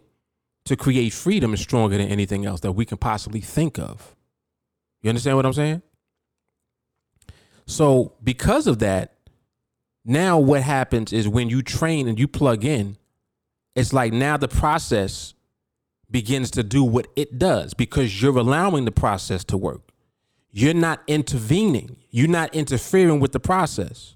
to 0.65 0.75
create 0.75 1.11
freedom 1.13 1.53
is 1.53 1.61
stronger 1.61 1.97
than 1.97 2.07
anything 2.07 2.45
else 2.45 2.61
that 2.61 2.71
we 2.71 2.85
can 2.85 2.97
possibly 2.97 3.41
think 3.41 3.77
of. 3.77 4.15
You 5.01 5.09
understand 5.09 5.35
what 5.35 5.45
I'm 5.45 5.53
saying? 5.53 5.81
So, 7.65 8.13
because 8.23 8.67
of 8.67 8.79
that, 8.79 9.15
now 10.05 10.37
what 10.37 10.61
happens 10.61 11.13
is 11.13 11.27
when 11.27 11.49
you 11.49 11.61
train 11.61 12.07
and 12.07 12.19
you 12.19 12.27
plug 12.27 12.65
in, 12.65 12.97
it's 13.75 13.93
like 13.93 14.13
now 14.13 14.37
the 14.37 14.47
process 14.47 15.33
begins 16.11 16.51
to 16.51 16.63
do 16.63 16.83
what 16.83 17.07
it 17.15 17.39
does 17.39 17.73
because 17.73 18.21
you're 18.21 18.37
allowing 18.37 18.85
the 18.85 18.91
process 18.91 19.43
to 19.45 19.57
work. 19.57 19.81
You're 20.51 20.73
not 20.73 21.01
intervening, 21.07 21.97
you're 22.11 22.27
not 22.27 22.53
interfering 22.53 23.19
with 23.19 23.31
the 23.31 23.39
process. 23.39 24.15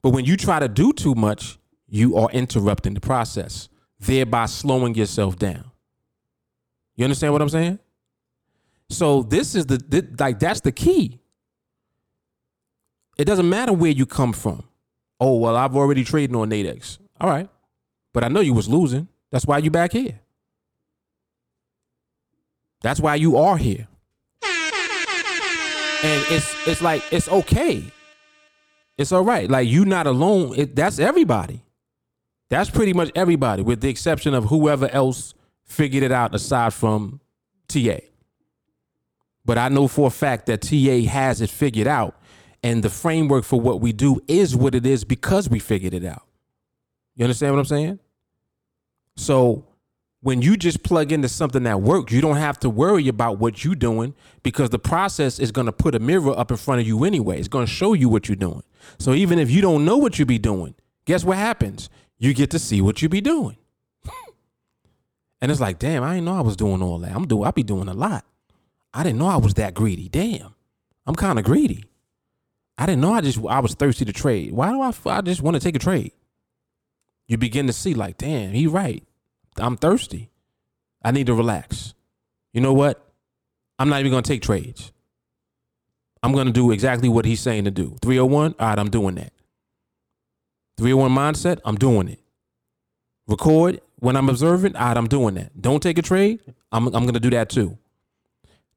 But 0.00 0.10
when 0.10 0.24
you 0.24 0.36
try 0.36 0.58
to 0.58 0.68
do 0.68 0.92
too 0.92 1.14
much, 1.14 1.58
you 1.86 2.16
are 2.16 2.30
interrupting 2.30 2.94
the 2.94 3.00
process 3.00 3.68
thereby 4.02 4.46
slowing 4.46 4.94
yourself 4.94 5.36
down. 5.36 5.70
You 6.96 7.04
understand 7.04 7.32
what 7.32 7.42
I'm 7.42 7.48
saying? 7.48 7.78
So 8.90 9.22
this 9.22 9.54
is 9.54 9.66
the 9.66 10.06
like 10.18 10.38
that's 10.38 10.60
the 10.60 10.72
key. 10.72 11.18
It 13.16 13.24
doesn't 13.24 13.48
matter 13.48 13.72
where 13.72 13.90
you 13.90 14.06
come 14.06 14.32
from. 14.32 14.64
Oh 15.18 15.36
well, 15.36 15.56
I've 15.56 15.76
already 15.76 16.04
traded 16.04 16.36
on 16.36 16.50
Nadex. 16.50 16.98
All 17.20 17.30
right, 17.30 17.48
but 18.12 18.24
I 18.24 18.28
know 18.28 18.40
you 18.40 18.54
was 18.54 18.68
losing. 18.68 19.08
That's 19.30 19.46
why 19.46 19.58
you 19.58 19.70
back 19.70 19.92
here. 19.92 20.20
That's 22.82 23.00
why 23.00 23.14
you 23.14 23.36
are 23.36 23.56
here. 23.56 23.88
And 26.04 26.24
it's 26.30 26.66
it's 26.66 26.82
like 26.82 27.02
it's 27.12 27.28
okay. 27.28 27.84
It's 28.98 29.12
all 29.12 29.24
right. 29.24 29.48
Like 29.48 29.68
you 29.68 29.84
not 29.84 30.06
alone. 30.06 30.54
It, 30.56 30.76
that's 30.76 30.98
everybody. 30.98 31.62
That's 32.52 32.68
pretty 32.68 32.92
much 32.92 33.10
everybody, 33.14 33.62
with 33.62 33.80
the 33.80 33.88
exception 33.88 34.34
of 34.34 34.44
whoever 34.44 34.86
else 34.90 35.32
figured 35.64 36.02
it 36.02 36.12
out 36.12 36.34
aside 36.34 36.74
from 36.74 37.22
TA. 37.66 38.00
But 39.46 39.56
I 39.56 39.70
know 39.70 39.88
for 39.88 40.08
a 40.08 40.10
fact 40.10 40.44
that 40.48 40.60
TA 40.60 41.10
has 41.10 41.40
it 41.40 41.48
figured 41.48 41.86
out. 41.86 42.14
And 42.62 42.84
the 42.84 42.90
framework 42.90 43.44
for 43.44 43.58
what 43.58 43.80
we 43.80 43.94
do 43.94 44.20
is 44.28 44.54
what 44.54 44.74
it 44.74 44.84
is 44.84 45.02
because 45.02 45.48
we 45.48 45.60
figured 45.60 45.94
it 45.94 46.04
out. 46.04 46.24
You 47.16 47.24
understand 47.24 47.54
what 47.54 47.60
I'm 47.60 47.64
saying? 47.64 47.98
So 49.16 49.64
when 50.20 50.42
you 50.42 50.58
just 50.58 50.82
plug 50.82 51.10
into 51.10 51.30
something 51.30 51.62
that 51.62 51.80
works, 51.80 52.12
you 52.12 52.20
don't 52.20 52.36
have 52.36 52.60
to 52.60 52.68
worry 52.68 53.08
about 53.08 53.38
what 53.38 53.64
you're 53.64 53.74
doing 53.74 54.14
because 54.42 54.68
the 54.68 54.78
process 54.78 55.38
is 55.38 55.52
going 55.52 55.68
to 55.68 55.72
put 55.72 55.94
a 55.94 55.98
mirror 55.98 56.38
up 56.38 56.50
in 56.50 56.58
front 56.58 56.82
of 56.82 56.86
you 56.86 57.04
anyway. 57.04 57.38
It's 57.38 57.48
going 57.48 57.64
to 57.64 57.72
show 57.72 57.94
you 57.94 58.10
what 58.10 58.28
you're 58.28 58.36
doing. 58.36 58.62
So 58.98 59.14
even 59.14 59.38
if 59.38 59.50
you 59.50 59.62
don't 59.62 59.86
know 59.86 59.96
what 59.96 60.18
you 60.18 60.26
be 60.26 60.38
doing, 60.38 60.74
guess 61.06 61.24
what 61.24 61.38
happens? 61.38 61.88
You 62.22 62.34
get 62.34 62.52
to 62.52 62.58
see 62.60 62.80
what 62.80 63.02
you 63.02 63.08
be 63.08 63.20
doing. 63.20 63.56
and 65.42 65.50
it's 65.50 65.60
like, 65.60 65.80
damn, 65.80 66.04
I 66.04 66.14
didn't 66.14 66.26
know 66.26 66.36
I 66.36 66.40
was 66.40 66.54
doing 66.54 66.80
all 66.80 66.98
that. 67.00 67.12
I'm 67.12 67.26
doing 67.26 67.44
I 67.44 67.50
be 67.50 67.64
doing 67.64 67.88
a 67.88 67.94
lot. 67.94 68.24
I 68.94 69.02
didn't 69.02 69.18
know 69.18 69.26
I 69.26 69.38
was 69.38 69.54
that 69.54 69.74
greedy. 69.74 70.08
Damn. 70.08 70.54
I'm 71.04 71.16
kind 71.16 71.36
of 71.36 71.44
greedy. 71.44 71.84
I 72.78 72.86
didn't 72.86 73.00
know 73.00 73.12
I 73.12 73.22
just 73.22 73.44
I 73.44 73.58
was 73.58 73.74
thirsty 73.74 74.04
to 74.04 74.12
trade. 74.12 74.52
Why 74.52 74.70
do 74.70 74.80
I 74.80 74.92
I 75.06 75.20
just 75.22 75.42
want 75.42 75.56
to 75.56 75.60
take 75.60 75.74
a 75.74 75.80
trade? 75.80 76.12
You 77.26 77.38
begin 77.38 77.66
to 77.66 77.72
see 77.72 77.92
like, 77.92 78.18
damn, 78.18 78.52
he 78.52 78.68
right. 78.68 79.02
I'm 79.56 79.76
thirsty. 79.76 80.30
I 81.04 81.10
need 81.10 81.26
to 81.26 81.34
relax. 81.34 81.92
You 82.52 82.60
know 82.60 82.72
what? 82.72 83.04
I'm 83.80 83.88
not 83.88 83.98
even 83.98 84.12
going 84.12 84.22
to 84.22 84.28
take 84.28 84.42
trades. 84.42 84.92
I'm 86.22 86.32
going 86.32 86.46
to 86.46 86.52
do 86.52 86.70
exactly 86.70 87.08
what 87.08 87.24
he's 87.24 87.40
saying 87.40 87.64
to 87.64 87.72
do. 87.72 87.96
301, 88.00 88.54
all 88.60 88.68
right, 88.68 88.78
I'm 88.78 88.90
doing 88.90 89.16
that. 89.16 89.32
301 90.82 91.12
mindset, 91.12 91.60
I'm 91.64 91.76
doing 91.76 92.08
it. 92.08 92.18
Record 93.28 93.80
when 94.00 94.16
I'm 94.16 94.26
right, 94.26 94.74
I'm 94.74 95.06
doing 95.06 95.36
that. 95.36 95.62
Don't 95.62 95.80
take 95.80 95.96
a 95.96 96.02
trade, 96.02 96.40
I'm, 96.72 96.88
I'm 96.88 97.04
going 97.04 97.14
to 97.14 97.20
do 97.20 97.30
that 97.30 97.48
too. 97.48 97.78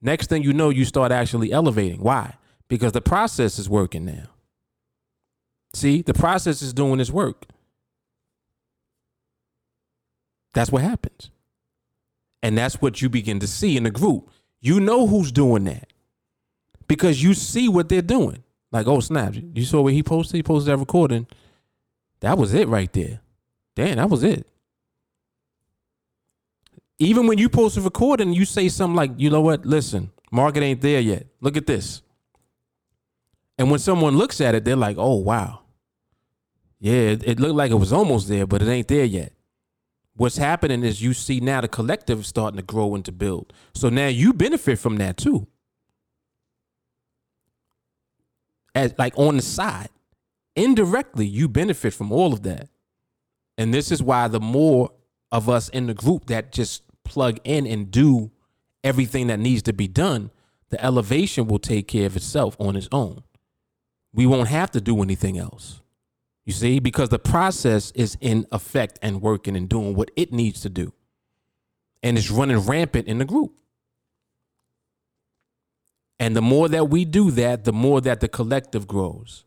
Next 0.04 0.30
thing 0.30 0.44
you 0.44 0.54
know, 0.54 0.70
you 0.70 0.86
start 0.86 1.12
actually 1.12 1.52
elevating. 1.52 2.00
Why? 2.00 2.36
Because 2.68 2.92
the 2.92 3.02
process 3.02 3.58
is 3.58 3.68
working 3.68 4.06
now. 4.06 4.28
See, 5.74 6.04
the 6.04 6.14
process 6.14 6.62
is 6.62 6.74
doing 6.74 7.00
its 7.00 7.10
work. 7.10 7.48
That's 10.54 10.72
what 10.72 10.84
happens. 10.84 11.32
And 12.44 12.56
that's 12.56 12.76
what 12.84 13.02
you 13.02 13.10
begin 13.10 13.40
to 13.40 13.48
see 13.48 13.78
in 13.78 13.84
the 13.84 13.90
group. 13.90 14.30
You 14.62 14.80
know 14.80 15.08
who's 15.08 15.32
doing 15.32 15.64
that 15.64 15.92
because 16.88 17.24
you 17.24 17.34
see 17.34 17.68
what 17.68 17.90
they're 17.90 18.04
doing. 18.04 18.44
Like, 18.72 18.86
oh, 18.86 19.00
snap. 19.00 19.34
You 19.34 19.66
saw 19.66 19.82
what 19.82 19.94
he 19.94 20.04
posted? 20.04 20.36
He 20.36 20.44
posted 20.44 20.72
that 20.72 20.78
recording 20.78 21.26
that 22.26 22.40
was 22.40 22.56
it 22.56 22.68
right 22.68 22.92
there. 22.92 23.20
Damn, 23.76 23.98
that 23.98 24.10
was 24.10 24.24
it. 24.24 24.48
Even 26.98 27.28
when 27.28 27.38
you 27.38 27.50
post 27.50 27.78
a 27.78 27.82
recording, 27.82 28.34
you 28.34 28.46
say 28.46 28.68
something 28.68 28.96
like, 28.96 29.12
you 29.18 29.30
know 29.30 29.42
what? 29.42 29.64
Listen, 29.64 30.12
market 30.32 30.64
ain't 30.64 30.82
there 30.82 31.00
yet. 31.00 31.28
Look 31.40 31.56
at 31.56 31.68
this. 31.68 32.02
And 33.60 33.70
when 33.70 33.80
someone 33.80 34.18
looks 34.18 34.42
at 34.42 34.56
it, 34.56 34.66
they're 34.66 34.76
like, 34.76 34.98
oh, 34.98 35.18
wow. 35.18 35.60
Yeah, 36.80 36.94
it, 36.94 37.28
it 37.28 37.40
looked 37.40 37.54
like 37.54 37.70
it 37.70 37.76
was 37.76 37.94
almost 37.94 38.28
there, 38.28 38.48
but 38.48 38.64
it 38.64 38.70
ain't 38.70 38.88
there 38.88 39.06
yet. 39.06 39.32
What's 40.16 40.38
happening 40.38 40.84
is 40.84 41.04
you 41.04 41.14
see 41.14 41.40
now 41.40 41.62
the 41.62 41.68
collective 41.68 42.26
starting 42.26 42.58
to 42.58 42.64
grow 42.64 42.96
and 42.96 43.06
to 43.06 43.12
build. 43.12 43.54
So 43.76 43.90
now 43.90 44.08
you 44.08 44.34
benefit 44.34 44.80
from 44.80 44.98
that 44.98 45.18
too. 45.18 45.46
As 48.74 48.96
like 48.98 49.14
on 49.16 49.36
the 49.36 49.44
side 49.44 49.90
indirectly 50.56 51.26
you 51.26 51.48
benefit 51.48 51.94
from 51.94 52.12
all 52.12 52.34
of 52.34 52.44
that. 52.44 52.70
And 53.58 53.74
this 53.74 53.92
is 53.92 54.02
why 54.02 54.28
the 54.28 54.40
more 54.40 54.92
of 55.32 55.50
us 55.50 55.70
in 55.70 55.88
the 55.88 55.94
group 55.94 56.26
that 56.28 56.52
just 56.52 56.84
plug 57.04 57.40
in 57.44 57.66
and 57.68 57.92
do 57.92 58.32
everything 58.84 59.28
that 59.28 59.40
needs 59.40 59.62
to 59.64 59.74
be 59.74 59.88
done, 59.88 60.32
the 60.70 60.84
elevation 60.84 61.48
will 61.48 61.60
take 61.60 61.88
care 61.88 62.06
of 62.06 62.16
itself 62.16 62.56
on 62.60 62.76
its 62.76 62.90
own. 62.92 63.24
We 64.14 64.26
won't 64.26 64.50
have 64.50 64.72
to 64.72 64.82
do 64.82 65.02
anything 65.02 65.38
else. 65.38 65.82
You 66.46 66.54
see, 66.54 66.80
because 66.80 67.10
the 67.10 67.20
process 67.20 67.92
is 67.92 68.18
in 68.22 68.46
effect 68.52 69.00
and 69.02 69.22
working 69.22 69.56
and 69.56 69.68
doing 69.68 69.96
what 69.96 70.12
it 70.16 70.32
needs 70.32 70.62
to 70.62 70.70
do. 70.70 70.94
And 72.04 72.18
it's 72.18 72.30
running 72.30 72.60
rampant 72.60 73.08
in 73.08 73.18
the 73.18 73.26
group. 73.26 73.54
And 76.20 76.36
the 76.36 76.42
more 76.42 76.70
that 76.70 76.90
we 76.90 77.04
do 77.04 77.32
that, 77.32 77.66
the 77.66 77.74
more 77.74 78.00
that 78.02 78.20
the 78.20 78.28
collective 78.28 78.88
grows 78.88 79.44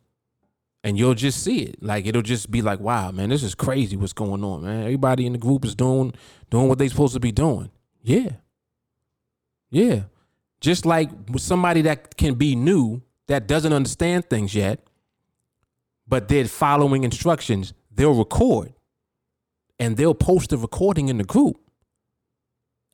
and 0.85 0.99
you'll 0.99 1.15
just 1.15 1.43
see 1.43 1.61
it. 1.61 1.83
Like 1.83 2.07
it'll 2.07 2.23
just 2.23 2.51
be 2.51 2.63
like, 2.63 2.81
wow, 2.81 3.11
man, 3.11 3.31
this 3.31 3.43
is 3.43 3.55
crazy. 3.55 3.97
What's 3.97 4.13
going 4.13 4.45
on, 4.45 4.63
man? 4.63 4.83
Everybody 4.83 5.27
in 5.27 5.33
the 5.33 5.39
group 5.39 5.65
is 5.65 5.75
doing 5.75 6.15
doing 6.51 6.69
what 6.69 6.79
they're 6.79 6.89
supposed 6.89 7.15
to 7.15 7.21
be 7.21 7.33
doing. 7.33 7.71
Yeah, 8.03 8.31
yeah. 9.71 10.03
Just 10.61 10.87
like 10.87 11.11
somebody 11.37 11.83
that 11.83 12.17
can 12.17 12.35
be 12.35 12.57
new 12.57 13.03
that 13.29 13.47
doesn't 13.47 13.73
understand 13.73 14.29
things 14.29 14.55
yet, 14.55 14.85
but 16.07 16.29
they're 16.29 16.47
following 16.47 17.05
instructions. 17.05 17.75
They'll 17.93 18.15
record, 18.15 18.73
and 19.79 19.97
they'll 19.97 20.15
post 20.15 20.51
the 20.51 20.59
recording 20.59 21.09
in 21.09 21.19
the 21.19 21.25
group, 21.25 21.61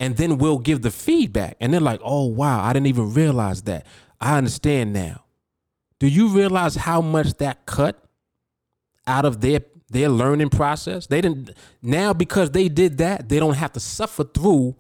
and 0.01 0.17
then 0.17 0.39
we'll 0.39 0.59
give 0.59 0.83
the 0.83 0.91
feedback. 0.91 1.57
And 1.61 1.73
they're 1.73 1.81
like, 1.81 2.01
oh 2.03 2.27
wow, 2.27 2.65
I 2.65 2.73
didn't 2.73 2.89
even 2.89 3.13
realize 3.15 3.63
that. 3.63 3.87
I 4.21 4.37
understand 4.39 4.93
now. 4.93 5.24
Do 6.01 6.09
you 6.09 6.29
realize 6.29 6.77
how 6.77 7.01
much 7.01 7.35
that 7.35 7.67
cut 7.67 8.03
out 9.07 9.25
of 9.25 9.41
their 9.41 9.61
their 9.89 10.09
learning 10.09 10.51
process? 10.51 11.07
They 11.07 11.21
didn't 11.21 11.51
now 11.83 12.13
because 12.13 12.51
they 12.51 12.69
did 12.69 12.99
that, 12.99 13.29
they 13.29 13.39
don't 13.39 13.55
have 13.57 13.73
to 13.75 13.81
suffer 13.81 14.25
through 14.25 14.77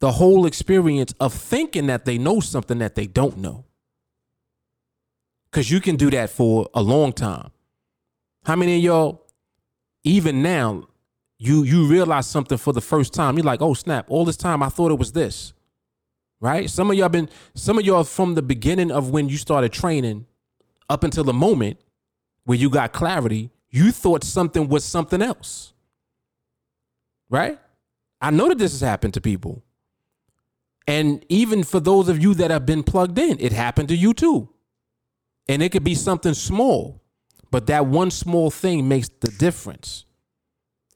the 0.00 0.12
whole 0.12 0.46
experience 0.46 1.14
of 1.20 1.34
thinking 1.34 1.86
that 1.86 2.06
they 2.06 2.18
know 2.18 2.40
something 2.40 2.78
that 2.78 2.94
they 2.94 3.06
don't 3.06 3.36
know. 3.36 3.66
Cause 5.52 5.70
you 5.70 5.80
can 5.80 5.96
do 5.96 6.10
that 6.10 6.30
for 6.30 6.68
a 6.74 6.82
long 6.82 7.12
time. 7.12 7.50
How 8.44 8.56
many 8.56 8.76
of 8.76 8.82
y'all, 8.82 9.26
even 10.04 10.42
now, 10.42 10.84
you 11.38 11.64
you 11.64 11.86
realize 11.86 12.26
something 12.26 12.56
for 12.56 12.72
the 12.72 12.80
first 12.80 13.12
time? 13.12 13.36
You're 13.36 13.44
like, 13.44 13.60
oh 13.60 13.74
snap! 13.74 14.06
All 14.08 14.24
this 14.24 14.36
time 14.36 14.62
I 14.62 14.68
thought 14.68 14.90
it 14.90 14.98
was 14.98 15.12
this, 15.12 15.52
right? 16.40 16.68
Some 16.68 16.90
of 16.90 16.96
y'all 16.96 17.08
been, 17.08 17.28
some 17.54 17.78
of 17.78 17.84
y'all 17.84 18.04
from 18.04 18.34
the 18.34 18.42
beginning 18.42 18.90
of 18.90 19.10
when 19.10 19.28
you 19.28 19.36
started 19.36 19.72
training, 19.72 20.26
up 20.88 21.04
until 21.04 21.22
the 21.22 21.32
moment 21.32 21.78
where 22.44 22.58
you 22.58 22.68
got 22.68 22.92
clarity, 22.92 23.50
you 23.70 23.92
thought 23.92 24.24
something 24.24 24.68
was 24.68 24.84
something 24.84 25.22
else, 25.22 25.72
right? 27.28 27.58
I 28.20 28.30
know 28.30 28.48
that 28.48 28.58
this 28.58 28.72
has 28.72 28.80
happened 28.80 29.14
to 29.14 29.20
people. 29.20 29.62
And 30.86 31.24
even 31.28 31.62
for 31.62 31.78
those 31.78 32.08
of 32.08 32.20
you 32.20 32.34
that 32.34 32.50
have 32.50 32.66
been 32.66 32.82
plugged 32.82 33.18
in, 33.18 33.38
it 33.38 33.52
happened 33.52 33.88
to 33.90 33.96
you 33.96 34.12
too. 34.12 34.48
And 35.48 35.62
it 35.62 35.70
could 35.70 35.84
be 35.84 35.94
something 35.94 36.34
small, 36.34 37.00
but 37.50 37.66
that 37.68 37.86
one 37.86 38.10
small 38.10 38.50
thing 38.50 38.88
makes 38.88 39.08
the 39.08 39.28
difference. 39.28 40.04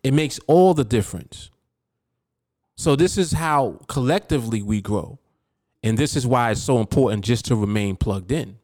It 0.02 0.12
makes 0.12 0.40
all 0.46 0.74
the 0.74 0.84
difference. 0.84 1.50
So, 2.76 2.96
this 2.96 3.16
is 3.16 3.32
how 3.32 3.80
collectively 3.86 4.60
we 4.60 4.80
grow. 4.80 5.20
And 5.84 5.98
this 5.98 6.16
is 6.16 6.26
why 6.26 6.50
it's 6.50 6.62
so 6.62 6.80
important 6.80 7.26
just 7.26 7.44
to 7.44 7.56
remain 7.56 7.96
plugged 7.96 8.32
in. 8.32 8.56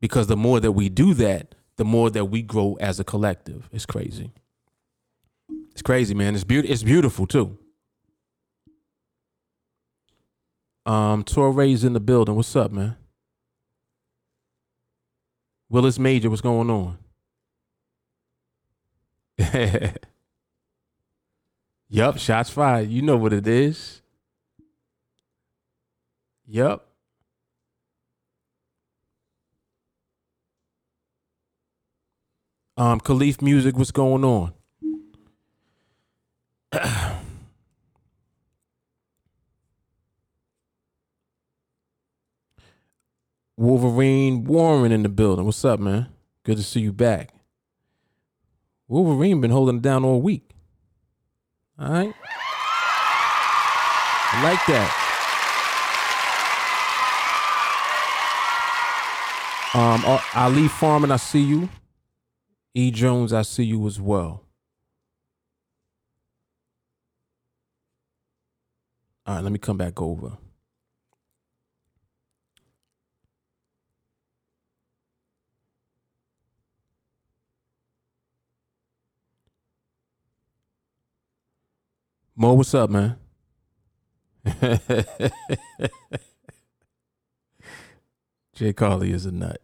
Because 0.00 0.28
the 0.28 0.36
more 0.36 0.60
that 0.60 0.70
we 0.72 0.88
do 0.88 1.12
that, 1.14 1.56
the 1.76 1.84
more 1.84 2.08
that 2.08 2.26
we 2.26 2.40
grow 2.40 2.78
as 2.80 3.00
a 3.00 3.04
collective. 3.04 3.68
It's 3.72 3.84
crazy. 3.84 4.30
It's 5.72 5.82
crazy, 5.82 6.14
man. 6.14 6.36
It's 6.36 6.44
beautiful. 6.44 6.72
It's 6.72 6.84
beautiful 6.84 7.26
too. 7.26 7.58
Um, 10.86 11.24
Torre's 11.24 11.82
in 11.82 11.94
the 11.94 12.00
building. 12.00 12.36
What's 12.36 12.54
up, 12.54 12.70
man? 12.70 12.96
Willis 15.68 15.98
Major, 15.98 16.30
what's 16.30 16.40
going 16.40 16.70
on? 16.70 16.98
yup, 21.88 22.18
shots 22.18 22.50
fired. 22.50 22.88
You 22.88 23.02
know 23.02 23.16
what 23.16 23.32
it 23.32 23.48
is. 23.48 24.00
Yup. 26.46 26.86
Um, 32.76 33.00
Khalif 33.00 33.40
Music, 33.42 33.76
what's 33.76 33.90
going 33.90 34.22
on? 34.22 34.52
Wolverine 43.56 44.44
Warren 44.44 44.92
in 44.92 45.02
the 45.02 45.08
building. 45.08 45.46
What's 45.46 45.64
up, 45.64 45.80
man? 45.80 46.08
Good 46.44 46.58
to 46.58 46.62
see 46.62 46.80
you 46.80 46.92
back. 46.92 47.30
Wolverine 48.88 49.40
been 49.40 49.50
holding 49.50 49.78
it 49.78 49.82
down 49.82 50.04
all 50.04 50.20
week. 50.20 50.50
All 51.78 51.90
right. 51.90 52.14
I 54.32 54.42
like 54.42 54.64
that. 54.66 55.05
Um, 59.76 60.04
uh, 60.06 60.20
Ali 60.34 60.68
Farman, 60.68 61.12
I 61.12 61.16
see 61.18 61.42
you. 61.42 61.68
E. 62.74 62.90
Jones, 62.90 63.32
I 63.34 63.42
see 63.42 63.64
you 63.64 63.86
as 63.86 64.00
well. 64.00 64.44
All 69.26 69.36
right, 69.36 69.44
let 69.44 69.52
me 69.52 69.58
come 69.58 69.76
back 69.78 70.00
over. 70.02 70.38
Mo, 82.36 82.54
what's 82.54 82.74
up, 82.74 82.90
man? 82.90 83.16
Jay 88.56 88.72
Carly 88.72 89.12
is 89.12 89.26
a 89.26 89.32
nut. 89.32 89.60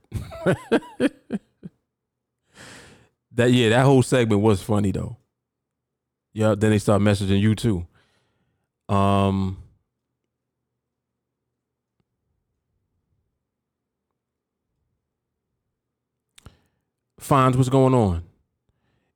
that 3.32 3.51
yeah, 3.51 3.70
that 3.70 3.86
whole 3.86 4.03
segment 4.03 4.43
was 4.43 4.62
funny 4.62 4.93
though. 4.93 5.16
Yeah, 6.34 6.55
then 6.57 6.70
they 6.70 6.78
start 6.78 7.01
messaging 7.01 7.40
you 7.40 7.55
too. 7.55 7.86
Um 8.88 9.57
Fonz, 17.18 17.57
what's 17.57 17.70
going 17.70 17.95
on? 17.95 18.24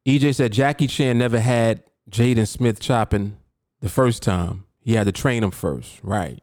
EJ 0.06 0.36
said 0.36 0.52
Jackie 0.52 0.86
Chan 0.86 1.18
never 1.18 1.40
had 1.40 1.82
Jaden 2.08 2.48
Smith 2.48 2.80
chopping 2.80 3.36
the 3.80 3.90
first 3.90 4.22
time. 4.22 4.64
He 4.80 4.94
had 4.94 5.04
to 5.04 5.12
train 5.12 5.42
him 5.42 5.50
first. 5.50 5.98
Right. 6.02 6.40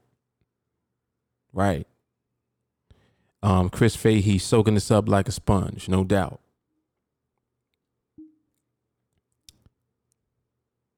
Right. 1.52 1.88
Um, 3.44 3.70
Chris 3.70 3.94
Fahey 3.96 4.38
soaking 4.38 4.74
this 4.74 4.90
up 4.90 5.10
like 5.10 5.28
a 5.28 5.32
sponge, 5.32 5.90
no 5.90 6.06
doubt. 6.06 6.40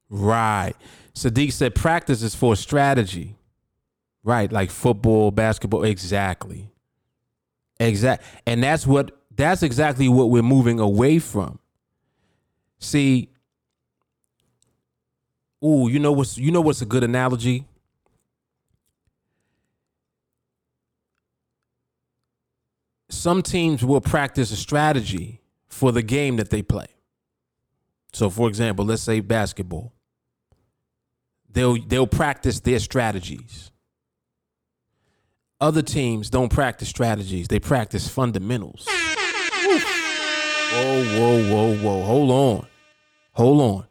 Right. 0.09 0.75
Sadiq 1.15 1.51
said 1.51 1.73
practice 1.73 2.21
is 2.21 2.35
for 2.35 2.55
strategy. 2.55 3.35
Right, 4.23 4.51
like 4.51 4.71
football, 4.71 5.31
basketball, 5.31 5.83
exactly. 5.83 6.71
Exact. 7.79 8.23
And 8.45 8.63
that's 8.63 8.87
what 8.87 9.11
that's 9.35 9.63
exactly 9.63 10.07
what 10.07 10.29
we're 10.29 10.41
moving 10.43 10.79
away 10.79 11.19
from. 11.19 11.59
See, 12.79 13.29
ooh, 15.63 15.89
you 15.89 15.99
know 15.99 16.11
what's 16.11 16.37
you 16.37 16.51
know 16.51 16.61
what's 16.61 16.81
a 16.81 16.85
good 16.85 17.03
analogy? 17.03 17.65
Some 23.25 23.41
teams 23.41 23.83
will 23.83 24.01
practice 24.01 24.51
a 24.51 24.55
strategy 24.55 25.41
for 25.67 25.91
the 25.91 26.03
game 26.03 26.35
that 26.35 26.51
they 26.51 26.61
play. 26.61 26.85
So 28.13 28.29
for 28.29 28.47
example, 28.47 28.85
let's 28.85 29.01
say 29.01 29.19
basketball. 29.19 29.93
They'll 31.49 31.81
they'll 31.81 32.05
practice 32.05 32.59
their 32.59 32.77
strategies. 32.77 33.71
Other 35.59 35.81
teams 35.81 36.29
don't 36.29 36.49
practice 36.49 36.87
strategies, 36.87 37.47
they 37.47 37.59
practice 37.59 38.07
fundamentals. 38.07 38.85
Whoa, 40.71 41.03
whoa, 41.17 41.51
whoa, 41.51 41.77
whoa. 41.77 42.03
Hold 42.03 42.29
on. 42.29 42.67
Hold 43.31 43.61
on. 43.61 43.87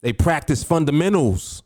They 0.00 0.12
practice 0.12 0.64
fundamentals. 0.64 1.62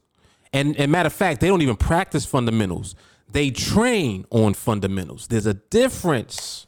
And, 0.52 0.76
and 0.76 0.92
matter 0.92 1.06
of 1.06 1.14
fact, 1.14 1.40
they 1.40 1.48
don't 1.48 1.62
even 1.62 1.76
practice 1.76 2.26
fundamentals. 2.26 2.94
They 3.32 3.50
train 3.50 4.26
on 4.28 4.52
fundamentals. 4.52 5.28
There's 5.28 5.46
a 5.46 5.54
difference. 5.54 6.66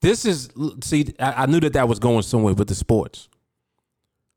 This 0.00 0.24
is 0.24 0.50
see, 0.82 1.14
I, 1.18 1.42
I 1.42 1.46
knew 1.46 1.60
that 1.60 1.72
that 1.72 1.88
was 1.88 1.98
going 1.98 2.22
somewhere 2.22 2.54
with 2.54 2.68
the 2.68 2.74
sports. 2.74 3.28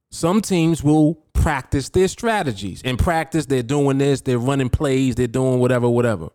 Some 0.09 0.41
teams 0.41 0.83
will 0.83 1.15
practice 1.33 1.89
their 1.89 2.07
strategies. 2.07 2.81
In 2.81 2.97
practice, 2.97 3.45
they're 3.45 3.63
doing 3.63 3.97
this, 3.97 4.21
they're 4.21 4.37
running 4.37 4.69
plays, 4.69 5.15
they're 5.15 5.27
doing 5.27 5.59
whatever, 5.59 5.89
whatever. 5.89 6.29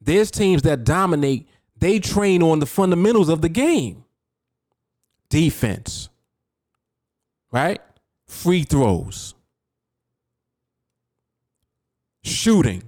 There's 0.00 0.30
teams 0.30 0.62
that 0.62 0.84
dominate, 0.84 1.48
they 1.76 1.98
train 1.98 2.42
on 2.42 2.58
the 2.60 2.66
fundamentals 2.66 3.28
of 3.28 3.40
the 3.40 3.48
game. 3.48 4.04
Defense, 5.28 6.10
right? 7.50 7.80
Free 8.26 8.64
throws, 8.64 9.34
shooting. 12.22 12.82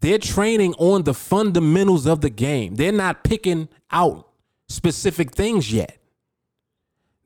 They're 0.00 0.18
training 0.18 0.74
on 0.78 1.04
the 1.04 1.14
fundamentals 1.14 2.06
of 2.06 2.20
the 2.20 2.30
game. 2.30 2.74
They're 2.74 2.92
not 2.92 3.22
picking 3.24 3.68
out 3.90 4.28
specific 4.72 5.32
things 5.32 5.72
yet. 5.72 5.98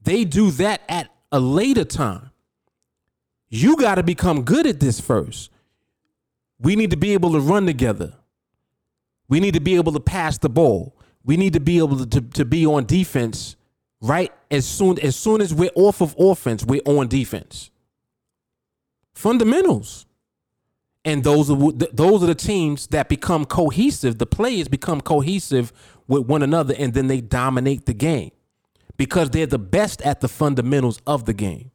They 0.02 0.24
do 0.24 0.50
that 0.52 0.82
at 0.88 1.10
a 1.32 1.40
later 1.40 1.84
time. 1.84 2.30
You 3.48 3.76
got 3.76 3.96
to 3.96 4.02
become 4.02 4.42
good 4.42 4.66
at 4.66 4.80
this 4.80 5.00
first. 5.00 5.50
We 6.58 6.76
need 6.76 6.90
to 6.90 6.96
be 6.96 7.12
able 7.12 7.32
to 7.32 7.40
run 7.40 7.66
together. 7.66 8.14
We 9.28 9.40
need 9.40 9.54
to 9.54 9.60
be 9.60 9.76
able 9.76 9.92
to 9.92 10.00
pass 10.00 10.38
the 10.38 10.48
ball. 10.48 10.96
We 11.24 11.36
need 11.36 11.52
to 11.54 11.60
be 11.60 11.78
able 11.78 12.06
to, 12.06 12.20
to, 12.20 12.44
be 12.44 12.64
on 12.64 12.86
defense 12.86 13.56
right 14.00 14.32
as 14.50 14.64
soon 14.64 14.98
as 15.00 15.16
soon 15.16 15.40
as 15.40 15.52
we're 15.52 15.70
off 15.74 16.00
of 16.00 16.14
offense, 16.18 16.64
we're 16.64 16.80
on 16.86 17.08
defense. 17.08 17.70
Fundamentals. 19.12 20.06
And 21.04 21.24
those 21.24 21.50
are 21.50 21.72
those 21.72 22.22
are 22.22 22.26
the 22.26 22.34
teams 22.34 22.88
that 22.88 23.08
become 23.08 23.44
cohesive. 23.44 24.18
The 24.18 24.26
players 24.26 24.68
become 24.68 25.00
cohesive 25.00 25.72
with 26.08 26.26
one 26.26 26.42
another 26.42 26.74
and 26.78 26.94
then 26.94 27.06
they 27.08 27.20
dominate 27.20 27.86
the 27.86 27.94
game 27.94 28.30
because 28.96 29.30
they're 29.30 29.46
the 29.46 29.58
best 29.58 30.02
at 30.02 30.20
the 30.20 30.28
fundamentals 30.28 31.00
of 31.06 31.24
the 31.24 31.34
game. 31.34 31.70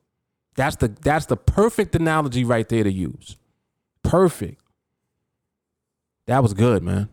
That's 0.56 0.76
the 0.76 0.90
that's 0.90 1.28
the 1.28 1.38
perfect 1.38 1.96
analogy 1.96 2.44
right 2.44 2.68
there 2.68 2.84
to 2.84 2.92
use. 2.92 3.38
Perfect. 4.04 4.62
That 6.28 6.44
was 6.44 6.54
good, 6.54 6.84
man. 6.84 7.10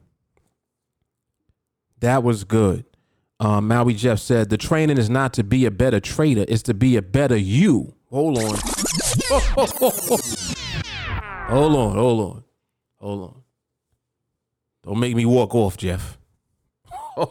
That 2.01 2.23
was 2.23 2.45
good. 2.45 2.85
Um, 3.41 3.69
Maui 3.69 3.95
Jeff 3.95 4.19
said 4.19 4.51
the 4.51 4.57
training 4.57 4.99
is 4.99 5.09
not 5.09 5.33
to 5.35 5.45
be 5.45 5.65
a 5.65 5.71
better 5.71 6.01
trader, 6.01 6.45
it's 6.49 6.63
to 6.65 6.75
be 6.75 6.97
a 6.97 7.03
better 7.03 7.37
you. 7.37 7.95
Hold 8.11 8.39
on. 8.39 8.45
hold 11.49 11.77
on, 11.77 11.97
hold 11.97 12.21
on. 12.21 12.45
Hold 13.01 13.23
on. 13.23 13.43
Don't 14.83 14.99
make 14.99 15.15
me 15.15 15.25
walk 15.25 15.55
off, 15.55 15.77
Jeff. 15.77 16.18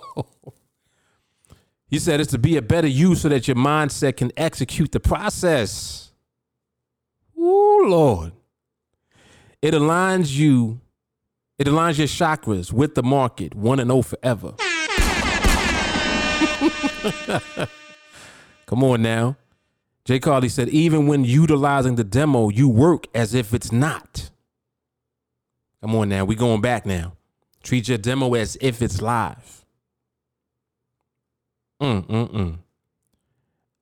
he 1.88 2.00
said 2.00 2.20
it's 2.20 2.32
to 2.32 2.38
be 2.38 2.58
a 2.58 2.62
better 2.62 2.88
you 2.88 3.16
so 3.16 3.30
that 3.30 3.48
your 3.48 3.56
mindset 3.56 4.18
can 4.18 4.32
execute 4.38 4.92
the 4.92 5.00
process. 5.00 6.12
Ooh, 7.38 7.88
Lord. 7.88 8.34
It 9.62 9.74
aligns 9.74 10.36
you, 10.36 10.82
it 11.58 11.68
aligns 11.68 11.98
your 11.98 12.08
chakras 12.08 12.72
with 12.72 12.96
the 12.96 13.04
market, 13.04 13.56
one 13.56 13.80
and 13.80 13.92
oh 13.92 14.04
forever. 14.04 14.54
Come 18.68 18.84
on 18.84 19.02
now. 19.02 19.38
Jay 20.06 20.20
Carly 20.20 20.50
said, 20.50 20.70
even 20.70 21.08
when 21.08 21.26
utilizing 21.26 21.96
the 21.96 22.04
demo, 22.04 22.50
you 22.50 22.70
work 22.70 23.08
as 23.14 23.34
if 23.34 23.54
it's 23.54 23.72
not. 23.72 24.30
Come 25.82 25.96
on 25.96 26.10
now. 26.10 26.26
We 26.26 26.36
going 26.36 26.62
back 26.62 26.86
now. 26.86 27.14
Treat 27.62 27.90
your 27.90 27.98
demo 27.98 28.34
as 28.34 28.58
if 28.62 28.82
it's 28.82 29.02
live. 29.02 29.66
Mm, 31.82 32.08
mm, 32.08 32.32
mm. 32.32 32.58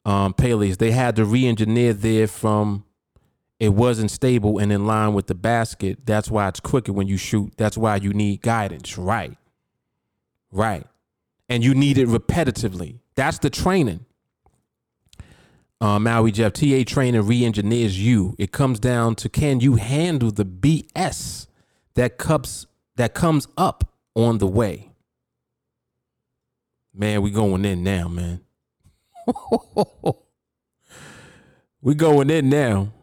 Um, 0.10 0.34
Peleys, 0.34 0.78
they 0.78 0.92
had 0.92 1.16
to 1.16 1.26
re-engineer 1.26 1.94
there 1.94 2.28
from 2.28 2.86
it 3.60 3.70
wasn't 3.70 4.12
stable 4.12 4.60
and 4.60 4.72
in 4.72 4.86
line 4.86 5.14
with 5.14 5.28
the 5.28 5.36
basket. 5.36 6.00
That's 6.06 6.30
why 6.30 6.48
it's 6.50 6.60
quicker 6.60 6.92
when 6.92 7.08
you 7.08 7.18
shoot. 7.18 7.54
That's 7.58 7.78
why 7.78 7.96
you 7.96 8.14
need 8.14 8.42
guidance. 8.42 8.98
Right. 8.98 9.38
Right. 10.52 10.86
And 11.48 11.64
you 11.64 11.74
need 11.74 11.98
it 11.98 12.08
repetitively. 12.08 13.00
That's 13.16 13.40
the 13.40 13.50
training. 13.50 14.06
Uh, 15.80 16.00
Maui 16.00 16.32
Jeff, 16.32 16.54
TA 16.54 16.84
training 16.86 17.26
re-engineers 17.26 18.00
you. 18.04 18.36
It 18.38 18.52
comes 18.52 18.80
down 18.80 19.16
to 19.16 19.30
can 19.30 19.60
you 19.60 19.76
handle 19.76 20.32
the 20.32 20.46
BS 20.46 21.48
that 21.96 22.18
comes 22.18 22.68
that 22.96 23.14
comes 23.14 23.48
up 23.58 23.94
on 24.16 24.38
the 24.38 24.48
way. 24.48 24.92
Man, 26.98 27.22
we 27.22 27.30
going 27.30 27.66
in 27.66 27.84
now, 27.84 28.08
man. 28.08 28.40
we 31.82 31.94
going 31.94 32.30
in 32.30 32.48
now. 32.50 32.94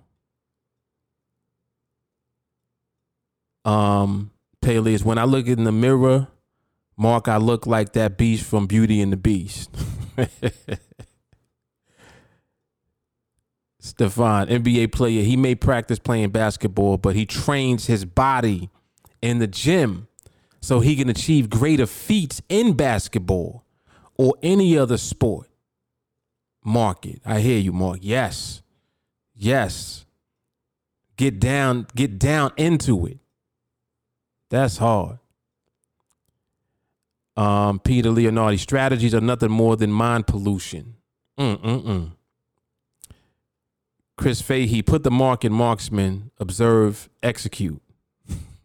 Um, 3.66 4.30
Peleys, 4.62 5.04
when 5.04 5.18
I 5.18 5.24
look 5.24 5.46
in 5.46 5.64
the 5.64 5.72
mirror, 5.72 6.28
Mark, 6.96 7.28
I 7.28 7.36
look 7.36 7.66
like 7.66 7.92
that 7.92 8.16
beast 8.16 8.46
from 8.46 8.66
Beauty 8.66 9.02
and 9.02 9.12
the 9.12 9.18
Beast. 9.18 9.68
Stefan, 13.78 14.46
NBA 14.48 14.90
player, 14.92 15.22
he 15.22 15.36
may 15.36 15.54
practice 15.54 15.98
playing 15.98 16.30
basketball, 16.30 16.96
but 16.96 17.14
he 17.14 17.26
trains 17.26 17.88
his 17.88 18.06
body 18.06 18.70
in 19.20 19.38
the 19.38 19.46
gym 19.46 20.08
so 20.62 20.80
he 20.80 20.96
can 20.96 21.10
achieve 21.10 21.50
greater 21.50 21.84
feats 21.84 22.40
in 22.48 22.72
basketball 22.72 23.61
or 24.22 24.34
any 24.40 24.78
other 24.78 24.96
sport. 24.96 25.48
Market. 26.64 27.20
I 27.26 27.40
hear 27.40 27.58
you, 27.58 27.72
Mark. 27.72 27.98
Yes. 28.02 28.62
Yes. 29.34 30.06
Get 31.16 31.40
down, 31.40 31.88
get 31.96 32.20
down 32.20 32.52
into 32.56 33.04
it. 33.06 33.18
That's 34.48 34.76
hard. 34.76 35.18
Um, 37.36 37.80
Peter 37.80 38.10
Leonardi, 38.10 38.60
strategies 38.60 39.12
are 39.12 39.20
nothing 39.20 39.50
more 39.50 39.74
than 39.74 39.90
mind 39.90 40.28
pollution. 40.28 40.94
Mm-mm-mm. 41.36 42.12
Chris 44.16 44.40
Fahey, 44.40 44.82
put 44.82 45.02
the 45.02 45.10
mark 45.10 45.44
in 45.44 45.52
marksman, 45.52 46.30
observe, 46.38 47.08
execute. 47.24 47.82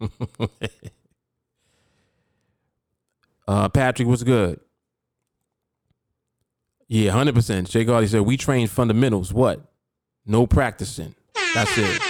uh, 3.48 3.68
Patrick, 3.70 4.06
what's 4.06 4.22
good? 4.22 4.60
Yeah, 6.88 7.12
100%. 7.12 7.68
Jay 7.68 7.84
Gardy 7.84 8.06
said, 8.06 8.22
we 8.22 8.36
train 8.36 8.66
fundamentals. 8.66 9.32
What? 9.32 9.60
No 10.24 10.46
practicing. 10.46 11.14
That's 11.54 11.76
it. 11.76 12.00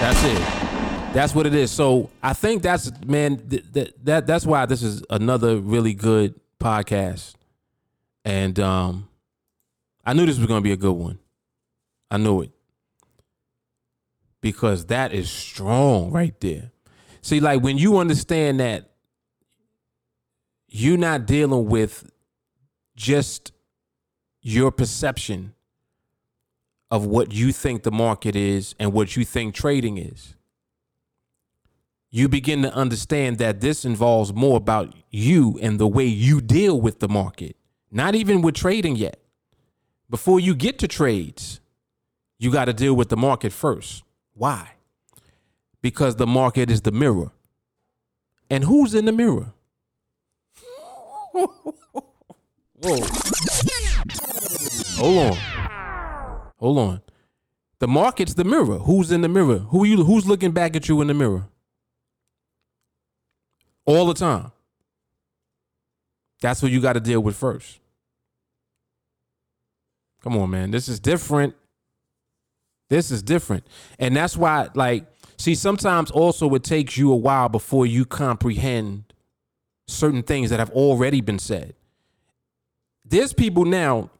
That's 0.00 0.22
it. 0.24 0.68
That's 1.12 1.34
what 1.34 1.46
it 1.46 1.54
is. 1.54 1.70
So 1.70 2.10
I 2.22 2.32
think 2.34 2.62
that's 2.62 2.90
man 3.04 3.38
th- 3.48 3.72
th- 3.72 3.94
that 4.04 4.26
that's 4.26 4.44
why 4.46 4.66
this 4.66 4.82
is 4.82 5.02
another 5.10 5.56
really 5.56 5.94
good 5.94 6.38
podcast. 6.60 7.34
And 8.24 8.58
um 8.60 9.08
I 10.04 10.12
knew 10.12 10.26
this 10.26 10.38
was 10.38 10.46
to 10.46 10.60
be 10.60 10.72
a 10.72 10.76
good 10.76 10.92
one. 10.92 11.18
I 12.10 12.18
knew 12.18 12.42
it. 12.42 12.50
Because 14.40 14.86
that 14.86 15.12
is 15.12 15.30
strong 15.30 16.10
right 16.10 16.38
there. 16.40 16.70
See 17.22 17.40
like 17.40 17.62
when 17.62 17.78
you 17.78 17.98
understand 17.98 18.60
that 18.60 18.90
you're 20.68 20.98
not 20.98 21.26
dealing 21.26 21.66
with 21.66 22.08
just 22.98 23.52
your 24.42 24.70
perception 24.70 25.54
of 26.90 27.06
what 27.06 27.32
you 27.32 27.52
think 27.52 27.82
the 27.82 27.90
market 27.90 28.36
is 28.36 28.74
and 28.78 28.92
what 28.92 29.16
you 29.16 29.24
think 29.24 29.54
trading 29.54 29.96
is 29.98 30.34
you 32.10 32.28
begin 32.28 32.62
to 32.62 32.72
understand 32.74 33.38
that 33.38 33.60
this 33.60 33.84
involves 33.84 34.32
more 34.32 34.56
about 34.56 34.94
you 35.10 35.58
and 35.60 35.78
the 35.78 35.86
way 35.86 36.04
you 36.04 36.40
deal 36.40 36.80
with 36.80 37.00
the 37.00 37.08
market, 37.08 37.56
not 37.90 38.14
even 38.14 38.40
with 38.40 38.54
trading 38.54 38.96
yet. 38.96 39.20
Before 40.08 40.40
you 40.40 40.54
get 40.54 40.78
to 40.78 40.88
trades, 40.88 41.60
you 42.38 42.50
got 42.50 42.64
to 42.64 42.72
deal 42.72 42.94
with 42.94 43.10
the 43.10 43.16
market 43.16 43.52
first. 43.52 44.04
Why? 44.32 44.70
Because 45.82 46.16
the 46.16 46.26
market 46.26 46.70
is 46.70 46.80
the 46.80 46.92
mirror. 46.92 47.30
And 48.48 48.64
who's 48.64 48.94
in 48.94 49.04
the 49.04 49.12
mirror? 49.12 49.52
Whoa. 52.82 53.00
Hold 54.96 55.18
on. 55.18 56.52
Hold 56.58 56.78
on. 56.78 57.02
The 57.78 57.88
market's 57.88 58.34
the 58.34 58.44
mirror. 58.44 58.78
Who's 58.78 59.12
in 59.12 59.20
the 59.20 59.28
mirror? 59.28 59.58
Who 59.58 59.84
you 59.84 60.04
who's 60.04 60.26
looking 60.26 60.52
back 60.52 60.74
at 60.76 60.88
you 60.88 61.00
in 61.00 61.08
the 61.08 61.14
mirror? 61.14 61.48
all 63.88 64.04
the 64.04 64.14
time. 64.14 64.52
That's 66.42 66.62
what 66.62 66.70
you 66.70 66.80
got 66.80 66.92
to 66.92 67.00
deal 67.00 67.20
with 67.20 67.36
first. 67.36 67.80
Come 70.22 70.36
on, 70.36 70.50
man. 70.50 70.70
This 70.70 70.88
is 70.88 71.00
different. 71.00 71.54
This 72.90 73.10
is 73.10 73.22
different. 73.22 73.66
And 73.98 74.14
that's 74.14 74.36
why, 74.36 74.68
like, 74.74 75.06
see, 75.38 75.54
sometimes 75.54 76.10
also 76.10 76.54
it 76.54 76.64
takes 76.64 76.98
you 76.98 77.10
a 77.10 77.16
while 77.16 77.48
before 77.48 77.86
you 77.86 78.04
comprehend 78.04 79.04
certain 79.86 80.22
things 80.22 80.50
that 80.50 80.58
have 80.58 80.70
already 80.70 81.22
been 81.22 81.38
said. 81.38 81.74
There's 83.08 83.32
people 83.32 83.64
now 83.64 84.10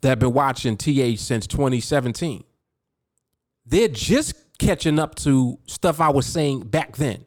that 0.00 0.08
have 0.08 0.18
been 0.18 0.32
watching 0.32 0.76
TA 0.76 1.16
since 1.16 1.46
2017. 1.46 2.44
They're 3.66 3.88
just 3.88 4.34
catching 4.58 4.98
up 4.98 5.14
to 5.16 5.58
stuff 5.66 6.00
I 6.00 6.08
was 6.08 6.26
saying 6.26 6.60
back 6.60 6.96
then. 6.96 7.26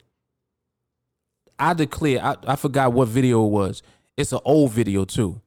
I 1.60 1.76
declare, 1.76 2.24
I, 2.24 2.36
I 2.48 2.56
forgot 2.56 2.94
what 2.94 3.08
video 3.10 3.46
it 3.46 3.50
was. 3.50 3.84
It's 4.18 4.34
an 4.34 4.40
old 4.44 4.72
video 4.72 5.06
too. 5.06 5.40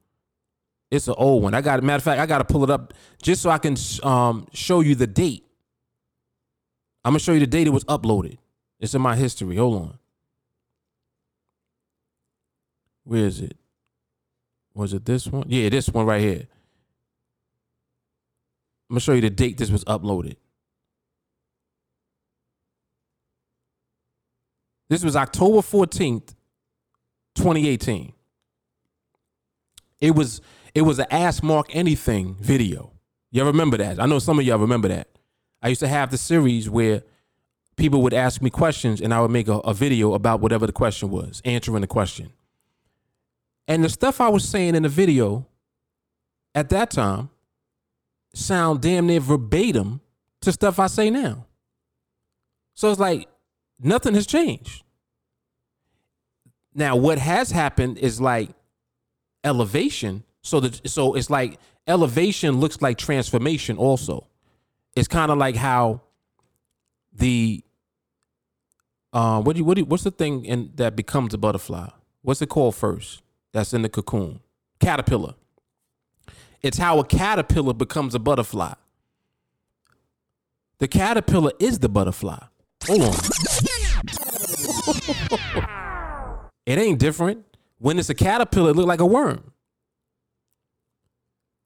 It's 0.89 1.07
an 1.09 1.15
old 1.17 1.43
one. 1.43 1.53
I 1.53 1.61
got 1.61 1.83
matter 1.83 1.97
of 1.97 2.03
fact, 2.03 2.21
I 2.21 2.25
got 2.25 2.37
to 2.37 2.45
pull 2.45 2.63
it 2.63 2.69
up 2.69 2.93
just 3.21 3.41
so 3.41 3.49
I 3.49 3.57
can 3.57 3.75
um, 4.03 4.47
show 4.53 4.79
you 4.79 4.95
the 4.95 5.07
date. 5.07 5.45
I'm 7.03 7.11
gonna 7.11 7.19
show 7.19 7.33
you 7.33 7.39
the 7.41 7.47
date 7.47 7.67
it 7.67 7.71
was 7.71 7.83
uploaded. 7.85 8.37
It's 8.79 8.95
in 8.95 9.01
my 9.01 9.15
history. 9.15 9.57
Hold 9.57 9.81
on. 9.81 9.99
Where 13.03 13.25
is 13.25 13.41
it? 13.41 13.57
Was 14.75 14.93
it 14.93 15.05
this 15.05 15.25
one? 15.25 15.45
Yeah, 15.47 15.69
this 15.69 15.89
one 15.89 16.05
right 16.05 16.21
here. 16.21 16.47
I'm 18.89 18.95
gonna 18.95 18.99
show 18.99 19.13
you 19.13 19.21
the 19.21 19.29
date 19.29 19.57
this 19.57 19.71
was 19.71 19.83
uploaded. 19.85 20.35
This 24.89 25.03
was 25.03 25.15
October 25.15 25.59
14th, 25.59 26.35
2018. 27.35 28.13
It 30.01 30.13
was 30.13 30.41
it 30.75 30.81
was 30.81 30.99
an 30.99 31.07
Ask 31.09 31.41
Mark 31.41 31.73
Anything 31.73 32.35
video. 32.39 32.91
Y'all 33.31 33.45
remember 33.45 33.77
that? 33.77 33.99
I 33.99 34.05
know 34.05 34.19
some 34.19 34.37
of 34.37 34.45
y'all 34.45 34.59
remember 34.59 34.89
that. 34.89 35.07
I 35.61 35.69
used 35.69 35.79
to 35.79 35.87
have 35.87 36.11
the 36.11 36.17
series 36.17 36.69
where 36.69 37.01
people 37.77 38.01
would 38.03 38.13
ask 38.13 38.41
me 38.41 38.49
questions 38.49 39.01
and 39.01 39.13
I 39.13 39.21
would 39.21 39.31
make 39.31 39.47
a, 39.47 39.53
a 39.59 39.73
video 39.73 40.13
about 40.13 40.41
whatever 40.41 40.67
the 40.67 40.73
question 40.73 41.09
was, 41.09 41.41
answering 41.45 41.81
the 41.81 41.87
question. 41.87 42.31
And 43.67 43.83
the 43.83 43.89
stuff 43.89 44.21
I 44.21 44.29
was 44.29 44.47
saying 44.47 44.75
in 44.75 44.83
the 44.83 44.89
video 44.89 45.47
at 46.53 46.69
that 46.69 46.91
time 46.91 47.29
sound 48.33 48.81
damn 48.81 49.07
near 49.07 49.19
verbatim 49.19 50.01
to 50.41 50.51
stuff 50.51 50.79
I 50.79 50.87
say 50.87 51.09
now. 51.09 51.45
So 52.75 52.91
it's 52.91 52.99
like 52.99 53.27
nothing 53.79 54.13
has 54.13 54.27
changed. 54.27 54.83
Now, 56.73 56.95
what 56.95 57.17
has 57.17 57.51
happened 57.51 57.97
is 57.97 58.19
like 58.19 58.49
elevation. 59.43 60.23
So 60.41 60.59
that 60.59 60.87
so 60.87 61.15
it's 61.15 61.29
like 61.29 61.57
elevation 61.87 62.59
looks 62.59 62.81
like 62.81 62.97
transformation 62.97 63.77
also. 63.77 64.27
It's 64.95 65.07
kind 65.07 65.31
of 65.31 65.37
like 65.37 65.55
how 65.55 66.01
the 67.13 67.63
uh, 69.13 69.41
what 69.41 69.53
do 69.53 69.59
you, 69.59 69.65
what 69.65 69.75
do 69.75 69.81
you, 69.81 69.85
what's 69.85 70.03
the 70.03 70.11
thing 70.11 70.43
in 70.43 70.71
that 70.75 70.95
becomes 70.95 71.33
a 71.33 71.37
butterfly? 71.37 71.89
What's 72.21 72.41
it 72.41 72.49
called 72.49 72.75
first? 72.75 73.21
That's 73.55 73.73
in 73.73 73.81
the 73.83 73.89
cocoon. 73.89 74.41
Caterpillar. 74.81 75.35
It's 76.61 76.77
how 76.77 76.99
a 76.99 77.05
caterpillar 77.05 77.73
becomes 77.73 78.13
a 78.13 78.19
butterfly. 78.19 78.73
The 80.79 80.89
caterpillar 80.89 81.53
is 81.57 81.79
the 81.79 81.87
butterfly. 81.87 82.37
Hold 82.85 83.03
on. 83.03 83.15
it 86.65 86.77
ain't 86.77 86.99
different. 86.99 87.45
When 87.77 87.97
it's 87.97 88.09
a 88.09 88.13
caterpillar, 88.13 88.71
it 88.71 88.75
look 88.75 88.87
like 88.87 88.99
a 88.99 89.05
worm. 89.05 89.53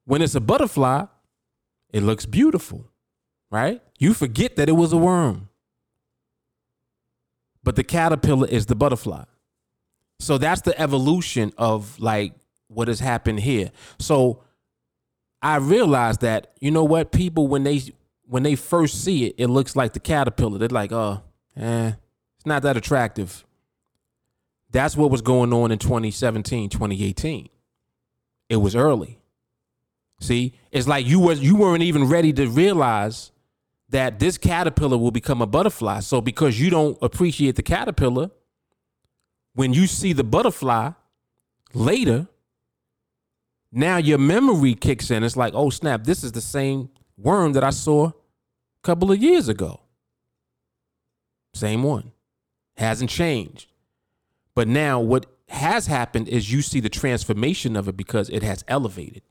When 0.05 0.21
it's 0.21 0.35
a 0.35 0.41
butterfly, 0.41 1.05
it 1.91 2.03
looks 2.03 2.27
beautiful, 2.27 2.85
right? 3.49 3.81
You 3.97 4.13
forget 4.13 4.57
that 4.57 4.69
it 4.69 4.73
was 4.73 4.93
a 4.93 4.97
worm. 4.97 5.49
But 7.63 7.75
the 7.75 7.83
caterpillar 7.83 8.47
is 8.47 8.67
the 8.67 8.75
butterfly. 8.75 9.23
So 10.19 10.37
that's 10.37 10.61
the 10.61 10.79
evolution 10.79 11.53
of 11.57 11.99
like 11.99 12.33
what 12.67 12.87
has 12.87 12.99
happened 12.99 13.39
here. 13.39 13.71
So 13.99 14.43
I 15.41 15.57
realized 15.57 16.21
that, 16.21 16.53
you 16.59 16.71
know 16.71 16.83
what, 16.83 17.11
people 17.11 17.47
when 17.47 17.63
they 17.63 17.81
when 18.25 18.43
they 18.43 18.55
first 18.55 19.03
see 19.03 19.25
it, 19.25 19.35
it 19.37 19.47
looks 19.47 19.75
like 19.75 19.93
the 19.93 19.99
caterpillar. 19.99 20.59
They're 20.59 20.69
like, 20.69 20.91
oh, 20.91 21.23
eh, 21.55 21.93
it's 22.35 22.45
not 22.45 22.61
that 22.63 22.77
attractive. 22.77 23.43
That's 24.71 24.95
what 24.95 25.09
was 25.09 25.21
going 25.21 25.51
on 25.51 25.71
in 25.71 25.79
2017, 25.79 26.69
2018. 26.69 27.49
It 28.49 28.57
was 28.57 28.75
early. 28.75 29.19
See, 30.19 30.53
it's 30.71 30.87
like 30.87 31.07
you 31.07 31.19
was 31.19 31.39
you 31.39 31.55
weren't 31.55 31.83
even 31.83 32.05
ready 32.05 32.33
to 32.33 32.47
realize 32.47 33.31
that 33.89 34.19
this 34.19 34.37
caterpillar 34.37 34.97
will 34.97 35.11
become 35.11 35.41
a 35.41 35.47
butterfly. 35.47 36.01
So 36.01 36.21
because 36.21 36.59
you 36.59 36.69
don't 36.69 36.97
appreciate 37.01 37.55
the 37.55 37.63
caterpillar, 37.63 38.29
when 39.53 39.73
you 39.73 39.87
see 39.87 40.13
the 40.13 40.23
butterfly 40.23 40.91
later, 41.73 42.27
now 43.71 43.97
your 43.97 44.17
memory 44.17 44.75
kicks 44.75 45.11
in. 45.11 45.23
It's 45.23 45.37
like, 45.37 45.53
oh 45.55 45.69
snap, 45.69 46.03
this 46.03 46.23
is 46.23 46.31
the 46.31 46.41
same 46.41 46.89
worm 47.17 47.53
that 47.53 47.63
I 47.63 47.69
saw 47.69 48.07
a 48.07 48.13
couple 48.83 49.11
of 49.11 49.21
years 49.21 49.49
ago. 49.49 49.81
Same 51.53 51.83
one. 51.83 52.11
Hasn't 52.77 53.09
changed. 53.09 53.67
But 54.55 54.67
now 54.67 54.99
what 54.99 55.25
has 55.49 55.87
happened 55.87 56.27
is 56.29 56.51
you 56.51 56.61
see 56.61 56.79
the 56.79 56.89
transformation 56.89 57.75
of 57.75 57.87
it 57.87 57.97
because 57.97 58.29
it 58.29 58.43
has 58.43 58.63
elevated. 58.67 59.23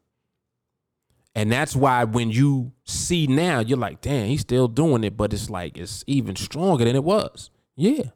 And 1.34 1.52
that's 1.52 1.76
why 1.76 2.04
when 2.04 2.30
you 2.30 2.72
see 2.84 3.26
now, 3.26 3.60
you're 3.60 3.78
like, 3.78 4.00
damn, 4.00 4.26
he's 4.26 4.40
still 4.40 4.66
doing 4.66 5.04
it, 5.04 5.16
but 5.16 5.32
it's 5.32 5.48
like 5.48 5.78
it's 5.78 6.02
even 6.06 6.34
stronger 6.34 6.84
than 6.84 6.96
it 6.96 7.04
was. 7.04 7.50
Yeah. 7.76 8.10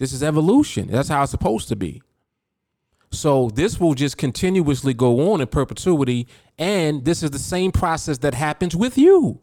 This 0.00 0.14
is 0.14 0.22
evolution. 0.22 0.88
That's 0.88 1.10
how 1.10 1.22
it's 1.22 1.30
supposed 1.30 1.68
to 1.68 1.76
be. 1.76 2.02
So 3.12 3.50
this 3.50 3.78
will 3.78 3.92
just 3.94 4.16
continuously 4.16 4.94
go 4.94 5.30
on 5.30 5.42
in 5.42 5.46
perpetuity. 5.46 6.26
And 6.58 7.04
this 7.04 7.22
is 7.22 7.32
the 7.32 7.38
same 7.38 7.70
process 7.70 8.16
that 8.18 8.32
happens 8.32 8.74
with 8.74 8.96
you. 8.96 9.42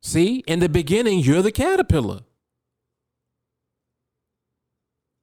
See, 0.00 0.44
in 0.46 0.60
the 0.60 0.68
beginning, 0.68 1.18
you're 1.18 1.42
the 1.42 1.50
caterpillar. 1.50 2.20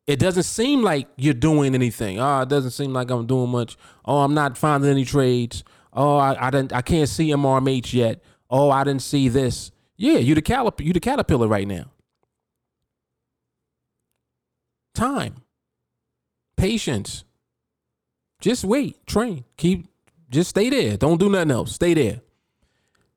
It 0.05 0.19
doesn't 0.19 0.43
seem 0.43 0.81
like 0.81 1.07
you're 1.15 1.33
doing 1.33 1.73
anything. 1.75 2.19
Oh, 2.19 2.41
it 2.41 2.49
doesn't 2.49 2.71
seem 2.71 2.91
like 2.91 3.09
I'm 3.09 3.25
doing 3.25 3.51
much. 3.51 3.77
Oh, 4.03 4.17
I'm 4.17 4.33
not 4.33 4.57
finding 4.57 4.89
any 4.89 5.05
trades. 5.05 5.63
Oh, 5.93 6.17
I, 6.17 6.47
I 6.47 6.49
didn't 6.49 6.73
I 6.73 6.81
can't 6.81 7.07
see 7.07 7.29
MRMH 7.29 7.93
yet. 7.93 8.21
Oh, 8.49 8.69
I 8.69 8.83
didn't 8.83 9.03
see 9.03 9.29
this. 9.29 9.71
Yeah, 9.95 10.17
you 10.17 10.35
the 10.35 10.41
calip 10.41 10.83
you 10.83 10.91
the 10.91 10.99
caterpillar 10.99 11.47
right 11.47 11.67
now. 11.67 11.91
Time. 14.99 15.35
Patience. 16.57 17.23
Just 18.41 18.65
wait. 18.65 19.07
Train. 19.07 19.45
Keep 19.55 19.87
just 20.29 20.49
stay 20.49 20.69
there. 20.69 20.97
Don't 20.97 21.17
do 21.17 21.29
nothing 21.29 21.51
else. 21.51 21.71
Stay 21.71 21.93
there. 21.93 22.19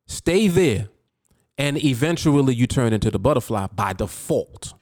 Stay 0.07 0.47
there. 0.47 0.91
And 1.59 1.83
eventually 1.85 2.55
you 2.55 2.68
turn 2.68 2.93
into 2.93 3.11
the 3.11 3.18
butterfly 3.18 3.66
by 3.74 3.95
default. 3.95 4.74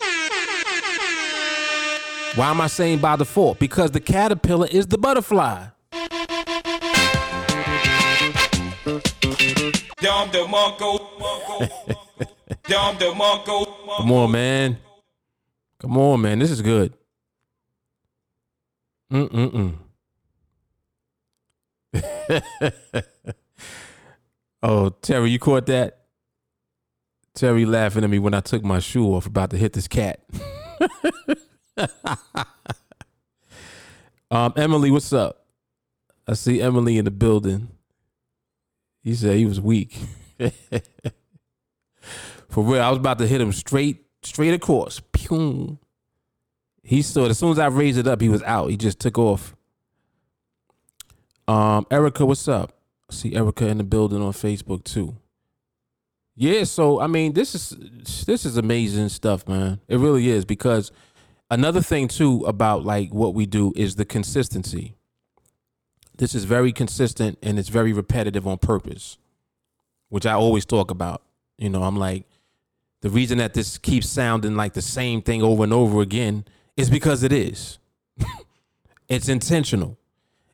Why 2.35 2.51
am 2.51 2.61
I 2.61 2.67
saying 2.67 2.99
by 2.99 3.17
default? 3.17 3.59
Because 3.59 3.93
the 3.93 4.01
caterpillar 4.01 4.67
is 4.71 4.87
the 4.87 4.99
butterfly. 4.99 5.69
Come 13.97 14.13
on, 14.13 14.31
man. 14.33 14.77
Come 15.81 15.97
on, 15.97 16.21
man. 16.21 16.39
This 16.39 16.51
is 16.51 16.63
good. 16.63 16.95
Mm-mm-mm. 19.11 19.77
oh, 24.63 24.91
Terry, 25.03 25.31
you 25.31 25.39
caught 25.39 25.67
that? 25.67 25.97
Terry 27.35 27.65
laughing 27.65 28.05
at 28.05 28.11
me 28.11 28.19
when 28.19 28.35
I 28.35 28.41
took 28.41 28.63
my 28.63 28.79
shoe 28.79 29.07
off 29.15 29.25
about 29.27 29.51
to 29.51 29.57
hit 29.57 29.73
this 29.73 29.89
cat. 29.89 30.21
um, 34.31 34.53
Emily, 34.57 34.91
what's 34.91 35.13
up? 35.13 35.47
I 36.29 36.35
see 36.35 36.61
Emily 36.61 36.99
in 36.99 37.07
the 37.07 37.11
building. 37.11 37.69
He 39.03 39.15
said 39.15 39.37
he 39.37 39.47
was 39.47 39.61
weak. 39.61 39.99
For 42.49 42.65
real, 42.65 42.83
I 42.83 42.91
was 42.91 42.99
about 42.99 43.19
to 43.19 43.27
hit 43.27 43.41
him 43.41 43.53
straight, 43.53 44.05
straight 44.23 44.55
across. 44.55 45.01
Pew. 45.13 45.79
He 46.83 47.03
saw 47.03 47.25
it. 47.27 47.31
As 47.31 47.39
soon 47.39 47.53
as 47.53 47.59
I 47.59 47.67
raised 47.67 47.99
it 47.99 48.07
up, 48.07 48.21
he 48.21 48.29
was 48.29 48.43
out. 48.43 48.71
He 48.71 48.77
just 48.77 48.99
took 48.99 49.19
off. 49.19 49.55
Um, 51.47 51.87
Erica, 51.91 52.25
what's 52.25 52.49
up? 52.49 52.73
I 53.11 53.15
see 53.15 53.35
Erica 53.35 53.67
in 53.67 53.79
the 53.79 53.85
building 53.85 54.23
on 54.23 54.33
Facebook 54.33 54.85
too. 54.85 55.17
Yeah, 56.37 56.65
so 56.65 57.01
I 57.01 57.07
mean, 57.07 57.33
this 57.33 57.55
is 57.55 57.77
this 58.25 58.47
is 58.47 58.57
amazing 58.57 59.09
stuff, 59.11 59.47
man. 59.47 59.81
It 59.89 59.99
really 59.99 60.29
is 60.29 60.45
because 60.45 60.91
another 61.51 61.83
thing 61.83 62.09
too 62.09 62.45
about 62.47 62.85
like 62.85 63.13
what 63.13 63.35
we 63.35 63.47
do 63.47 63.73
is 63.77 63.97
the 63.97 64.05
consistency. 64.05 64.95
This 66.17 66.35
is 66.35 66.45
very 66.45 66.73
consistent 66.73 67.39
and 67.43 67.59
it's 67.59 67.69
very 67.69 67.93
repetitive 67.93 68.47
on 68.47 68.59
purpose, 68.59 69.19
which 70.09 70.25
I 70.25 70.33
always 70.33 70.65
talk 70.65 70.91
about. 70.91 71.23
You 71.59 71.69
know, 71.69 71.83
I'm 71.83 71.97
like 71.97 72.25
the 73.03 73.11
reason 73.11 73.39
that 73.39 73.55
this 73.55 73.79
keeps 73.79 74.09
sounding 74.09 74.57
like 74.57 74.75
the 74.75 74.83
same 74.83 75.23
thing 75.23 75.43
over 75.43 75.65
and 75.65 75.73
over 75.73 76.01
again 76.01 76.45
is 76.77 76.91
because 76.91 77.23
it 77.23 77.33
is. 77.33 77.79
it's 79.09 79.29
intentional. 79.29 79.99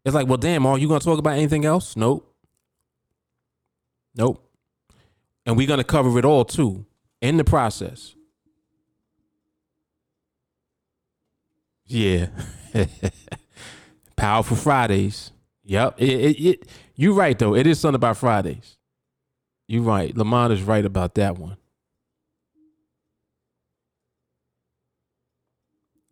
It's 0.05 0.15
like, 0.15 0.29
well, 0.29 0.37
damn, 0.37 0.67
are 0.67 0.79
you 0.79 0.89
gonna 0.89 1.01
talk 1.01 1.19
about 1.19 1.35
anything 1.35 1.65
else? 1.65 1.97
Nope. 1.97 2.33
Nope. 4.15 4.49
And 5.45 5.57
we're 5.57 5.67
gonna 5.67 5.85
cover 5.85 6.17
it 6.19 6.25
all 6.25 6.45
too 6.45 6.87
in 7.21 7.37
the 7.37 7.45
process. 7.45 8.15
Yeah. 11.87 12.29
Powerful 14.17 14.57
Fridays. 14.57 15.33
Yep. 15.65 15.95
It, 15.99 16.09
it, 16.09 16.41
it, 16.41 16.69
you're 16.95 17.15
right, 17.15 17.39
though. 17.39 17.55
It 17.55 17.67
is 17.67 17.81
something 17.81 17.97
about 17.97 18.17
Fridays. 18.17 18.77
You're 19.69 19.83
right. 19.83 20.17
Lamont 20.17 20.53
is 20.53 20.63
right 20.63 20.85
about 20.85 21.15
that 21.17 21.39
one. 21.39 21.57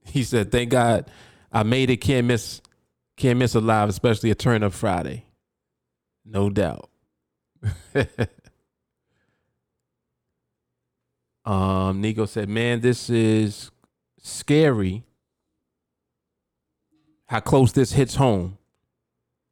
He 0.05 0.23
said, 0.23 0.53
thank 0.53 0.71
God 0.71 1.11
I 1.53 1.63
made 1.63 1.91
it. 1.91 1.97
Can't 1.99 2.27
miss, 2.27 2.61
can't 3.17 3.39
miss 3.39 3.55
a 3.55 3.61
live, 3.61 3.89
especially 3.89 4.31
a 4.31 4.35
turn 4.35 4.63
up 4.63 4.73
Friday. 4.73 5.25
No 6.25 6.51
doubt. 6.51 6.89
um, 11.45 12.01
Nico 12.01 12.27
said, 12.27 12.49
man, 12.49 12.81
this 12.81 13.11
is 13.11 13.71
scary 14.23 15.05
how 17.27 17.41
close 17.41 17.73
this 17.73 17.93
hits 17.93 18.15
home. 18.15 18.59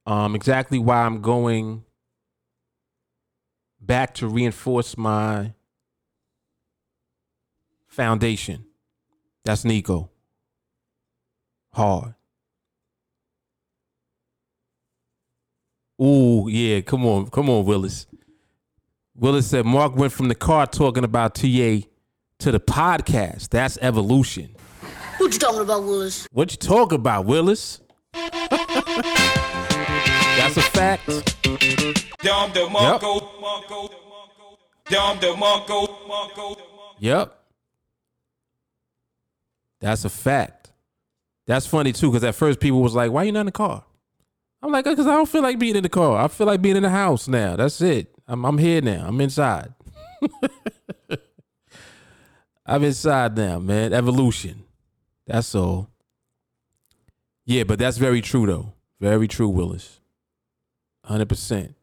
Um, 0.06 0.34
exactly 0.34 0.78
why 0.78 1.02
I'm 1.02 1.20
going 1.20 1.84
back 3.80 4.14
to 4.14 4.28
reinforce 4.28 4.96
my 4.96 5.54
foundation. 7.88 8.64
That's 9.44 9.64
Nico. 9.64 10.11
Hard. 11.74 12.14
Ooh, 16.00 16.46
yeah, 16.48 16.80
come 16.80 17.06
on, 17.06 17.30
come 17.30 17.48
on, 17.48 17.64
Willis. 17.64 18.06
Willis 19.14 19.46
said 19.46 19.64
Mark 19.64 19.94
went 19.94 20.12
from 20.12 20.28
the 20.28 20.34
car 20.34 20.66
talking 20.66 21.04
about 21.04 21.34
TA 21.34 21.80
to 22.38 22.50
the 22.50 22.58
podcast. 22.58 23.50
That's 23.50 23.78
evolution. 23.80 24.54
What 25.18 25.32
you 25.32 25.38
talking 25.38 25.60
about, 25.60 25.84
Willis? 25.84 26.26
What 26.32 26.50
you 26.50 26.56
talking 26.56 26.96
about, 26.96 27.26
Willis? 27.26 27.80
That's 28.12 28.42
a 30.56 30.62
fact. 30.62 31.08
Yep. 32.82 33.00
Yep. 36.98 37.38
That's 39.80 40.04
a 40.04 40.10
fact. 40.10 40.61
That's 41.46 41.66
funny 41.66 41.92
too, 41.92 42.10
because 42.10 42.24
at 42.24 42.34
first 42.34 42.60
people 42.60 42.80
was 42.80 42.94
like, 42.94 43.10
"Why 43.10 43.24
you 43.24 43.32
not 43.32 43.40
in 43.40 43.46
the 43.46 43.52
car?" 43.52 43.84
I'm 44.62 44.70
like, 44.70 44.84
"Cause 44.84 45.00
I 45.00 45.14
don't 45.14 45.28
feel 45.28 45.42
like 45.42 45.58
being 45.58 45.76
in 45.76 45.82
the 45.82 45.88
car. 45.88 46.22
I 46.22 46.28
feel 46.28 46.46
like 46.46 46.62
being 46.62 46.76
in 46.76 46.84
the 46.84 46.90
house 46.90 47.26
now. 47.26 47.56
That's 47.56 47.80
it. 47.80 48.14
I'm 48.28 48.44
I'm 48.44 48.58
here 48.58 48.80
now. 48.80 49.06
I'm 49.06 49.20
inside. 49.20 49.74
I'm 52.66 52.84
inside 52.84 53.36
now, 53.36 53.58
man. 53.58 53.92
Evolution. 53.92 54.62
That's 55.26 55.54
all. 55.54 55.88
Yeah, 57.44 57.64
but 57.64 57.78
that's 57.78 57.98
very 57.98 58.20
true 58.20 58.46
though. 58.46 58.72
Very 59.00 59.26
true, 59.26 59.48
Willis. 59.48 60.00
Hundred 61.04 61.28
percent. 61.28 61.74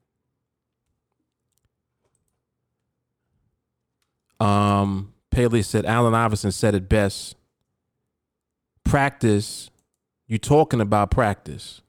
Um, 4.39 5.13
Paley 5.31 5.61
said 5.61 5.85
Allen 5.85 6.13
Iverson 6.13 6.51
said 6.53 6.75
it 6.75 6.87
best. 6.87 7.35
Practice, 8.89 9.69
you 10.27 10.39
talking 10.39 10.81
about 10.81 11.11
practice. 11.11 11.81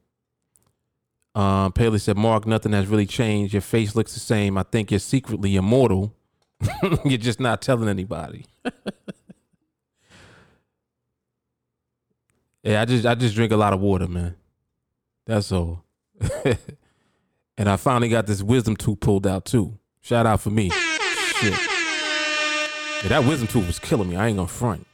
Um, 1.35 1.73
Paley 1.73 1.99
said, 1.99 2.19
Mark, 2.19 2.47
nothing 2.47 2.73
has 2.73 2.89
really 2.89 3.07
changed. 3.07 3.55
Your 3.55 3.63
face 3.63 3.97
looks 3.97 4.13
the 4.13 4.21
same. 4.21 4.59
I 4.59 4.65
think 4.65 4.91
you're 4.91 5.01
secretly 5.01 5.57
immortal. 5.57 6.15
you're 7.07 7.17
just 7.17 7.41
not 7.41 7.63
telling 7.63 7.89
anybody. 7.89 8.45
yeah, 12.63 12.83
I 12.83 12.85
just 12.85 13.07
I 13.07 13.15
just 13.15 13.35
drink 13.35 13.53
a 13.53 13.57
lot 13.57 13.73
of 13.73 13.81
water, 13.81 14.07
man. 14.07 14.35
That's 15.25 15.51
all. 15.53 15.85
and 16.45 17.69
I 17.69 17.77
finally 17.77 18.11
got 18.11 18.27
this 18.27 18.43
wisdom 18.43 18.77
tooth 18.77 19.01
pulled 19.01 19.27
out 19.27 19.47
too. 19.47 19.79
Shout 20.03 20.27
out 20.27 20.43
for 20.43 20.51
me. 20.51 20.71
Yeah, 21.43 21.57
that 23.09 23.25
wisdom 23.27 23.49
tooth 23.49 23.67
was 23.67 23.79
killing 23.79 24.11
me. 24.11 24.17
I 24.17 24.27
ain't 24.29 24.37
gonna 24.37 24.49
front. 24.49 24.87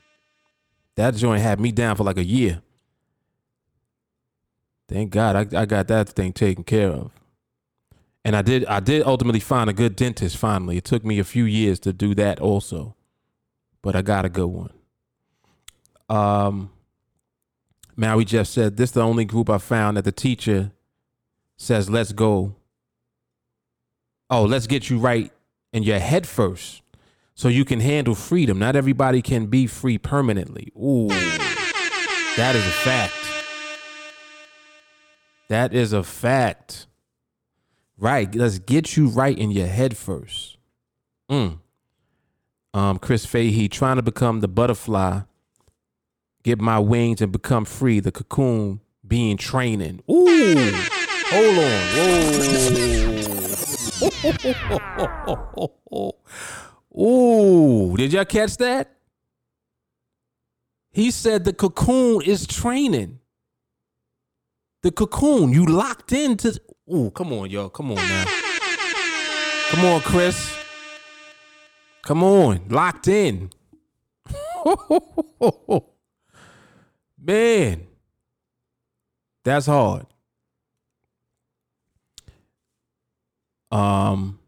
That 0.96 1.14
joint 1.14 1.42
had 1.42 1.60
me 1.60 1.72
down 1.72 1.96
for 1.96 2.04
like 2.04 2.16
a 2.16 2.24
year. 2.24 2.62
Thank 4.88 5.10
God 5.10 5.54
I, 5.54 5.62
I 5.62 5.66
got 5.66 5.88
that 5.88 6.08
thing 6.10 6.32
taken 6.32 6.64
care 6.64 6.90
of. 6.90 7.10
And 8.24 8.34
I 8.34 8.42
did 8.42 8.64
I 8.66 8.80
did 8.80 9.06
ultimately 9.06 9.40
find 9.40 9.70
a 9.70 9.72
good 9.72 9.94
dentist 9.94 10.36
finally. 10.36 10.76
It 10.76 10.84
took 10.84 11.04
me 11.04 11.18
a 11.18 11.24
few 11.24 11.44
years 11.44 11.78
to 11.80 11.92
do 11.92 12.14
that 12.16 12.40
also. 12.40 12.96
But 13.82 13.94
I 13.94 14.02
got 14.02 14.24
a 14.24 14.28
good 14.28 14.46
one. 14.48 14.72
Um 16.08 16.70
Maui 17.94 18.24
Jeff 18.24 18.46
said 18.46 18.76
this 18.76 18.90
is 18.90 18.94
the 18.94 19.02
only 19.02 19.24
group 19.24 19.48
I 19.50 19.58
found 19.58 19.96
that 19.96 20.04
the 20.04 20.12
teacher 20.12 20.72
says 21.56 21.90
let's 21.90 22.12
go. 22.12 22.56
Oh, 24.28 24.44
let's 24.44 24.66
get 24.66 24.90
you 24.90 24.98
right 24.98 25.32
in 25.72 25.82
your 25.82 25.98
head 25.98 26.26
first 26.26 26.82
so 27.36 27.48
you 27.48 27.64
can 27.64 27.80
handle 27.80 28.14
freedom. 28.14 28.58
Not 28.58 28.74
everybody 28.74 29.22
can 29.22 29.46
be 29.46 29.66
free 29.66 29.98
permanently. 29.98 30.72
Ooh, 30.76 31.08
that 31.08 32.56
is 32.56 32.66
a 32.66 32.70
fact. 32.70 33.14
That 35.48 35.72
is 35.72 35.92
a 35.92 36.02
fact. 36.02 36.86
Right. 37.98 38.34
Let's 38.34 38.58
get 38.58 38.96
you 38.96 39.08
right 39.08 39.38
in 39.38 39.50
your 39.50 39.66
head 39.66 39.96
first. 39.96 40.56
Mm. 41.30 41.60
Um, 42.74 42.98
Chris 42.98 43.24
Fahey 43.26 43.68
trying 43.68 43.96
to 43.96 44.02
become 44.02 44.40
the 44.40 44.48
butterfly, 44.48 45.20
get 46.42 46.60
my 46.60 46.78
wings 46.78 47.20
and 47.20 47.30
become 47.32 47.64
free. 47.64 48.00
The 48.00 48.12
cocoon 48.12 48.80
being 49.06 49.36
training. 49.36 50.02
Ooh, 50.10 50.72
hold 51.28 51.58
on. 51.58 51.80
Whoa. 55.90 56.16
Ooh, 56.98 57.94
did 57.96 58.12
y'all 58.12 58.24
catch 58.24 58.56
that? 58.56 58.90
He 60.92 61.10
said 61.10 61.44
the 61.44 61.52
cocoon 61.52 62.22
is 62.22 62.46
training. 62.46 63.18
The 64.82 64.90
cocoon, 64.90 65.52
you 65.52 65.66
locked 65.66 66.12
into. 66.12 66.58
Ooh, 66.92 67.10
come 67.10 67.32
on, 67.32 67.50
y'all. 67.50 67.68
Come 67.68 67.90
on 67.90 67.96
now. 67.96 68.24
Come 69.70 69.84
on, 69.84 70.00
Chris. 70.00 70.56
Come 72.02 72.22
on, 72.22 72.62
locked 72.68 73.08
in. 73.08 73.50
Man, 77.20 77.86
that's 79.44 79.66
hard. 79.66 80.06
Um, 83.72 84.38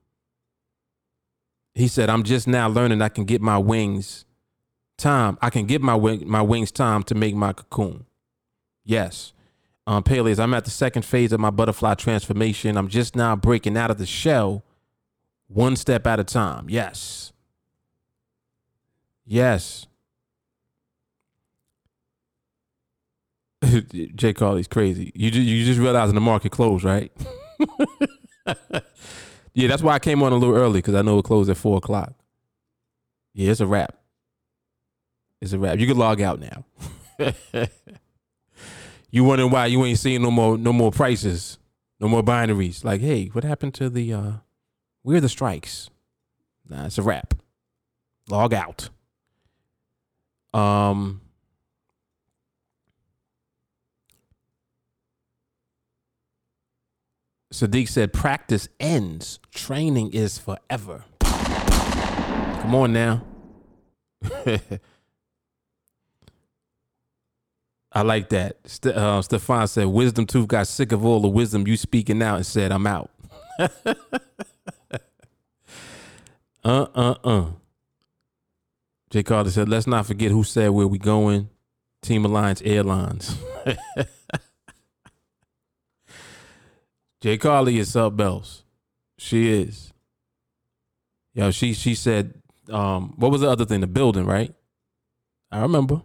he 1.79 1.87
said, 1.87 2.11
I'm 2.11 2.25
just 2.25 2.49
now 2.49 2.69
learning 2.69 3.01
I 3.03 3.09
can 3.09 3.25
get 3.25 3.41
my 3.41 3.57
wings 3.57 4.25
time. 4.97 5.39
I 5.41 5.49
can 5.49 5.65
get 5.65 5.81
my 5.81 5.95
wing, 5.95 6.29
my 6.29 6.43
wings 6.43 6.73
time 6.73 7.05
to 7.05 7.15
make 7.15 7.37
my 7.37 7.53
cocoon. 7.53 8.05
Yes. 8.85 9.33
Um, 9.87 10.03
Peleus, 10.03 10.41
I'm 10.41 10.55
at 10.55 10.65
the 10.65 10.73
second 10.73 11.05
phase 11.05 11.33
of 11.33 11.39
my 11.39 11.51
butterfly 11.51 11.95
transformation. 11.95 12.77
I'm 12.77 12.89
just 12.89 13.15
now 13.15 13.37
breaking 13.37 13.77
out 13.77 13.93
of 13.93 13.99
the 13.99 14.07
shell 14.07 14.65
one 15.47 15.77
step 15.77 16.05
at 16.05 16.19
a 16.19 16.25
time. 16.25 16.69
Yes. 16.69 17.33
Yes. 19.25 19.87
Jay 24.17 24.33
Carly's 24.33 24.67
crazy. 24.67 25.13
You 25.15 25.31
just, 25.31 25.47
you 25.47 25.65
just 25.65 25.79
realizing 25.79 26.17
the 26.17 26.21
market 26.21 26.51
closed, 26.51 26.83
right? 26.83 27.13
Yeah, 29.59 29.67
that's 29.67 29.83
why 29.83 29.95
I 29.95 29.99
came 29.99 30.23
on 30.23 30.33
a 30.33 30.37
little 30.37 30.55
early 30.55 30.79
because 30.79 30.95
I 30.95 31.03
know 31.03 31.19
it 31.19 31.25
closed 31.25 31.51
at 31.51 31.57
four 31.57 31.79
o'clock. 31.79 32.15
Yeah, 33.35 33.51
it's 33.51 33.59
a 33.59 33.67
wrap. 33.67 33.93
It's 35.41 35.53
a 35.53 35.59
wrap. 35.59 35.81
You 35.81 35.89
can 35.89 35.99
log 35.99 36.21
out 36.21 36.39
now. 36.39 36.65
you 39.11 39.25
wondering 39.25 39.51
why 39.51 39.67
you 39.67 39.85
ain't 39.85 39.99
seeing 39.99 40.23
no 40.23 40.31
more 40.31 40.57
no 40.57 40.73
more 40.73 40.93
prices, 40.93 41.59
no 41.99 42.07
more 42.07 42.23
binaries. 42.23 42.85
Like, 42.85 43.01
hey, 43.01 43.27
what 43.33 43.43
happened 43.43 43.75
to 43.75 43.91
the 43.91 44.13
uh 44.13 44.33
where 45.03 45.17
are 45.17 45.21
the 45.21 45.29
strikes? 45.29 45.91
Nah, 46.69 46.87
it's 46.87 46.99
a 46.99 47.03
wrap. 47.03 47.35
Log 48.29 48.55
out. 48.55 48.91
Um 50.55 51.21
Sadiq 57.53 57.89
said, 57.89 58.13
practice 58.13 58.69
ends, 58.79 59.39
training 59.55 60.11
is 60.13 60.39
forever. 60.39 61.05
Come 61.21 62.75
on 62.75 62.93
now. 62.93 63.23
I 67.91 68.03
like 68.03 68.29
that. 68.29 68.59
St- 68.67 68.95
uh, 68.95 69.23
Stefan 69.23 69.67
said, 69.67 69.87
Wisdom 69.87 70.27
Tooth 70.27 70.49
got 70.49 70.67
sick 70.67 70.93
of 70.93 71.05
all 71.05 71.21
the 71.21 71.29
wisdom 71.29 71.67
you 71.67 71.77
speaking 71.79 72.23
out 72.23 72.37
and 72.37 72.47
said, 72.47 72.71
I'm 72.71 72.87
out. 72.87 73.11
uh 73.59 73.69
uh 76.65 77.15
uh. 77.25 77.47
Jay 79.11 79.23
Carter 79.23 79.51
said, 79.51 79.71
let's 79.71 79.87
not 79.87 80.05
forget 80.07 80.31
who 80.31 80.45
said 80.45 80.69
where 80.71 80.87
we 80.87 80.99
going. 80.99 81.49
Team 82.03 82.27
Alliance 82.27 82.61
Airlines. 82.63 83.37
Jay 87.21 87.37
Carly 87.37 87.79
is 87.79 87.93
something 87.93 88.25
else. 88.25 88.63
She 89.17 89.51
is. 89.51 89.93
Yo, 91.35 91.51
she 91.51 91.73
she 91.73 91.95
said, 91.95 92.35
um, 92.71 93.15
what 93.17 93.31
was 93.31 93.41
the 93.41 93.51
other 93.51 93.65
thing? 93.65 93.81
The 93.81 93.87
building, 93.87 94.27
right? 94.27 94.55
I 95.51 95.61
remember. 95.61 96.03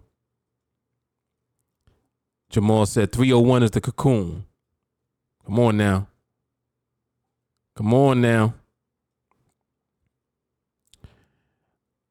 Jamal 2.49 2.85
said 2.85 3.11
301 3.11 3.63
is 3.63 3.71
the 3.71 3.81
cocoon. 3.81 4.45
Come 5.45 5.59
on 5.59 5.77
now. 5.77 6.07
Come 7.75 7.93
on 7.93 8.21
now. 8.21 8.53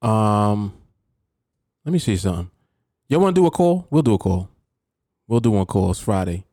Um, 0.02 0.74
let 1.84 1.92
me 1.92 2.00
see 2.00 2.16
something. 2.16 2.50
Y'all 3.08 3.20
want 3.20 3.36
to 3.36 3.40
do 3.40 3.46
a 3.46 3.50
call? 3.50 3.86
We'll 3.90 4.02
do 4.02 4.14
a 4.14 4.18
call. 4.18 4.48
We'll 5.28 5.40
do 5.40 5.52
one 5.52 5.66
call. 5.66 5.92
It's 5.92 6.00
Friday. 6.00 6.44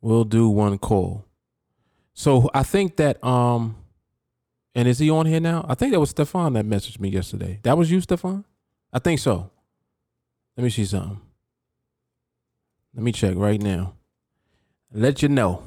We'll 0.00 0.24
do 0.24 0.48
one 0.48 0.78
call. 0.78 1.26
So 2.14 2.48
I 2.54 2.62
think 2.62 2.96
that 2.96 3.22
um 3.24 3.76
and 4.74 4.88
is 4.88 4.98
he 4.98 5.10
on 5.10 5.26
here 5.26 5.40
now? 5.40 5.64
I 5.68 5.74
think 5.74 5.92
that 5.92 6.00
was 6.00 6.10
Stefan 6.10 6.54
that 6.54 6.64
messaged 6.64 6.98
me 6.98 7.08
yesterday. 7.08 7.60
That 7.62 7.78
was 7.78 7.90
you, 7.90 8.00
Stefan? 8.00 8.44
I 8.92 8.98
think 8.98 9.20
so. 9.20 9.50
Let 10.56 10.64
me 10.64 10.70
see 10.70 10.84
something. 10.84 11.20
Let 12.94 13.02
me 13.02 13.12
check 13.12 13.34
right 13.36 13.60
now. 13.60 13.94
Let 14.92 15.22
you 15.22 15.28
know. 15.28 15.62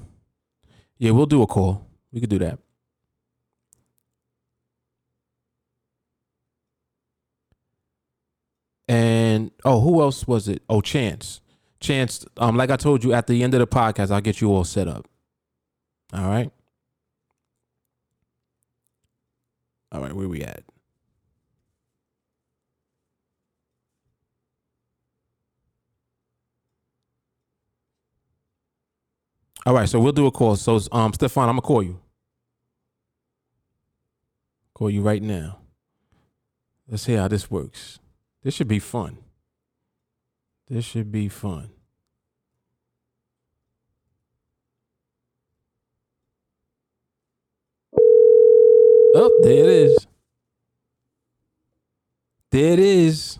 Yeah, 0.97 1.11
we'll 1.11 1.25
do 1.25 1.41
a 1.41 1.47
call. 1.47 1.85
We 2.11 2.21
could 2.21 2.29
do 2.29 2.39
that. 2.39 2.59
And 8.87 9.51
oh, 9.65 9.81
who 9.81 10.01
else 10.01 10.25
was 10.25 10.47
it? 10.47 10.63
Oh, 10.69 10.79
Chance. 10.81 11.41
Chance, 11.79 12.25
um, 12.37 12.57
like 12.57 12.71
I 12.71 12.77
told 12.77 13.03
you 13.03 13.13
at 13.13 13.27
the 13.27 13.43
end 13.43 13.53
of 13.53 13.59
the 13.59 13.67
podcast, 13.67 14.09
I'll 14.09 14.21
get 14.21 14.41
you 14.41 14.49
all 14.49 14.63
set 14.63 14.87
up. 14.87 15.07
All 16.13 16.29
right. 16.29 16.51
All 19.91 20.01
right, 20.01 20.13
where 20.13 20.27
we 20.27 20.41
at? 20.41 20.63
All 29.65 29.73
right, 29.73 29.89
so 29.89 29.99
we'll 29.99 30.13
do 30.13 30.27
a 30.27 30.31
call. 30.31 30.55
So, 30.55 30.79
um, 30.93 31.13
Stefan, 31.13 31.49
I'm 31.49 31.55
gonna 31.55 31.61
call 31.61 31.83
you. 31.83 31.99
Call 34.73 34.89
you 34.89 35.01
right 35.01 35.21
now. 35.21 35.59
Let's 36.87 37.03
see 37.03 37.13
how 37.13 37.27
this 37.27 37.51
works. 37.51 37.99
This 38.43 38.53
should 38.53 38.67
be 38.69 38.79
fun. 38.79 39.17
This 40.69 40.85
should 40.85 41.11
be 41.11 41.27
fun. 41.27 41.71
Oh, 49.15 49.39
there 49.43 49.63
it 49.63 49.69
is. 49.69 50.07
There 52.51 52.73
it 52.73 52.79
is. 52.79 53.39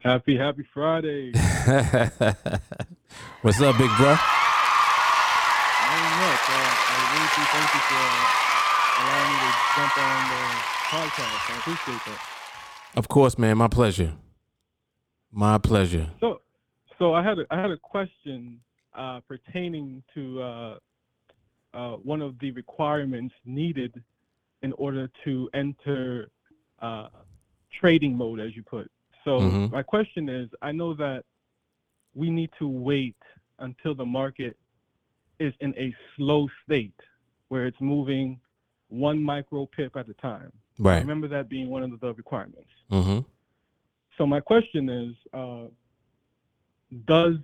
Happy, 0.00 0.36
happy 0.36 0.64
Friday. 0.72 1.32
What's 3.42 3.60
up, 3.60 3.76
big 3.78 3.90
bro? 3.96 4.16
Much. 6.20 6.44
Uh, 6.50 6.52
I 6.52 6.96
really 7.14 7.30
do 7.32 7.42
thank 7.48 7.68
you 7.74 7.80
for 7.88 8.04
allowing 9.00 9.30
me 9.30 9.36
to 9.40 9.52
jump 9.74 9.94
on 9.96 10.20
the 10.28 10.44
podcast. 10.90 11.40
I 11.48 11.52
appreciate 11.58 12.02
that. 12.06 12.20
Of 12.96 13.08
course, 13.08 13.38
man. 13.38 13.56
My 13.56 13.68
pleasure. 13.68 14.12
My 15.32 15.56
pleasure. 15.56 16.10
So, 16.20 16.40
so 16.98 17.14
I 17.14 17.22
had 17.22 17.38
a, 17.38 17.46
I 17.50 17.58
had 17.58 17.70
a 17.70 17.78
question 17.78 18.60
uh, 18.94 19.20
pertaining 19.26 20.02
to 20.14 20.42
uh, 20.42 20.78
uh, 21.74 21.92
one 21.96 22.20
of 22.22 22.38
the 22.40 22.50
requirements 22.52 23.34
needed 23.44 24.02
in 24.62 24.72
order 24.74 25.10
to 25.24 25.48
enter 25.54 26.28
uh, 26.80 27.08
trading 27.80 28.16
mode, 28.16 28.40
as 28.40 28.54
you 28.56 28.62
put. 28.62 28.90
So 29.24 29.40
Mhm. 29.40 29.70
my 29.70 29.82
question 29.82 30.28
is, 30.28 30.48
I 30.62 30.72
know 30.72 30.94
that 30.94 31.24
we 32.14 32.30
need 32.30 32.50
to 32.58 32.66
wait 32.68 33.16
until 33.58 33.94
the 33.94 34.04
market 34.04 34.56
is 35.38 35.54
in 35.60 35.74
a 35.78 35.94
slow 36.16 36.48
state 36.64 37.00
where 37.48 37.66
it's 37.66 37.80
moving 37.80 38.40
one 38.88 39.22
micro 39.22 39.66
pip 39.66 39.96
at 39.96 40.08
a 40.08 40.14
time. 40.14 40.52
I 40.78 40.82
Right. 40.82 41.00
remember 41.00 41.28
that 41.28 41.48
being 41.48 41.68
one 41.70 41.82
of 41.82 42.00
the 42.00 42.12
requirements. 42.14 42.70
Mm-hmm. 42.90 43.20
So 44.16 44.26
my 44.26 44.40
question 44.40 44.88
is, 44.88 45.14
uh, 45.32 45.66
does 47.06 47.36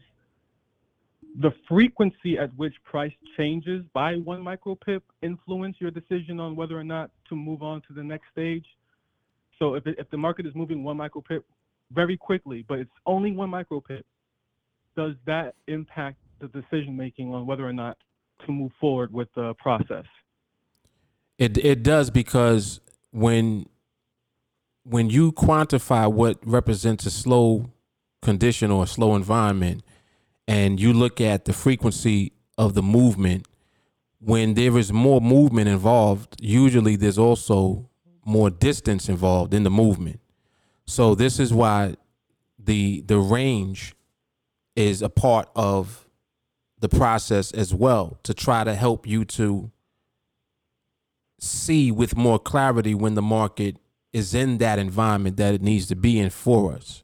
the 1.40 1.50
frequency 1.68 2.38
at 2.38 2.54
which 2.56 2.74
price 2.84 3.12
changes 3.36 3.84
by 3.92 4.14
one 4.14 4.42
micro 4.42 4.74
pip 4.74 5.02
influence 5.22 5.76
your 5.78 5.90
decision 5.90 6.40
on 6.40 6.56
whether 6.56 6.78
or 6.78 6.84
not 6.84 7.10
to 7.28 7.36
move 7.36 7.62
on 7.62 7.82
to 7.88 7.94
the 7.94 8.02
next 8.02 8.24
stage? 8.32 8.64
So 9.58 9.74
if, 9.74 9.86
it, 9.86 9.96
if 9.98 10.10
the 10.10 10.16
market 10.16 10.46
is 10.46 10.54
moving 10.54 10.82
one 10.82 10.96
micro 10.96 11.20
pip 11.20 11.44
very 11.92 12.16
quickly, 12.16 12.64
but 12.66 12.78
it's 12.78 12.90
only 13.04 13.32
one 13.32 13.50
micro 13.50 13.80
pip, 13.80 14.06
does 14.96 15.14
that 15.26 15.54
impact 15.66 16.16
the 16.40 16.48
decision 16.48 16.96
making 16.96 17.32
on 17.32 17.46
whether 17.46 17.66
or 17.66 17.72
not 17.72 17.98
to 18.46 18.52
move 18.52 18.72
forward 18.80 19.12
with 19.12 19.28
the 19.34 19.54
process? 19.54 20.04
It 21.38 21.58
it 21.58 21.82
does 21.82 22.10
because 22.10 22.80
when 23.10 23.66
when 24.84 25.10
you 25.10 25.32
quantify 25.32 26.10
what 26.10 26.38
represents 26.46 27.04
a 27.04 27.10
slow 27.10 27.70
condition 28.22 28.70
or 28.70 28.84
a 28.84 28.86
slow 28.86 29.14
environment, 29.14 29.82
and 30.48 30.80
you 30.80 30.92
look 30.92 31.20
at 31.20 31.44
the 31.44 31.52
frequency 31.52 32.32
of 32.56 32.74
the 32.74 32.82
movement, 32.82 33.46
when 34.20 34.54
there 34.54 34.76
is 34.78 34.92
more 34.92 35.20
movement 35.20 35.68
involved, 35.68 36.36
usually 36.40 36.96
there's 36.96 37.18
also 37.18 37.88
more 38.24 38.50
distance 38.50 39.08
involved 39.08 39.54
in 39.54 39.62
the 39.62 39.70
movement. 39.70 40.20
So 40.86 41.14
this 41.14 41.38
is 41.38 41.52
why 41.52 41.96
the 42.58 43.02
the 43.02 43.18
range 43.18 43.94
is 44.74 45.02
a 45.02 45.08
part 45.08 45.48
of 45.54 46.08
the 46.78 46.88
process 46.88 47.52
as 47.52 47.72
well 47.72 48.18
to 48.22 48.34
try 48.34 48.64
to 48.64 48.74
help 48.74 49.06
you 49.06 49.24
to 49.24 49.70
see 51.40 51.90
with 51.90 52.16
more 52.16 52.38
clarity 52.38 52.94
when 52.94 53.14
the 53.14 53.22
market 53.22 53.76
is 54.12 54.34
in 54.34 54.58
that 54.58 54.78
environment 54.78 55.36
that 55.36 55.54
it 55.54 55.62
needs 55.62 55.86
to 55.86 55.96
be 55.96 56.18
in 56.18 56.30
for 56.30 56.72
us. 56.72 57.02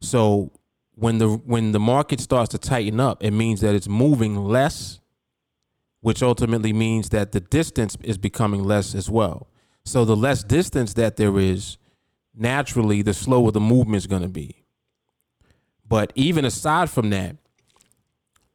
So 0.00 0.52
when 0.96 1.18
the 1.18 1.28
when 1.28 1.72
the 1.72 1.78
market 1.78 2.20
starts 2.20 2.48
to 2.50 2.58
tighten 2.58 2.98
up, 2.98 3.22
it 3.22 3.30
means 3.30 3.60
that 3.60 3.74
it's 3.74 3.88
moving 3.88 4.36
less, 4.36 4.98
which 6.00 6.22
ultimately 6.22 6.72
means 6.72 7.10
that 7.10 7.32
the 7.32 7.40
distance 7.40 7.96
is 8.02 8.18
becoming 8.18 8.64
less 8.64 8.94
as 8.94 9.08
well. 9.10 9.48
So 9.84 10.04
the 10.04 10.16
less 10.16 10.42
distance 10.42 10.94
that 10.94 11.16
there 11.16 11.38
is, 11.38 11.76
naturally 12.34 13.02
the 13.02 13.14
slower 13.14 13.50
the 13.50 13.60
movement 13.60 13.98
is 13.98 14.06
going 14.06 14.22
to 14.22 14.28
be. 14.28 14.64
But 15.86 16.12
even 16.14 16.44
aside 16.44 16.88
from 16.90 17.10
that, 17.10 17.36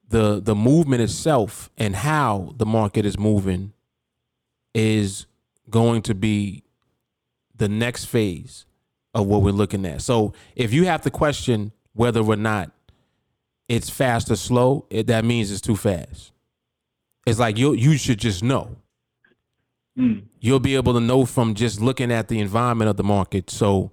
the 0.10 0.42
the 0.42 0.56
movement 0.56 1.04
itself 1.04 1.70
and 1.78 1.96
how 1.96 2.56
the 2.58 2.66
market 2.66 3.06
is 3.06 3.20
moving 3.20 3.72
is 4.74 5.28
going 5.70 6.02
to 6.02 6.16
be 6.16 6.64
the 7.56 7.70
next 7.70 8.06
phase 8.06 8.66
of 9.14 9.28
what 9.28 9.44
we're 9.44 9.52
looking 9.52 9.86
at. 9.86 10.02
So 10.02 10.34
if 10.56 10.74
you 10.74 10.86
have 10.86 11.02
to 11.02 11.12
question 11.12 11.72
whether 11.94 12.22
or 12.22 12.36
not 12.36 12.72
it's 13.68 13.90
fast 13.90 14.30
or 14.30 14.36
slow, 14.36 14.86
it, 14.90 15.08
that 15.08 15.24
means 15.24 15.52
it's 15.52 15.62
too 15.62 15.76
fast. 15.76 16.32
It's 17.26 17.40
like 17.40 17.58
you 17.58 17.74
you 17.74 17.98
should 17.98 18.20
just 18.20 18.44
know. 18.44 18.76
Hmm. 19.96 20.20
You'll 20.40 20.60
be 20.60 20.76
able 20.76 20.94
to 20.94 21.00
know 21.00 21.26
from 21.26 21.54
just 21.54 21.82
looking 21.82 22.12
at 22.12 22.28
the 22.28 22.40
environment 22.40 22.90
of 22.90 22.98
the 22.98 23.04
market. 23.04 23.50
So 23.50 23.92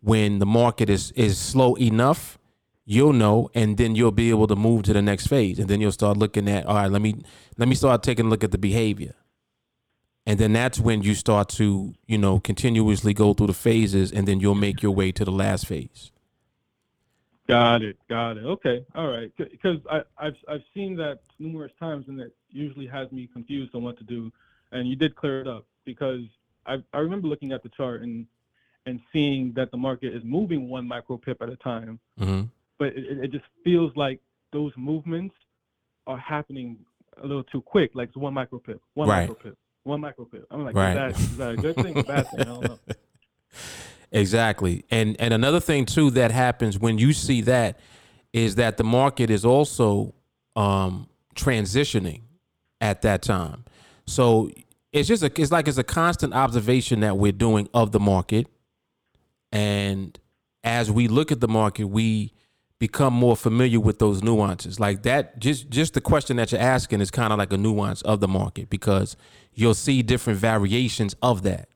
when 0.00 0.38
the 0.38 0.46
market 0.46 0.90
is 0.90 1.10
is 1.12 1.38
slow 1.38 1.76
enough, 1.76 2.38
you'll 2.84 3.12
know, 3.12 3.50
and 3.54 3.76
then 3.76 3.96
you'll 3.96 4.12
be 4.12 4.30
able 4.30 4.46
to 4.46 4.56
move 4.56 4.84
to 4.84 4.92
the 4.92 5.02
next 5.02 5.26
phase, 5.26 5.58
and 5.58 5.68
then 5.68 5.80
you'll 5.80 5.92
start 5.92 6.16
looking 6.16 6.48
at 6.48 6.66
all 6.66 6.74
right. 6.74 6.90
Let 6.90 7.02
me 7.02 7.22
let 7.56 7.68
me 7.68 7.74
start 7.74 8.02
taking 8.02 8.26
a 8.26 8.28
look 8.28 8.44
at 8.44 8.52
the 8.52 8.58
behavior, 8.58 9.14
and 10.26 10.38
then 10.38 10.52
that's 10.52 10.78
when 10.78 11.02
you 11.02 11.14
start 11.14 11.48
to 11.50 11.94
you 12.06 12.18
know 12.18 12.38
continuously 12.38 13.14
go 13.14 13.34
through 13.34 13.48
the 13.48 13.54
phases, 13.54 14.12
and 14.12 14.28
then 14.28 14.40
you'll 14.40 14.54
make 14.54 14.82
your 14.82 14.92
way 14.92 15.10
to 15.12 15.24
the 15.24 15.32
last 15.32 15.66
phase. 15.66 16.12
Got 17.48 17.82
it. 17.82 17.96
Got 18.08 18.38
it. 18.38 18.44
Okay. 18.44 18.84
All 18.94 19.08
right. 19.08 19.30
Because 19.36 19.78
I've 20.18 20.34
I've 20.48 20.62
seen 20.74 20.96
that 20.96 21.20
numerous 21.38 21.72
times, 21.78 22.06
and 22.08 22.20
it 22.20 22.34
usually 22.50 22.86
has 22.86 23.10
me 23.12 23.28
confused 23.32 23.74
on 23.74 23.82
what 23.82 23.96
to 23.98 24.04
do. 24.04 24.32
And 24.72 24.88
you 24.88 24.96
did 24.96 25.14
clear 25.14 25.40
it 25.42 25.46
up 25.48 25.64
because 25.84 26.22
I 26.66 26.78
I 26.92 26.98
remember 26.98 27.28
looking 27.28 27.52
at 27.52 27.62
the 27.62 27.68
chart 27.70 28.02
and 28.02 28.26
and 28.86 29.00
seeing 29.12 29.52
that 29.54 29.70
the 29.70 29.76
market 29.76 30.14
is 30.14 30.22
moving 30.24 30.68
one 30.68 30.86
micro 30.86 31.16
pip 31.16 31.40
at 31.42 31.48
a 31.48 31.56
time, 31.56 31.98
hmm 32.18 32.42
but 32.78 32.88
it, 32.88 33.04
it- 33.06 33.18
it 33.24 33.32
just 33.32 33.44
feels 33.64 33.92
like 33.96 34.20
those 34.52 34.72
movements 34.76 35.34
are 36.06 36.18
happening 36.18 36.78
a 37.22 37.26
little 37.26 37.42
too 37.44 37.60
quick. 37.62 37.90
Like 37.94 38.08
it's 38.08 38.16
one 38.16 38.34
micro 38.34 38.58
pip, 38.58 38.80
one 38.94 39.08
Right. 39.08 39.28
micro 39.28 39.34
pip, 39.34 39.58
one 39.84 40.00
micro 40.00 40.24
pip. 40.24 40.46
I'm 40.50 40.64
like, 40.64 40.74
Right. 40.76 40.90
is, 40.90 40.94
that, 40.94 41.20
is 41.32 41.36
that 41.38 41.50
a 41.52 41.56
good 41.56 41.76
thing 41.76 41.96
or 41.96 42.02
bad 42.04 42.30
thing? 42.30 42.40
I 42.42 42.44
don't 42.44 42.62
know. 42.64 42.78
Exactly. 44.12 44.84
And 44.90 45.16
and 45.20 45.34
another 45.34 45.60
thing 45.60 45.84
too 45.84 46.10
that 46.12 46.30
happens 46.30 46.78
when 46.78 46.98
you 46.98 47.12
see 47.12 47.40
that 47.42 47.78
is 48.32 48.54
that 48.56 48.76
the 48.76 48.84
market 48.84 49.30
is 49.30 49.44
also 49.44 50.14
um 50.54 51.08
transitioning 51.34 52.22
at 52.80 53.02
that 53.02 53.22
time. 53.22 53.64
So 54.06 54.50
it's 54.92 55.08
just 55.08 55.22
a 55.22 55.30
it's 55.40 55.50
like 55.50 55.68
it's 55.68 55.78
a 55.78 55.84
constant 55.84 56.34
observation 56.34 57.00
that 57.00 57.18
we're 57.18 57.32
doing 57.32 57.68
of 57.74 57.92
the 57.92 58.00
market. 58.00 58.46
And 59.52 60.18
as 60.64 60.90
we 60.90 61.08
look 61.08 61.30
at 61.32 61.40
the 61.40 61.48
market, 61.48 61.84
we 61.86 62.32
become 62.78 63.14
more 63.14 63.36
familiar 63.36 63.80
with 63.80 63.98
those 63.98 64.22
nuances. 64.22 64.78
Like 64.78 65.02
that 65.02 65.38
just 65.38 65.70
just 65.70 65.94
the 65.94 66.00
question 66.00 66.36
that 66.36 66.52
you're 66.52 66.60
asking 66.60 67.00
is 67.00 67.10
kind 67.10 67.32
of 67.32 67.38
like 67.38 67.52
a 67.52 67.56
nuance 67.56 68.02
of 68.02 68.20
the 68.20 68.28
market 68.28 68.70
because 68.70 69.16
you'll 69.52 69.74
see 69.74 70.02
different 70.02 70.38
variations 70.38 71.14
of 71.22 71.42
that. 71.42 71.68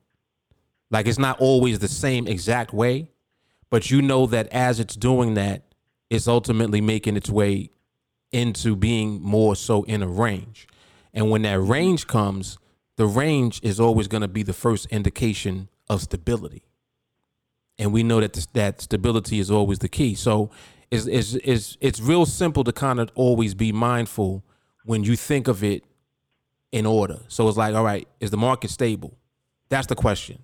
Like 0.91 1.07
it's 1.07 1.17
not 1.17 1.39
always 1.39 1.79
the 1.79 1.87
same 1.87 2.27
exact 2.27 2.73
way, 2.73 3.07
but 3.69 3.89
you 3.89 4.01
know 4.01 4.27
that 4.27 4.47
as 4.49 4.79
it's 4.79 4.95
doing 4.95 5.33
that, 5.35 5.63
it's 6.09 6.27
ultimately 6.27 6.81
making 6.81 7.15
its 7.15 7.29
way 7.29 7.69
into 8.33 8.75
being 8.75 9.21
more 9.21 9.55
so 9.55 9.83
in 9.83 10.03
a 10.03 10.07
range. 10.07 10.67
And 11.13 11.29
when 11.29 11.41
that 11.43 11.59
range 11.59 12.07
comes, 12.07 12.57
the 12.97 13.05
range 13.05 13.61
is 13.63 13.79
always 13.79 14.07
going 14.07 14.21
to 14.21 14.27
be 14.27 14.43
the 14.43 14.53
first 14.53 14.85
indication 14.87 15.69
of 15.89 16.01
stability. 16.01 16.63
And 17.79 17.93
we 17.93 18.03
know 18.03 18.19
that 18.19 18.33
this, 18.33 18.45
that 18.47 18.81
stability 18.81 19.39
is 19.39 19.49
always 19.49 19.79
the 19.79 19.89
key. 19.89 20.13
So 20.15 20.51
it's, 20.91 21.05
it's, 21.05 21.35
it's, 21.35 21.77
it's 21.79 22.01
real 22.01 22.25
simple 22.25 22.65
to 22.65 22.73
kind 22.73 22.99
of 22.99 23.09
always 23.15 23.53
be 23.53 23.71
mindful 23.71 24.43
when 24.83 25.03
you 25.03 25.15
think 25.15 25.47
of 25.47 25.63
it 25.63 25.83
in 26.71 26.85
order. 26.85 27.19
So 27.29 27.47
it's 27.47 27.57
like, 27.57 27.73
all 27.73 27.83
right, 27.83 28.07
is 28.19 28.31
the 28.31 28.37
market 28.37 28.69
stable? 28.69 29.17
That's 29.69 29.87
the 29.87 29.95
question 29.95 30.43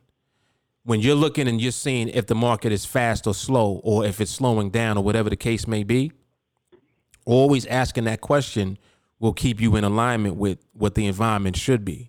when 0.87 1.01
you're 1.01 1.15
looking 1.15 1.49
and 1.49 1.59
you're 1.59 1.73
seeing 1.73 2.07
if 2.07 2.27
the 2.27 2.33
market 2.33 2.71
is 2.71 2.85
fast 2.85 3.27
or 3.27 3.33
slow 3.33 3.81
or 3.83 4.05
if 4.05 4.21
it's 4.21 4.31
slowing 4.31 4.69
down 4.69 4.97
or 4.97 5.03
whatever 5.03 5.29
the 5.29 5.35
case 5.35 5.67
may 5.67 5.83
be, 5.83 6.13
always 7.25 7.65
asking 7.65 8.05
that 8.05 8.21
question 8.21 8.77
will 9.19 9.33
keep 9.33 9.59
you 9.59 9.75
in 9.75 9.83
alignment 9.83 10.37
with 10.37 10.59
what 10.71 10.95
the 10.95 11.05
environment 11.05 11.57
should 11.57 11.83
be. 11.83 12.07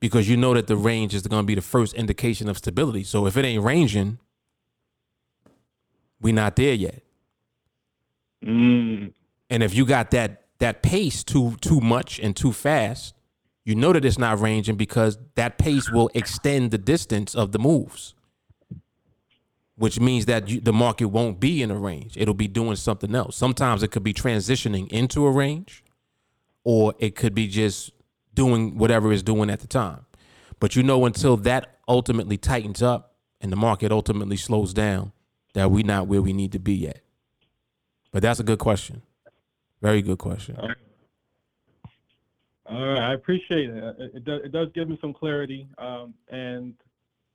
Because 0.00 0.30
you 0.30 0.38
know 0.38 0.54
that 0.54 0.66
the 0.66 0.78
range 0.78 1.14
is 1.14 1.26
going 1.26 1.42
to 1.42 1.46
be 1.46 1.54
the 1.54 1.60
first 1.60 1.92
indication 1.92 2.48
of 2.48 2.56
stability. 2.56 3.04
So 3.04 3.26
if 3.26 3.36
it 3.36 3.44
ain't 3.44 3.62
ranging, 3.62 4.18
we're 6.22 6.32
not 6.32 6.56
there 6.56 6.72
yet. 6.72 7.02
Mm. 8.42 9.12
And 9.50 9.62
if 9.62 9.74
you 9.74 9.84
got 9.84 10.10
that 10.12 10.46
that 10.58 10.82
pace 10.82 11.22
too 11.22 11.56
too 11.60 11.82
much 11.82 12.18
and 12.18 12.34
too 12.34 12.52
fast, 12.52 13.12
you 13.70 13.76
know 13.76 13.92
that 13.92 14.04
it's 14.04 14.18
not 14.18 14.40
ranging 14.40 14.74
because 14.74 15.16
that 15.36 15.56
pace 15.56 15.90
will 15.90 16.10
extend 16.12 16.72
the 16.72 16.78
distance 16.78 17.36
of 17.36 17.52
the 17.52 17.58
moves, 17.60 18.14
which 19.76 20.00
means 20.00 20.26
that 20.26 20.48
you, 20.48 20.60
the 20.60 20.72
market 20.72 21.06
won't 21.06 21.38
be 21.38 21.62
in 21.62 21.70
a 21.70 21.78
range. 21.78 22.16
It'll 22.16 22.34
be 22.34 22.48
doing 22.48 22.74
something 22.74 23.14
else. 23.14 23.36
Sometimes 23.36 23.84
it 23.84 23.92
could 23.92 24.02
be 24.02 24.12
transitioning 24.12 24.88
into 24.88 25.24
a 25.24 25.30
range, 25.30 25.84
or 26.64 26.94
it 26.98 27.14
could 27.14 27.32
be 27.32 27.46
just 27.46 27.92
doing 28.34 28.76
whatever 28.76 29.12
it's 29.12 29.22
doing 29.22 29.48
at 29.48 29.60
the 29.60 29.68
time. 29.68 30.04
But 30.58 30.74
you 30.74 30.82
know, 30.82 31.06
until 31.06 31.36
that 31.38 31.78
ultimately 31.86 32.36
tightens 32.36 32.82
up 32.82 33.14
and 33.40 33.52
the 33.52 33.56
market 33.56 33.92
ultimately 33.92 34.36
slows 34.36 34.74
down, 34.74 35.12
that 35.54 35.70
we're 35.70 35.86
not 35.86 36.08
where 36.08 36.20
we 36.20 36.32
need 36.32 36.50
to 36.52 36.58
be 36.58 36.74
yet. 36.74 37.02
But 38.10 38.22
that's 38.22 38.40
a 38.40 38.44
good 38.44 38.58
question. 38.58 39.02
Very 39.80 40.02
good 40.02 40.18
question. 40.18 40.58
All 42.70 42.86
right, 42.86 43.10
I 43.10 43.14
appreciate 43.14 43.68
it. 43.68 43.96
It, 43.98 44.12
it, 44.14 44.24
does, 44.24 44.40
it 44.44 44.52
does 44.52 44.68
give 44.74 44.88
me 44.88 44.96
some 45.00 45.12
clarity, 45.12 45.66
um, 45.78 46.14
and 46.28 46.74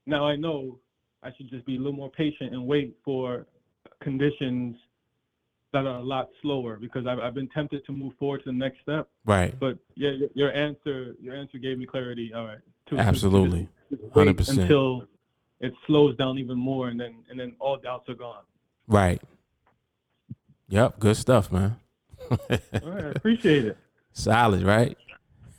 now 0.05 0.25
I 0.25 0.35
know 0.37 0.79
I 1.23 1.31
should 1.35 1.49
just 1.49 1.65
be 1.65 1.75
a 1.75 1.77
little 1.77 1.93
more 1.93 2.09
patient 2.09 2.53
and 2.53 2.65
wait 2.65 2.95
for 3.03 3.45
conditions 4.01 4.77
that 5.73 5.85
are 5.85 5.97
a 5.97 6.03
lot 6.03 6.29
slower 6.41 6.77
because 6.77 7.05
I've, 7.05 7.19
I've 7.19 7.33
been 7.33 7.49
tempted 7.49 7.85
to 7.85 7.91
move 7.91 8.13
forward 8.17 8.43
to 8.45 8.45
the 8.45 8.57
next 8.57 8.79
step. 8.81 9.09
Right. 9.25 9.53
But 9.59 9.77
yeah, 9.95 10.11
your, 10.11 10.29
your 10.35 10.53
answer 10.53 11.15
your 11.19 11.35
answer 11.35 11.57
gave 11.57 11.77
me 11.77 11.85
clarity. 11.85 12.31
All 12.33 12.45
right, 12.45 12.59
to, 12.87 12.97
Absolutely. 12.97 13.67
wait 13.89 14.37
100%. 14.37 14.57
until 14.57 15.05
it 15.59 15.73
slows 15.85 16.15
down 16.15 16.37
even 16.37 16.57
more, 16.57 16.87
and 16.87 16.99
then 16.99 17.23
and 17.29 17.37
then 17.37 17.55
all 17.59 17.77
doubts 17.77 18.07
are 18.07 18.15
gone. 18.15 18.43
Right. 18.87 19.21
Yep. 20.69 20.99
Good 20.99 21.17
stuff, 21.17 21.51
man. 21.51 21.75
All 22.31 22.37
right, 22.49 23.05
I 23.05 23.09
appreciate 23.09 23.65
it. 23.65 23.77
Solid, 24.13 24.63
right? 24.63 24.97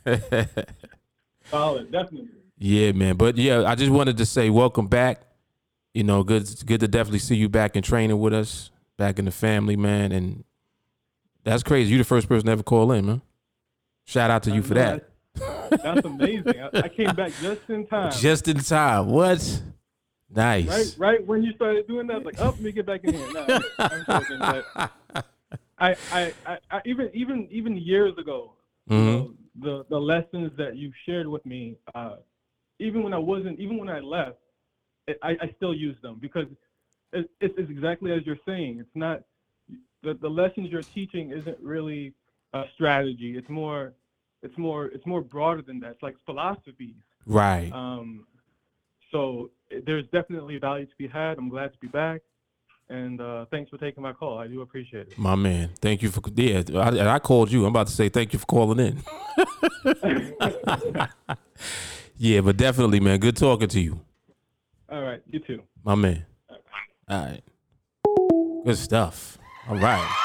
Solid, 1.51 1.91
definitely. 1.91 2.29
yeah, 2.57 2.91
man. 2.91 3.15
But 3.15 3.37
yeah, 3.37 3.63
I 3.65 3.75
just 3.75 3.91
wanted 3.91 4.17
to 4.17 4.25
say 4.25 4.49
welcome 4.49 4.87
back. 4.87 5.21
You 5.93 6.03
know, 6.03 6.23
good 6.23 6.47
good 6.65 6.79
to 6.81 6.87
definitely 6.87 7.19
see 7.19 7.35
you 7.35 7.49
back 7.49 7.75
in 7.75 7.83
training 7.83 8.19
with 8.19 8.33
us, 8.33 8.69
back 8.97 9.19
in 9.19 9.25
the 9.25 9.31
family, 9.31 9.75
man. 9.75 10.11
And 10.11 10.43
that's 11.43 11.63
crazy. 11.63 11.89
You're 11.91 11.99
the 11.99 12.03
first 12.03 12.27
person 12.27 12.45
to 12.47 12.51
ever 12.51 12.63
call 12.63 12.91
in, 12.91 13.05
man. 13.05 13.21
Shout 14.05 14.29
out 14.29 14.43
to 14.43 14.51
you 14.51 14.61
for 14.61 14.73
that. 14.75 15.09
That's, 15.35 15.83
that's 15.83 16.05
amazing. 16.05 16.61
I, 16.61 16.69
I 16.83 16.89
came 16.89 17.13
back 17.15 17.31
just 17.41 17.61
in 17.69 17.87
time. 17.87 18.11
Just 18.11 18.47
in 18.47 18.57
time. 18.59 19.07
What? 19.07 19.61
Nice. 20.29 20.67
right, 20.67 20.95
right 20.97 21.25
when 21.27 21.41
you 21.41 21.53
started 21.53 21.87
doing 21.87 22.07
that, 22.07 22.13
I 22.13 22.17
was 22.17 22.25
like, 22.25 22.35
oh, 22.39 22.45
let 22.47 22.59
me 22.59 22.71
get 22.73 22.85
back 22.85 23.01
in 23.05 23.13
here. 23.13 23.31
No, 23.33 23.59
I'm 23.79 24.05
joking, 24.05 24.39
but 24.39 24.65
I, 25.79 25.95
I, 26.11 26.33
I, 26.45 26.57
I, 26.69 26.81
even, 26.85 27.09
even, 27.13 27.47
even 27.49 27.77
years 27.77 28.17
ago, 28.17 28.53
you 28.89 28.95
Mhm. 28.97 29.05
know, 29.05 29.33
the 29.61 29.85
the 29.89 29.97
lessons 29.97 30.51
that 30.57 30.75
you 30.75 30.91
shared 31.05 31.27
with 31.27 31.45
me, 31.45 31.77
uh, 31.95 32.17
even 32.79 33.03
when 33.03 33.13
I 33.13 33.17
wasn't, 33.17 33.59
even 33.59 33.77
when 33.77 33.89
I 33.89 33.99
left, 33.99 34.37
it, 35.07 35.17
I, 35.23 35.31
I 35.41 35.53
still 35.55 35.73
use 35.73 35.95
them 36.01 36.17
because 36.21 36.45
it, 37.13 37.29
it's, 37.41 37.53
it's 37.57 37.69
exactly 37.69 38.11
as 38.11 38.21
you're 38.25 38.37
saying. 38.45 38.79
It's 38.79 38.95
not 38.95 39.21
the 40.03 40.13
the 40.21 40.29
lessons 40.29 40.69
you're 40.71 40.83
teaching 40.83 41.31
isn't 41.31 41.57
really 41.61 42.13
a 42.53 42.63
strategy. 42.75 43.35
It's 43.37 43.49
more, 43.49 43.93
it's 44.41 44.57
more, 44.57 44.85
it's 44.85 45.05
more 45.05 45.21
broader 45.21 45.61
than 45.61 45.79
that. 45.81 45.91
It's 45.91 46.03
like 46.03 46.15
philosophies. 46.25 46.95
Right. 47.25 47.71
Um, 47.73 48.25
so 49.11 49.49
there's 49.85 50.05
definitely 50.11 50.57
value 50.57 50.85
to 50.85 50.95
be 50.97 51.07
had. 51.07 51.37
I'm 51.37 51.49
glad 51.49 51.73
to 51.73 51.79
be 51.79 51.87
back, 51.87 52.21
and 52.89 53.19
uh, 53.19 53.45
thanks 53.51 53.69
for 53.69 53.77
taking 53.77 54.01
my 54.03 54.13
call. 54.13 54.37
I 54.37 54.47
do 54.47 54.61
appreciate 54.61 55.07
it. 55.07 55.17
My 55.17 55.35
man. 55.35 55.71
Thank 55.79 56.01
you 56.01 56.09
for 56.09 56.21
yeah. 56.35 56.63
I, 56.75 56.89
and 56.89 57.09
I 57.09 57.19
called 57.19 57.51
you. 57.51 57.65
I'm 57.65 57.69
about 57.69 57.87
to 57.87 57.93
say 57.93 58.09
thank 58.09 58.33
you 58.33 58.39
for 58.39 58.45
calling 58.45 58.79
in. 58.79 59.03
yeah, 62.17 62.41
but 62.41 62.57
definitely, 62.57 62.99
man. 62.99 63.19
Good 63.19 63.37
talking 63.37 63.67
to 63.69 63.79
you. 63.79 63.99
All 64.89 65.01
right, 65.01 65.21
you 65.29 65.39
too. 65.39 65.61
My 65.83 65.95
man. 65.95 66.25
All 67.09 67.25
right. 67.25 67.41
Good 68.65 68.77
stuff. 68.77 69.37
All 69.69 69.77
right. 69.77 70.23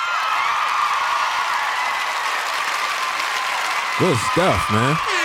Good 3.98 4.16
stuff, 4.16 4.72
man. 4.72 5.21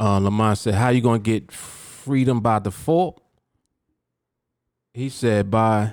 Uh, 0.00 0.18
Lamont 0.18 0.56
said, 0.56 0.74
"How 0.74 0.88
you 0.88 1.02
gonna 1.02 1.18
get 1.18 1.52
freedom 1.52 2.40
by 2.40 2.58
default?" 2.58 3.22
He 4.94 5.10
said, 5.10 5.50
"By 5.50 5.92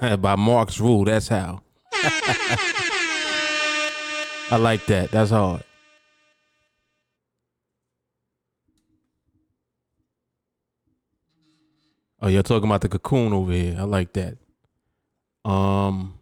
by 0.00 0.36
Mark's 0.36 0.80
rule. 0.80 1.04
That's 1.04 1.28
how." 1.28 1.60
I 4.50 4.56
like 4.58 4.86
that. 4.86 5.10
That's 5.10 5.30
hard. 5.30 5.64
Oh, 12.22 12.28
you're 12.28 12.42
talking 12.42 12.68
about 12.68 12.80
the 12.80 12.88
cocoon 12.88 13.34
over 13.34 13.52
here. 13.52 13.76
I 13.78 13.82
like 13.82 14.14
that. 14.14 14.38
Um, 15.44 16.14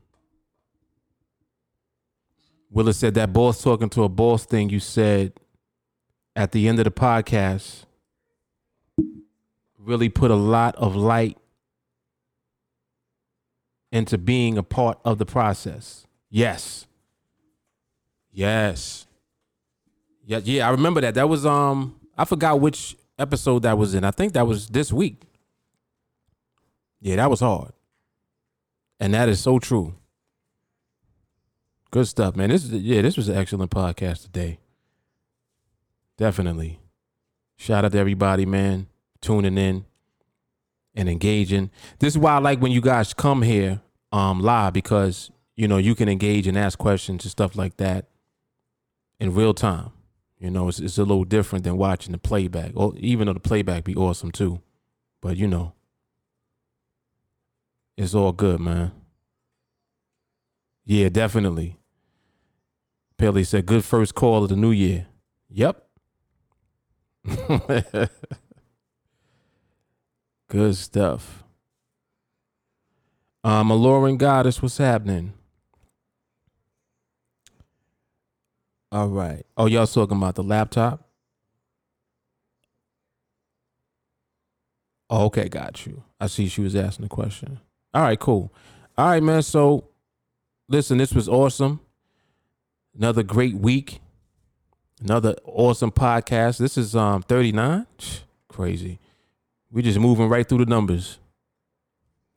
Willis 2.70 2.98
said 2.98 3.14
that 3.14 3.32
boss 3.32 3.62
talking 3.62 3.88
to 3.90 4.02
a 4.02 4.09
boss 4.09 4.44
thing 4.44 4.68
you 4.68 4.80
said 4.80 5.32
at 6.36 6.52
the 6.52 6.69
end 6.69 6.78
of 6.78 6.85
the 6.85 6.90
podcast 6.90 7.85
really 9.78 10.09
put 10.09 10.31
a 10.31 10.36
lot 10.36 10.74
of 10.77 10.97
light 10.97 11.36
into 13.93 14.19
being 14.19 14.59
a 14.59 14.62
part 14.62 14.98
of 15.05 15.19
the 15.19 15.27
process. 15.27 16.06
Yes. 16.31 16.86
Yes. 18.32 19.06
Yeah, 20.27 20.40
yeah, 20.43 20.66
I 20.66 20.70
remember 20.70 21.01
that. 21.02 21.15
That 21.15 21.28
was 21.28 21.44
um 21.47 22.01
I 22.16 22.24
forgot 22.24 22.61
which 22.61 22.97
episode 23.19 23.62
that 23.62 23.78
was 23.78 23.94
in. 23.94 24.05
I 24.05 24.11
think 24.11 24.32
that 24.32 24.47
was 24.47 24.69
this 24.69 24.93
week. 24.93 25.23
Yeah, 27.01 27.16
that 27.16 27.31
was 27.31 27.40
hard. 27.40 27.73
And 28.98 29.12
that 29.15 29.28
is 29.28 29.40
so 29.40 29.59
true. 29.59 29.94
Good 31.90 32.09
stuff, 32.09 32.35
man. 32.35 32.48
This 32.48 32.65
is 32.65 32.73
yeah, 32.73 33.02
this 33.02 33.16
was 33.16 33.28
an 33.28 33.36
excellent 33.36 33.70
podcast 33.70 34.23
today. 34.23 34.59
Definitely. 36.16 36.80
Shout 37.56 37.84
out 37.84 37.92
to 37.92 37.98
everybody, 37.98 38.46
man, 38.46 38.86
tuning 39.20 39.58
in 39.58 39.84
and 40.94 41.08
engaging. 41.08 41.70
This 41.98 42.14
is 42.14 42.18
why 42.18 42.34
I 42.34 42.38
like 42.38 42.60
when 42.60 42.72
you 42.72 42.80
guys 42.80 43.14
come 43.14 43.42
here 43.42 43.80
um 44.12 44.40
live 44.40 44.72
because 44.72 45.30
you 45.56 45.66
know 45.66 45.76
you 45.76 45.94
can 45.96 46.08
engage 46.08 46.46
and 46.46 46.56
ask 46.56 46.78
questions 46.78 47.24
and 47.24 47.30
stuff 47.30 47.56
like 47.56 47.76
that 47.78 48.06
in 49.18 49.34
real 49.34 49.54
time. 49.54 49.90
You 50.38 50.50
know, 50.50 50.68
it's 50.68 50.78
it's 50.80 50.98
a 50.98 51.04
little 51.04 51.24
different 51.24 51.64
than 51.64 51.76
watching 51.76 52.12
the 52.12 52.18
playback. 52.18 52.72
Or 52.74 52.92
even 52.96 53.26
though 53.26 53.32
the 53.32 53.40
playback 53.40 53.84
be 53.84 53.96
awesome 53.96 54.30
too. 54.30 54.60
But 55.20 55.36
you 55.36 55.48
know. 55.48 55.72
It's 57.96 58.14
all 58.14 58.32
good, 58.32 58.60
man. 58.60 58.92
Yeah, 60.84 61.08
definitely. 61.08 61.78
Pelly 63.16 63.44
said, 63.44 63.66
good 63.66 63.84
first 63.84 64.14
call 64.14 64.42
of 64.42 64.50
the 64.50 64.56
new 64.56 64.72
year. 64.72 65.06
Yep. 65.48 65.84
good 70.48 70.76
stuff. 70.76 71.44
Um, 73.42 73.70
alluring 73.70 74.16
goddess, 74.18 74.62
what's 74.62 74.78
happening? 74.78 75.34
All 78.92 79.09
right. 79.09 79.44
Oh, 79.56 79.66
y'all 79.66 79.86
talking 79.86 80.16
about 80.16 80.36
the 80.36 80.42
laptop? 80.42 81.09
Oh, 85.10 85.26
okay, 85.26 85.48
got 85.48 85.86
you. 85.86 86.05
I 86.20 86.26
see 86.28 86.48
she 86.48 86.60
was 86.62 86.76
asking 86.76 87.06
a 87.06 87.09
question. 87.09 87.60
All 87.92 88.02
right, 88.02 88.18
cool. 88.18 88.52
All 88.96 89.09
right, 89.09 89.22
man. 89.22 89.42
So, 89.42 89.88
listen, 90.68 90.98
this 90.98 91.12
was 91.12 91.28
awesome. 91.28 91.80
Another 92.96 93.22
great 93.22 93.56
week. 93.56 94.01
Another 95.02 95.34
awesome 95.44 95.90
podcast. 95.90 96.58
This 96.58 96.78
is 96.78 96.94
um 96.94 97.22
39. 97.22 97.86
Crazy. 98.48 99.00
We 99.70 99.82
just 99.82 99.98
moving 99.98 100.28
right 100.28 100.48
through 100.48 100.64
the 100.64 100.66
numbers. 100.66 101.18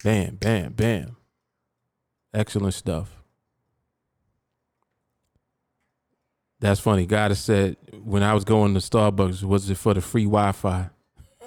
Bam, 0.03 0.35
bam, 0.35 0.73
bam. 0.73 1.17
Excellent 2.34 2.73
stuff. 2.73 3.17
That's 6.59 6.79
funny. 6.79 7.05
God 7.05 7.29
has 7.31 7.39
said 7.39 7.77
when 8.03 8.23
I 8.23 8.34
was 8.34 8.43
going 8.43 8.73
to 8.73 8.79
Starbucks, 8.79 9.43
was 9.43 9.69
it 9.69 9.77
for 9.77 9.93
the 9.93 10.01
free 10.01 10.25
Wi-Fi? 10.25 10.89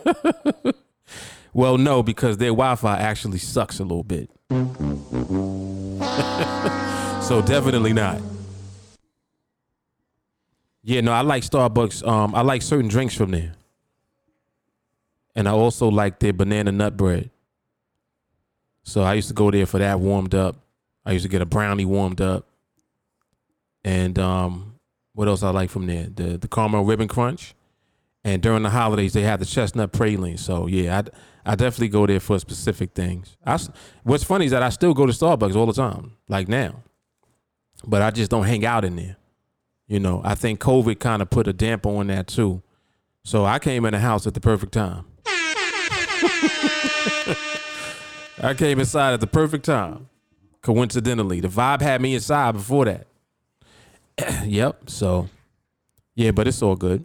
well, 1.53 1.77
no, 1.79 2.05
because 2.05 2.37
their 2.39 2.51
Wi-Fi 2.51 2.97
actually 2.99 3.39
sucks 3.39 3.81
a 3.81 3.83
little 3.83 4.05
bit. 4.05 4.31
so 7.25 7.43
definitely 7.43 7.93
not. 7.93 8.21
Yeah, 10.83 11.03
no, 11.03 11.13
I 11.13 11.21
like 11.21 11.43
Starbucks. 11.43 12.07
Um, 12.07 12.35
I 12.35 12.41
like 12.43 12.63
certain 12.63 12.89
drinks 12.89 13.15
from 13.15 13.33
there, 13.33 13.53
and 15.35 15.49
I 15.49 15.53
also 15.53 15.89
like 15.89 16.19
their 16.21 16.33
banana 16.33 16.73
nut 16.73 16.97
bread. 16.97 17.31
So 18.83 19.03
I 19.03 19.15
used 19.15 19.29
to 19.29 19.35
go 19.35 19.51
there 19.51 19.67
for 19.67 19.79
that 19.79 20.01
warmed 20.01 20.35
up. 20.35 20.57
I 21.05 21.13
used 21.13 21.25
to 21.25 21.29
get 21.29 21.43
a 21.43 21.47
brownie 21.47 21.85
warmed 21.85 22.21
up, 22.21 22.47
and 23.85 24.19
um, 24.19 24.77
what 25.13 25.29
else 25.29 25.43
I 25.43 25.51
like 25.51 25.71
from 25.71 25.87
there? 25.87 26.07
The 26.15 26.39
the 26.39 26.49
caramel 26.49 26.85
ribbon 26.85 27.09
crunch, 27.09 27.55
and 28.25 28.41
during 28.41 28.63
the 28.63 28.71
holidays 28.71 29.13
they 29.13 29.23
have 29.23 29.39
the 29.41 29.47
chestnut 29.47 29.93
praline. 29.93 30.39
So 30.39 30.67
yeah, 30.67 31.03
I 31.45 31.53
I 31.53 31.55
definitely 31.57 31.89
go 31.89 32.07
there 32.07 32.21
for 32.21 32.39
specific 32.39 32.93
things. 32.95 33.37
I 33.45 33.59
what's 34.03 34.25
funny 34.25 34.47
is 34.47 34.51
that 34.53 34.63
I 34.63 34.71
still 34.71 34.95
go 34.95 35.05
to 35.05 35.13
Starbucks 35.13 35.57
all 35.57 35.67
the 35.67 35.75
time, 35.75 36.13
like 36.29 36.49
now, 36.49 36.83
but 37.87 38.01
I 38.01 38.11
just 38.11 38.31
don't 38.31 38.45
hang 38.45 38.65
out 38.65 38.87
in 38.87 38.97
there. 38.97 39.17
You 39.91 39.99
know, 39.99 40.23
I 40.25 40.37
think 40.37 40.61
COVID 40.61 41.01
kind 41.01 41.21
of 41.21 41.31
put 41.31 41.49
a 41.49 41.53
damper 41.53 41.89
on 41.89 42.07
that 42.07 42.29
too. 42.29 42.63
So 43.25 43.45
I 43.45 43.59
came 43.59 43.85
in 43.85 43.93
the 43.93 43.99
house 43.99 44.25
at 44.25 44.35
the 44.35 44.41
perfect 44.41 44.73
time. 44.73 45.05
I 48.41 48.55
came 48.57 48.79
inside 48.79 49.15
at 49.15 49.21
the 49.21 49.27
perfect 49.27 49.65
time. 49.65 50.09
Coincidentally, 50.63 51.41
the 51.41 51.49
vibe 51.49 51.81
had 51.81 52.01
me 52.01 52.15
inside 52.15 52.53
before 52.53 52.85
that. 52.85 53.09
yep. 54.47 54.89
So, 54.89 55.29
yeah, 56.15 56.31
but 56.31 56.47
it's 56.47 56.63
all 56.63 56.77
good. 56.77 57.05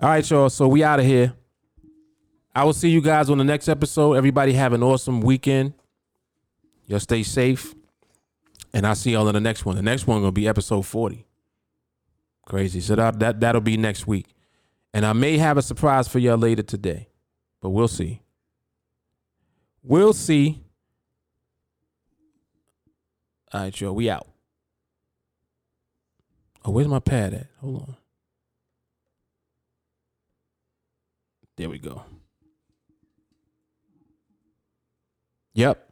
All 0.00 0.10
right, 0.10 0.30
y'all. 0.30 0.48
So 0.48 0.68
we 0.68 0.84
out 0.84 1.00
of 1.00 1.06
here. 1.06 1.32
I 2.54 2.62
will 2.62 2.72
see 2.72 2.90
you 2.90 3.00
guys 3.00 3.28
on 3.30 3.38
the 3.38 3.44
next 3.44 3.68
episode. 3.68 4.12
Everybody 4.12 4.52
have 4.52 4.72
an 4.74 4.84
awesome 4.84 5.22
weekend. 5.22 5.72
Y'all 6.86 7.00
stay 7.00 7.24
safe. 7.24 7.74
And 8.72 8.86
I'll 8.86 8.94
see 8.94 9.10
y'all 9.10 9.26
in 9.26 9.34
the 9.34 9.40
next 9.40 9.64
one. 9.64 9.74
The 9.74 9.82
next 9.82 10.06
one 10.06 10.20
gonna 10.20 10.30
be 10.30 10.46
episode 10.46 10.82
40. 10.82 11.26
Crazy. 12.50 12.80
So 12.80 12.96
that, 12.96 13.20
that 13.20 13.38
that'll 13.38 13.60
be 13.60 13.76
next 13.76 14.08
week. 14.08 14.26
And 14.92 15.06
I 15.06 15.12
may 15.12 15.38
have 15.38 15.56
a 15.56 15.62
surprise 15.62 16.08
for 16.08 16.18
y'all 16.18 16.36
later 16.36 16.64
today. 16.64 17.08
But 17.62 17.70
we'll 17.70 17.86
see. 17.86 18.22
We'll 19.84 20.12
see. 20.12 20.60
All 23.52 23.60
right, 23.60 23.80
y'all. 23.80 23.94
We 23.94 24.10
out. 24.10 24.26
Oh, 26.64 26.72
where's 26.72 26.88
my 26.88 26.98
pad 26.98 27.34
at? 27.34 27.46
Hold 27.60 27.82
on. 27.82 27.96
There 31.56 31.70
we 31.70 31.78
go. 31.78 32.02
Yep. 35.52 35.88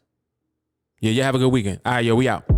Yeah, 0.99 1.11
you 1.13 1.23
have 1.23 1.37
a 1.37 1.39
good 1.39 1.53
weekend. 1.53 1.83
All 1.87 1.93
right, 1.93 2.05
yo, 2.05 2.17
we 2.17 2.29
out. 2.29 2.58